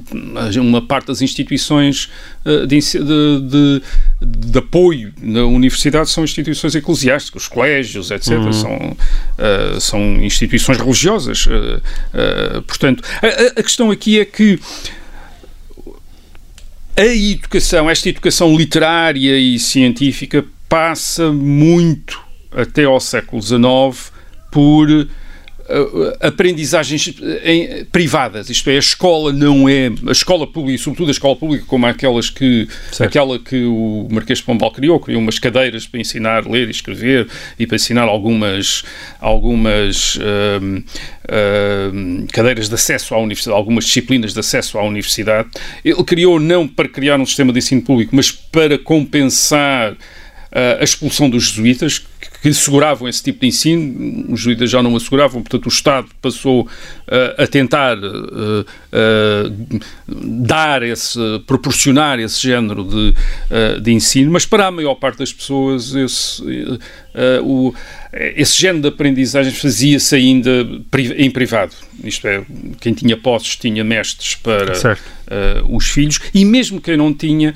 uma 0.58 0.82
parte 0.82 1.08
das 1.08 1.20
instituições 1.20 2.10
uh, 2.44 2.66
de, 2.66 2.78
de, 2.78 3.40
de, 3.40 3.82
de, 4.20 4.58
apoio 4.58 5.12
na 5.20 5.44
universidade 5.44 6.08
são 6.08 6.24
instituições 6.24 6.74
eclesiásticas, 6.74 7.42
os 7.42 7.48
colégios, 7.48 8.10
etc., 8.10 8.38
uhum 8.38 8.61
são, 8.62 8.76
uh, 8.76 9.80
são 9.80 10.00
instituições 10.22 10.78
religiosas. 10.78 11.46
Uh, 11.46 12.62
portanto, 12.62 13.02
a, 13.22 13.60
a, 13.60 13.62
questão 13.62 13.90
aqui 13.90 14.20
é 14.20 14.24
que 14.24 14.58
a 16.96 17.06
educação, 17.06 17.88
esta 17.88 18.08
educação 18.08 18.56
literária 18.56 19.38
e 19.38 19.58
científica, 19.58 20.44
passa 20.68 21.32
muito 21.32 22.20
até 22.50 22.84
ao 22.84 23.00
século 23.00 23.42
XIX 23.42 24.12
por 24.50 25.08
aprendizagens 26.20 27.14
em, 27.44 27.84
privadas, 27.86 28.50
isto 28.50 28.68
é, 28.70 28.76
a 28.76 28.78
escola 28.78 29.32
não 29.32 29.68
é, 29.68 29.90
a 30.06 30.12
escola 30.12 30.46
pública, 30.46 30.82
sobretudo 30.82 31.08
a 31.08 31.12
escola 31.12 31.36
pública 31.36 31.64
como 31.66 31.86
aquelas 31.86 32.30
que, 32.30 32.68
aquela 33.00 33.38
que 33.38 33.64
o 33.64 34.08
Marquês 34.10 34.38
de 34.38 34.44
Pombal 34.44 34.70
criou, 34.72 35.00
criou 35.00 35.20
umas 35.20 35.38
cadeiras 35.38 35.86
para 35.86 36.00
ensinar 36.00 36.46
a 36.46 36.50
ler 36.50 36.68
e 36.68 36.70
escrever 36.70 37.28
e 37.58 37.66
para 37.66 37.76
ensinar 37.76 38.02
algumas, 38.02 38.84
algumas 39.20 40.16
uh, 40.16 40.20
uh, 41.28 42.26
cadeiras 42.32 42.68
de 42.68 42.74
acesso 42.74 43.14
à 43.14 43.18
universidade, 43.18 43.56
algumas 43.56 43.84
disciplinas 43.84 44.34
de 44.34 44.40
acesso 44.40 44.78
à 44.78 44.84
universidade. 44.84 45.48
Ele 45.84 46.04
criou 46.04 46.38
não 46.38 46.68
para 46.68 46.88
criar 46.88 47.18
um 47.18 47.26
sistema 47.26 47.52
de 47.52 47.58
ensino 47.58 47.82
público, 47.82 48.14
mas 48.14 48.30
para 48.30 48.78
compensar 48.78 49.96
a 50.52 50.84
expulsão 50.84 51.30
dos 51.30 51.44
jesuítas, 51.44 52.04
que 52.42 52.48
asseguravam 52.48 53.08
esse 53.08 53.22
tipo 53.22 53.40
de 53.40 53.46
ensino, 53.46 54.32
os 54.32 54.40
jesuítas 54.40 54.70
já 54.70 54.82
não 54.82 54.94
asseguravam, 54.96 55.42
portanto 55.42 55.66
o 55.66 55.68
Estado 55.68 56.08
passou 56.20 56.62
uh, 56.62 57.42
a 57.42 57.46
tentar 57.46 57.96
uh, 57.96 58.66
dar 60.06 60.82
esse, 60.82 61.18
proporcionar 61.46 62.18
esse 62.18 62.42
género 62.42 62.84
de, 62.84 63.14
de 63.80 63.92
ensino, 63.92 64.30
mas 64.30 64.44
para 64.44 64.66
a 64.66 64.70
maior 64.70 64.96
parte 64.96 65.18
das 65.18 65.32
pessoas 65.32 65.94
esse, 65.94 66.42
o, 67.42 67.72
esse 68.12 68.60
género 68.60 68.82
de 68.82 68.88
aprendizagem 68.88 69.52
fazia-se 69.52 70.14
ainda 70.14 70.50
em 71.16 71.30
privado. 71.30 71.72
Isto 72.04 72.28
é, 72.28 72.44
quem 72.80 72.92
tinha 72.92 73.16
posses 73.16 73.56
tinha 73.56 73.82
mestres 73.82 74.34
para 74.34 74.72
os 75.68 75.86
filhos, 75.86 76.20
e 76.34 76.44
mesmo 76.44 76.80
quem 76.80 76.96
não 76.96 77.14
tinha, 77.14 77.54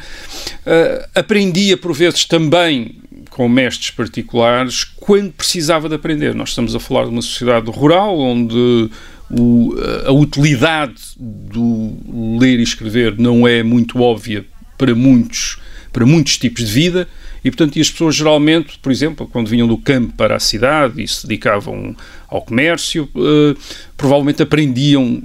aprendia 1.15 1.77
por 1.77 1.93
vezes 1.93 2.25
também 2.25 2.97
com 3.29 3.49
mestres 3.51 3.91
particulares 3.91 4.85
quando 4.85 5.31
precisava 5.31 5.91
de 5.91 5.95
aprender. 5.95 6.35
Nós 6.35 6.51
estamos 6.51 6.75
a 6.75 6.81
falar 6.81 7.05
de 7.05 7.11
uma 7.11 7.21
sociedade 7.21 7.71
rural 7.71 8.19
onde 8.19 8.91
o, 9.31 9.75
a 10.07 10.13
utilidade 10.13 10.95
do 11.19 12.39
ler 12.41 12.61
e 12.61 12.63
escrever 12.63 13.19
não 13.19 13.47
é 13.47 13.63
muito 13.63 14.01
óbvia 14.01 14.47
para 14.79 14.95
muitos, 14.95 15.59
para 15.93 16.07
muitos 16.07 16.39
tipos 16.39 16.67
de 16.67 16.73
vida 16.73 17.09
e, 17.47 17.51
portanto, 17.53 17.77
e 17.77 17.81
as 17.81 17.89
pessoas 17.89 18.17
geralmente, 18.17 18.77
por 18.81 18.91
exemplo, 18.91 19.25
quando 19.25 19.47
vinham 19.47 19.69
do 19.69 19.79
campo 19.79 20.13
para 20.15 20.35
a 20.35 20.41
cidade 20.41 21.01
e 21.01 21.07
se 21.07 21.29
dedicavam 21.29 21.95
ao 22.27 22.43
comércio, 22.43 23.09
uh, 23.15 23.57
provavelmente 23.97 24.43
aprendiam 24.43 25.23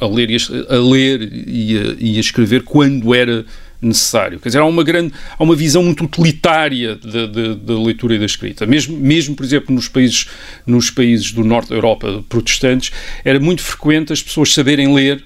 a 0.00 0.06
ler, 0.06 0.30
e 0.30 0.36
a, 0.36 0.74
a 0.76 0.78
ler 0.78 1.20
e 1.32 1.76
a, 1.76 1.96
e 1.98 2.16
a 2.16 2.20
escrever 2.20 2.62
quando 2.62 3.12
era 3.12 3.44
necessário. 3.82 4.38
Quer 4.38 4.50
dizer, 4.50 4.58
há 4.60 4.64
uma 4.64 4.84
grande, 4.84 5.12
há 5.36 5.42
uma 5.42 5.56
visão 5.56 5.82
muito 5.82 6.04
utilitária 6.04 6.94
da 6.94 7.76
leitura 7.76 8.14
e 8.14 8.20
da 8.20 8.24
escrita. 8.24 8.64
Mesmo, 8.64 8.96
mesmo, 8.96 9.34
por 9.34 9.44
exemplo, 9.44 9.74
nos 9.74 9.88
países, 9.88 10.28
nos 10.64 10.92
países 10.92 11.32
do 11.32 11.42
norte 11.42 11.70
da 11.70 11.74
Europa 11.74 12.24
protestantes, 12.28 12.92
era 13.24 13.40
muito 13.40 13.62
frequente 13.62 14.12
as 14.12 14.22
pessoas 14.22 14.54
saberem 14.54 14.94
ler 14.94 15.24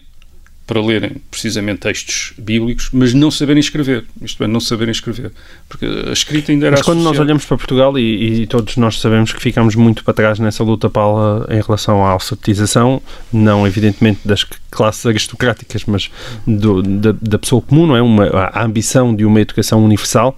para 0.72 0.80
lerem 0.80 1.16
precisamente 1.30 1.80
textos 1.80 2.32
bíblicos, 2.38 2.88
mas 2.94 3.12
não 3.12 3.30
saberem 3.30 3.60
escrever. 3.60 4.06
Isto 4.22 4.42
é, 4.42 4.46
não 4.46 4.58
saberem 4.58 4.90
escrever. 4.90 5.30
Porque 5.68 5.84
a 5.84 6.12
escrita 6.12 6.50
ainda 6.50 6.68
era 6.68 6.76
Mas 6.76 6.86
quando 6.86 7.02
nós 7.02 7.18
olhamos 7.18 7.44
para 7.44 7.58
Portugal, 7.58 7.98
e, 7.98 8.42
e, 8.42 8.46
todos 8.46 8.78
nós 8.78 8.98
sabemos 8.98 9.32
que 9.32 9.42
ficamos 9.42 9.74
muito 9.74 10.02
para 10.02 10.14
trás 10.14 10.38
nessa 10.38 10.64
luta, 10.64 10.88
Paula, 10.88 11.46
em 11.50 11.60
relação 11.60 12.06
à 12.06 12.12
alfabetização, 12.12 13.02
não 13.30 13.66
evidentemente 13.66 14.20
das 14.24 14.44
classes 14.72 15.04
aristocráticas, 15.04 15.84
mas 15.84 16.10
do, 16.46 16.82
da, 16.82 17.12
da, 17.12 17.38
pessoa 17.38 17.60
comum, 17.60 17.86
não 17.86 17.94
é? 17.94 18.00
Uma, 18.00 18.24
a 18.24 18.64
ambição 18.64 19.14
de 19.14 19.26
uma 19.26 19.38
educação 19.38 19.84
universal, 19.84 20.34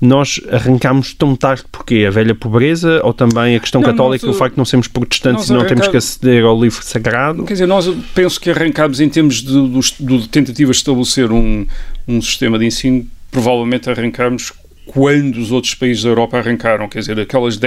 nós 0.00 0.40
arrancamos 0.50 1.12
tão 1.12 1.34
tarde 1.34 1.64
porque 1.70 2.04
a 2.06 2.10
velha 2.10 2.34
pobreza 2.34 3.00
ou 3.02 3.12
também 3.12 3.56
a 3.56 3.60
questão 3.60 3.80
não, 3.80 3.90
católica, 3.90 4.24
nós, 4.24 4.36
o 4.36 4.38
facto 4.38 4.54
de 4.54 4.58
não 4.58 4.64
sermos 4.64 4.86
protestantes 4.86 5.50
e 5.50 5.52
não 5.52 5.66
temos 5.66 5.88
que 5.88 5.96
aceder 5.96 6.44
ao 6.44 6.58
livro 6.58 6.80
sagrado? 6.84 7.42
Quer 7.44 7.54
dizer, 7.54 7.66
nós 7.66 7.90
penso 8.14 8.40
que 8.40 8.50
arrancámos 8.50 9.00
em 9.00 9.08
termos 9.08 9.42
de, 9.42 9.52
de, 9.80 10.18
de 10.20 10.28
tentativas 10.28 10.76
de 10.76 10.80
estabelecer 10.82 11.32
um, 11.32 11.66
um 12.06 12.20
sistema 12.20 12.58
de 12.58 12.66
ensino, 12.66 13.06
provavelmente 13.30 13.88
arrancámos 13.88 14.52
quando 14.84 15.36
os 15.36 15.52
outros 15.52 15.74
países 15.74 16.02
da 16.02 16.10
Europa 16.10 16.38
arrancaram, 16.38 16.88
quer 16.88 16.98
dizer, 16.98 17.18
aquelas, 17.18 17.58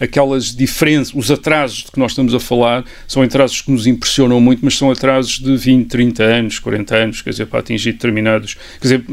aquelas 0.00 0.54
diferenças, 0.54 1.14
os 1.14 1.30
atrasos 1.30 1.84
de 1.84 1.92
que 1.92 1.98
nós 1.98 2.12
estamos 2.12 2.34
a 2.34 2.40
falar, 2.40 2.84
são 3.06 3.22
atrasos 3.22 3.62
que 3.62 3.70
nos 3.70 3.86
impressionam 3.86 4.40
muito, 4.40 4.64
mas 4.64 4.76
são 4.76 4.90
atrasos 4.90 5.38
de 5.38 5.56
20, 5.56 5.88
30 5.88 6.22
anos, 6.24 6.58
40 6.58 6.96
anos, 6.96 7.22
quer 7.22 7.30
dizer, 7.30 7.46
para 7.46 7.60
atingir 7.60 7.92
determinados. 7.92 8.54
Quer 8.80 8.82
dizer, 8.82 9.04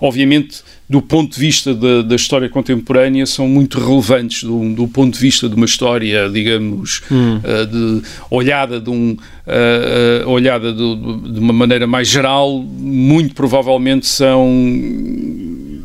obviamente, 0.00 0.62
do 0.90 1.00
ponto 1.00 1.34
de 1.34 1.38
vista 1.38 1.72
da, 1.72 2.02
da 2.02 2.16
história 2.16 2.48
contemporânea, 2.48 3.24
são 3.24 3.46
muito 3.46 3.78
relevantes 3.78 4.42
do, 4.42 4.74
do, 4.74 4.88
ponto 4.88 5.14
de 5.14 5.20
vista 5.20 5.48
de 5.48 5.54
uma 5.54 5.64
história, 5.64 6.28
digamos, 6.28 7.00
hum. 7.08 7.36
uh, 7.36 7.64
de, 7.64 8.02
olhada, 8.28 8.80
de, 8.80 8.90
um, 8.90 9.12
uh, 9.12 10.26
uh, 10.26 10.28
olhada 10.28 10.72
de, 10.72 10.96
de 11.32 11.38
uma 11.38 11.52
maneira 11.52 11.86
mais 11.86 12.08
geral, 12.08 12.60
muito 12.60 13.36
provavelmente 13.36 14.04
são 14.04 14.48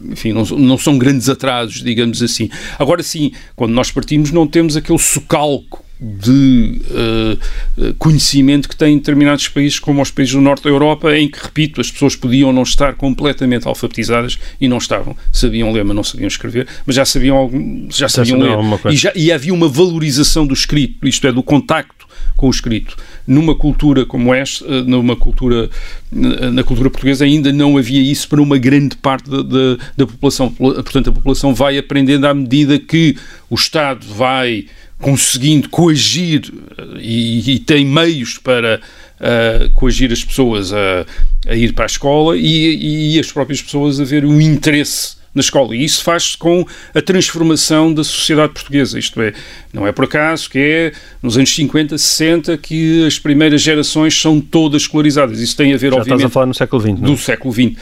enfim, 0.10 0.34
não, 0.34 0.44
não 0.44 0.78
são 0.78 0.98
grandes 0.98 1.30
atrasos, 1.30 1.84
digamos 1.84 2.24
assim. 2.24 2.50
Agora 2.80 3.04
sim, 3.04 3.32
quando 3.56 3.74
nós 3.74 3.92
partimos, 3.92 4.32
não 4.32 4.48
temos 4.48 4.76
aquele 4.76 4.98
socalco 4.98 5.85
de 6.00 6.82
uh, 6.92 7.94
conhecimento 7.98 8.68
que 8.68 8.76
têm 8.76 8.98
determinados 8.98 9.48
países, 9.48 9.80
como 9.80 10.02
os 10.02 10.12
países 10.12 10.34
do 10.34 10.42
norte 10.42 10.64
da 10.64 10.70
Europa, 10.70 11.16
em 11.18 11.30
que, 11.30 11.40
repito, 11.42 11.80
as 11.80 11.90
pessoas 11.90 12.16
podiam 12.16 12.52
não 12.52 12.64
estar 12.64 12.96
completamente 12.96 13.68
alfabetizadas 13.68 14.38
e 14.60 14.68
não 14.68 14.78
estavam. 14.78 15.16
Sabiam 15.32 15.72
ler, 15.72 15.86
mas 15.86 15.96
não 15.96 16.04
sabiam 16.04 16.28
escrever, 16.28 16.68
mas 16.86 16.96
já 16.96 17.06
sabiam, 17.06 17.38
algum, 17.38 17.88
já 17.90 18.10
sabiam 18.10 18.40
ler. 18.40 18.58
E, 18.92 18.96
já, 18.96 19.12
e 19.16 19.32
havia 19.32 19.54
uma 19.54 19.70
valorização 19.70 20.46
do 20.46 20.54
escrito, 20.54 21.08
isto 21.08 21.26
é, 21.28 21.32
do 21.32 21.42
contacto 21.42 22.06
com 22.36 22.48
o 22.48 22.50
escrito. 22.50 22.98
Numa 23.26 23.56
cultura 23.56 24.06
como 24.06 24.34
esta, 24.34 24.66
eh, 24.66 24.82
numa 24.82 25.16
cultura, 25.16 25.70
na 26.12 26.64
cultura 26.64 26.90
portuguesa, 26.90 27.24
ainda 27.24 27.52
não 27.52 27.78
havia 27.78 28.02
isso 28.02 28.28
para 28.28 28.42
uma 28.42 28.58
grande 28.58 28.98
parte 28.98 29.30
da, 29.30 29.42
da, 29.42 29.78
da 29.96 30.08
população. 30.08 30.52
Portanto, 30.52 31.10
a 31.10 31.14
população 31.14 31.54
vai 31.54 31.78
aprendendo 31.78 32.26
à 32.26 32.34
medida 32.34 32.78
que 32.78 33.16
o 33.50 33.56
Estado 33.56 34.06
vai 34.06 34.66
conseguindo 35.00 35.70
coagir 35.70 36.52
eh, 36.78 36.84
e, 37.00 37.56
e 37.56 37.60
tem 37.60 37.86
meios 37.86 38.38
para 38.38 38.80
uh, 39.20 39.70
coagir 39.74 40.12
as 40.12 40.24
pessoas 40.24 40.74
a, 40.74 41.06
a, 41.48 41.56
ir 41.56 41.74
para 41.74 41.86
a 41.86 41.88
escola 41.88 42.38
e, 42.38 43.16
e 43.16 43.20
as 43.20 43.32
próprias 43.32 43.62
pessoas 43.62 44.00
a 44.00 44.04
ver 44.04 44.26
o 44.26 44.42
interesse 44.42 45.16
na 45.36 45.42
escola. 45.42 45.76
E 45.76 45.84
isso 45.84 46.02
faz-se 46.02 46.38
com 46.38 46.66
a 46.94 47.02
transformação 47.02 47.94
da 47.94 48.06
sociedade 48.06 48.54
portuguesa. 48.54 48.98
Isto 48.98 49.22
é, 49.22 49.34
não 49.74 49.86
é 49.86 49.92
por 49.92 50.06
acaso 50.06 50.50
que 50.50 50.58
é 50.58 50.92
nos 51.22 51.36
anos 51.38 51.54
50, 51.54 51.98
60 51.98 52.58
que 52.58 53.06
as 53.06 53.20
primeiras 53.20 53.62
gerações 53.62 54.20
são 54.20 54.40
todas 54.40 54.84
escolarizadas. 54.84 55.42
Isso 55.42 55.58
tem 55.58 55.74
a 55.74 55.78
ver, 55.78 55.92
Já 55.92 55.98
obviamente... 55.98 56.20
estás 56.20 56.32
a 56.32 56.34
falar 56.34 56.46
no 56.46 56.54
século 56.54 56.82
XX, 56.82 56.92
não? 56.94 57.08
É? 57.08 57.12
Do 57.12 57.18
século 57.18 57.54
XX. 57.54 57.66
Uh, 57.66 57.78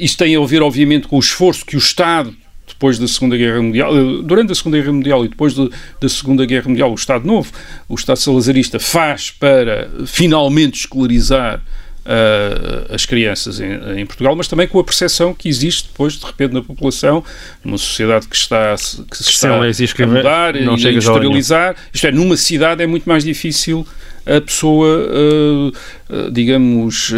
isso 0.00 0.18
tem 0.18 0.34
a 0.34 0.44
ver, 0.44 0.60
obviamente, 0.60 1.06
com 1.06 1.16
o 1.16 1.20
esforço 1.20 1.64
que 1.64 1.76
o 1.76 1.78
Estado 1.78 2.34
depois 2.66 2.98
da 2.98 3.08
Segunda 3.08 3.36
Guerra 3.36 3.60
Mundial, 3.60 3.96
eh, 3.96 4.22
durante 4.22 4.52
a 4.52 4.54
Segunda 4.54 4.78
Guerra 4.78 4.92
Mundial 4.92 5.24
e 5.24 5.28
depois 5.28 5.54
de, 5.54 5.70
da 6.00 6.08
Segunda 6.08 6.46
Guerra 6.46 6.68
Mundial, 6.68 6.90
o 6.90 6.94
Estado 6.94 7.26
Novo, 7.26 7.52
o 7.88 7.94
Estado 7.94 8.16
salazarista 8.16 8.78
faz 8.78 9.30
para 9.30 9.90
finalmente 10.06 10.80
escolarizar 10.80 11.60
uh, 12.06 12.94
as 12.94 13.06
crianças 13.06 13.60
em, 13.60 14.00
em, 14.00 14.06
Portugal, 14.06 14.34
mas 14.36 14.48
também 14.48 14.66
com 14.66 14.78
a 14.78 14.84
percepção 14.84 15.34
que 15.34 15.48
existe 15.48 15.88
depois, 15.88 16.14
de 16.14 16.24
repente, 16.24 16.52
na 16.52 16.62
população, 16.62 17.24
numa 17.64 17.78
sociedade 17.78 18.26
que 18.26 18.36
está, 18.36 18.74
que 19.10 19.16
se 19.16 19.30
está 19.30 19.54
a 19.54 20.06
mudar 20.06 20.56
e 20.56 20.68
a 20.68 20.72
industrializar. 20.72 21.76
Isto 21.92 22.06
é, 22.06 22.12
numa 22.12 22.36
cidade 22.36 22.82
é 22.82 22.86
muito 22.86 23.08
mais 23.08 23.24
difícil 23.24 23.86
a 24.24 24.40
pessoa, 24.40 25.08
uh, 25.08 25.68
uh, 25.68 26.30
digamos, 26.30 27.12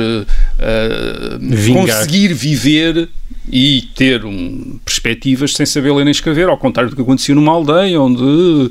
conseguir 1.74 2.32
viver 2.32 3.10
e 3.50 3.82
ter 3.94 4.24
um, 4.24 4.78
perspectivas 4.84 5.52
sem 5.52 5.66
saber 5.66 5.92
ler 5.92 6.04
nem 6.04 6.12
escrever, 6.12 6.48
ao 6.48 6.56
contrário 6.56 6.90
do 6.90 6.96
que 6.96 7.02
acontecia 7.02 7.34
numa 7.34 7.52
aldeia, 7.52 8.00
onde, 8.00 8.70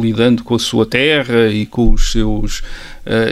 lidando 0.00 0.44
com 0.44 0.54
a 0.54 0.58
sua 0.58 0.86
terra 0.86 1.48
e 1.48 1.66
com 1.66 1.92
os 1.92 2.12
seus. 2.12 2.62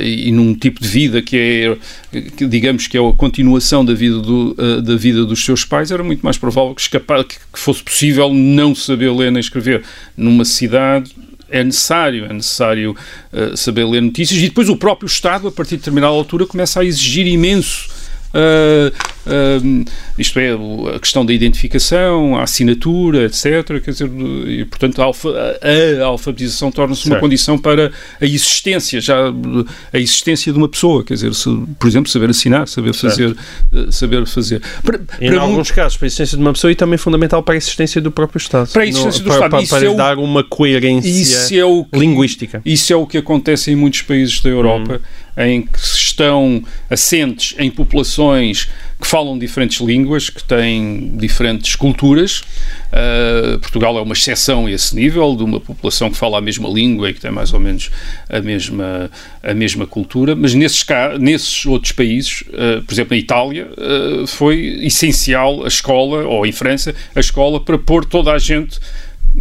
e 0.02 0.30
num 0.32 0.54
tipo 0.54 0.82
de 0.82 0.88
vida 0.88 1.22
que 1.22 1.36
é, 1.36 2.20
que, 2.36 2.46
digamos, 2.46 2.86
que 2.86 2.98
é 2.98 3.00
a 3.00 3.12
continuação 3.12 3.84
da 3.84 3.94
vida, 3.94 4.18
do, 4.18 4.54
da 4.82 4.96
vida 4.96 5.24
dos 5.24 5.44
seus 5.44 5.64
pais, 5.64 5.90
era 5.90 6.02
muito 6.02 6.22
mais 6.22 6.36
provável 6.36 6.74
que, 6.74 6.82
escapar, 6.82 7.24
que 7.24 7.38
fosse 7.54 7.82
possível 7.82 8.32
não 8.34 8.74
saber 8.74 9.10
ler 9.12 9.30
nem 9.30 9.40
escrever. 9.40 9.82
Numa 10.16 10.44
cidade 10.44 11.12
é 11.48 11.62
necessário, 11.62 12.24
é 12.24 12.32
necessário 12.32 12.96
uh, 13.32 13.56
saber 13.56 13.84
ler 13.84 14.02
notícias 14.02 14.40
e 14.40 14.48
depois 14.48 14.68
o 14.68 14.76
próprio 14.76 15.06
Estado, 15.06 15.46
a 15.46 15.52
partir 15.52 15.72
de 15.72 15.76
determinada 15.78 16.12
altura, 16.12 16.46
começa 16.46 16.80
a 16.80 16.84
exigir 16.84 17.26
imenso 17.26 17.88
Uh, 18.34 19.84
isto 20.18 20.38
é, 20.38 20.50
a 20.94 20.98
questão 20.98 21.24
da 21.24 21.32
identificação, 21.32 22.36
a 22.36 22.42
assinatura, 22.42 23.24
etc. 23.24 23.80
Quer 23.82 23.90
dizer, 23.92 24.10
e, 24.46 24.64
portanto, 24.64 25.00
a, 25.00 25.04
alfa, 25.04 25.28
a, 25.30 26.04
alfabetização 26.04 26.70
torna-se 26.70 27.06
uma 27.06 27.18
condição 27.18 27.56
para 27.56 27.90
a 28.20 28.24
existência, 28.24 29.00
já 29.00 29.16
a 29.92 29.98
existência 29.98 30.52
de 30.52 30.58
uma 30.58 30.68
pessoa. 30.68 31.02
Quer 31.04 31.14
dizer, 31.14 31.34
se, 31.34 31.48
por 31.78 31.88
exemplo, 31.88 32.10
saber 32.10 32.30
assinar, 32.30 32.68
saber 32.68 32.92
fazer. 32.92 33.36
Uh, 33.72 33.90
saber 33.90 34.26
fazer. 34.26 34.60
Para, 34.82 35.00
em 35.20 35.30
para 35.30 35.40
alguns 35.40 35.70
um, 35.70 35.74
casos, 35.74 35.96
para 35.96 36.06
a 36.06 36.08
existência 36.08 36.36
de 36.36 36.42
uma 36.42 36.52
pessoa 36.52 36.70
e 36.70 36.74
também 36.74 36.98
fundamental 36.98 37.42
para 37.42 37.54
a 37.54 37.56
existência 37.56 38.00
do 38.00 38.10
próprio 38.10 38.38
Estado. 38.38 38.70
Para 38.70 38.82
a 38.82 38.86
existência 38.86 39.22
no, 39.22 39.28
do 39.28 39.32
Estado. 39.32 39.50
Para, 39.50 39.66
para, 39.66 39.80
para 39.80 39.90
é 39.90 39.94
dar 39.94 40.18
uma 40.18 40.44
coerência 40.44 41.60
é 41.60 41.64
o 41.64 41.84
que, 41.84 41.98
linguística. 41.98 42.60
Isso 42.64 42.92
é 42.92 42.96
o 42.96 43.06
que 43.06 43.18
acontece 43.18 43.70
em 43.70 43.76
muitos 43.76 44.02
países 44.02 44.40
da 44.40 44.50
Europa. 44.50 45.00
Hum 45.02 45.24
em 45.36 45.62
que 45.62 45.78
estão 46.14 46.62
assentes 46.88 47.54
em 47.58 47.70
populações 47.70 48.68
que 49.00 49.06
falam 49.06 49.38
diferentes 49.38 49.80
línguas, 49.80 50.30
que 50.30 50.42
têm 50.42 51.12
diferentes 51.16 51.76
culturas. 51.76 52.42
Uh, 52.90 53.58
Portugal 53.58 53.98
é 53.98 54.00
uma 54.00 54.14
exceção 54.14 54.66
a 54.66 54.70
esse 54.70 54.94
nível, 54.94 55.36
de 55.36 55.42
uma 55.42 55.60
população 55.60 56.10
que 56.10 56.16
fala 56.16 56.38
a 56.38 56.40
mesma 56.40 56.68
língua 56.68 57.10
e 57.10 57.14
que 57.14 57.20
tem 57.20 57.30
mais 57.30 57.52
ou 57.52 57.60
menos 57.60 57.90
a 58.30 58.40
mesma, 58.40 59.10
a 59.42 59.52
mesma 59.52 59.86
cultura, 59.86 60.34
mas 60.34 60.54
nesses, 60.54 60.86
nesses 61.18 61.66
outros 61.66 61.92
países, 61.92 62.42
uh, 62.48 62.82
por 62.82 62.94
exemplo, 62.94 63.14
na 63.14 63.18
Itália, 63.18 63.68
uh, 63.72 64.26
foi 64.26 64.78
essencial 64.82 65.64
a 65.64 65.68
escola, 65.68 66.24
ou 66.24 66.46
em 66.46 66.52
França, 66.52 66.94
a 67.14 67.20
escola 67.20 67.60
para 67.60 67.76
pôr 67.76 68.04
toda 68.04 68.32
a 68.32 68.38
gente 68.38 68.78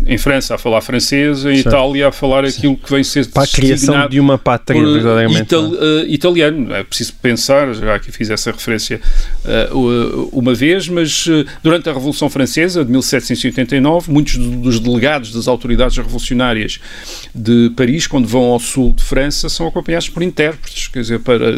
em 0.05 0.17
França 0.17 0.55
a 0.55 0.57
falar 0.57 0.81
francês, 0.81 1.45
em. 1.45 1.57
Itália 1.57 2.09
a 2.09 2.11
falar 2.11 2.43
aquilo 2.45 2.75
que 2.75 2.89
vem 2.91 3.03
ser 3.03 3.27
para 3.27 3.43
a 3.43 3.47
criação 3.47 4.07
de 4.09 4.19
uma 4.19 4.37
pátria 4.37 4.81
verdadeiramente 4.81 5.43
ital, 5.43 5.63
uh, 5.65 6.05
italiano. 6.07 6.73
É 6.73 6.83
preciso 6.83 7.13
pensar, 7.21 7.73
já 7.73 7.99
que 7.99 8.11
fiz 8.11 8.29
essa 8.29 8.51
referência 8.51 8.99
uh, 9.45 10.29
uma 10.31 10.53
vez, 10.53 10.87
mas 10.87 11.25
uh, 11.27 11.45
durante 11.61 11.89
a 11.89 11.93
Revolução 11.93 12.29
Francesa 12.29 12.83
de 12.83 12.91
1789, 12.91 14.11
muitos 14.11 14.37
dos 14.37 14.79
delegados 14.79 15.31
das 15.31 15.47
autoridades 15.47 15.95
revolucionárias 15.97 16.79
de 17.33 17.71
Paris, 17.75 18.07
quando 18.07 18.27
vão 18.27 18.43
ao 18.45 18.59
sul 18.59 18.93
de 18.93 19.03
França, 19.03 19.47
são 19.47 19.67
acompanhados 19.67 20.09
por 20.09 20.23
intérpretes, 20.23 20.87
quer 20.87 21.01
dizer, 21.01 21.19
para 21.19 21.53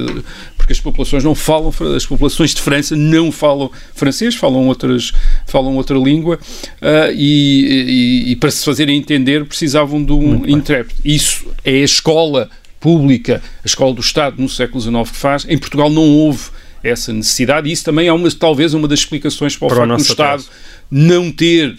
porque 0.66 0.74
as 0.74 0.80
populações 0.80 1.24
não 1.24 1.36
falam, 1.36 1.72
as 1.96 2.08
populações 2.08 2.56
de 2.56 2.60
França 2.60 2.96
não 2.96 3.32
falam 3.32 3.70
francês, 3.94 4.34
falam 4.34 4.68
outras, 4.68 5.12
falam 5.46 5.76
outra 5.76 5.96
língua 5.96 6.40
uh, 6.82 7.12
e, 7.14 8.25
e, 8.26 8.32
e, 8.32 8.36
para 8.36 8.52
se 8.52 8.66
fazerem 8.66 8.98
entender 8.98 9.46
precisavam 9.46 10.04
de 10.04 10.12
um 10.12 10.46
intérprete. 10.48 11.00
Isso 11.06 11.46
é 11.64 11.72
a 11.72 11.84
escola 11.84 12.50
pública, 12.80 13.42
a 13.64 13.66
escola 13.66 13.94
do 13.94 14.02
Estado 14.02 14.42
no 14.42 14.50
século 14.50 14.82
XIX 14.82 15.12
que 15.12 15.18
faz. 15.18 15.46
Em 15.48 15.58
Portugal 15.58 15.90
não 15.90 16.04
houve 16.04 16.50
essa 16.84 17.12
necessidade 17.12 17.70
e 17.70 17.72
isso 17.72 17.84
também 17.84 18.08
é 18.08 18.14
uma, 18.14 18.30
talvez 18.32 18.74
uma 18.74 18.88
das 18.88 19.00
explicações 19.00 19.56
para 19.56 19.66
o 19.66 19.70
para 19.70 19.78
facto 19.88 19.96
do 19.96 20.02
Estado 20.02 20.46
não 20.90 21.32
ter 21.32 21.76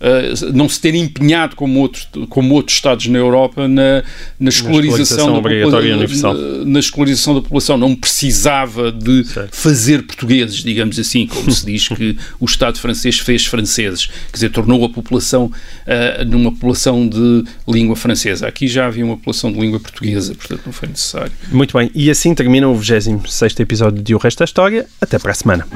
Uh, 0.00 0.52
não 0.52 0.68
se 0.68 0.80
ter 0.80 0.94
empenhado 0.94 1.56
como 1.56 1.80
outros, 1.80 2.08
como 2.28 2.54
outros 2.54 2.76
Estados 2.76 3.08
na 3.08 3.18
Europa 3.18 3.66
na, 3.66 4.04
na 4.38 4.48
escolarização, 4.48 5.32
na 5.32 5.38
obrigatória 5.38 5.96
universal. 5.96 6.34
Na, 6.34 6.64
na, 6.64 6.78
escolarização 6.78 7.34
da 7.34 7.42
população. 7.42 7.76
Não 7.76 7.96
precisava 7.96 8.92
de 8.92 9.24
certo. 9.24 9.56
fazer 9.56 10.02
portugueses, 10.06 10.62
digamos 10.62 10.98
assim, 11.00 11.26
como 11.26 11.50
se 11.50 11.66
diz 11.66 11.88
que 11.88 12.16
o 12.38 12.44
Estado 12.44 12.78
francês 12.78 13.18
fez 13.18 13.44
franceses. 13.44 14.06
Quer 14.06 14.34
dizer, 14.34 14.50
tornou 14.50 14.84
a 14.84 14.88
população 14.88 15.46
uh, 15.46 16.24
numa 16.24 16.52
população 16.52 17.08
de 17.08 17.44
língua 17.66 17.96
francesa. 17.96 18.46
Aqui 18.46 18.68
já 18.68 18.86
havia 18.86 19.04
uma 19.04 19.16
população 19.16 19.52
de 19.52 19.58
língua 19.58 19.80
portuguesa, 19.80 20.32
portanto 20.34 20.62
não 20.64 20.72
foi 20.72 20.88
necessário. 20.88 21.32
Muito 21.50 21.76
bem. 21.76 21.90
E 21.92 22.08
assim 22.08 22.34
termina 22.34 22.68
o 22.68 22.74
26 22.76 23.58
episódio 23.58 24.00
de 24.00 24.14
O 24.14 24.18
Resto 24.18 24.38
da 24.38 24.44
História. 24.44 24.86
Até 25.00 25.18
para 25.18 25.32
a 25.32 25.34
semana. 25.34 25.66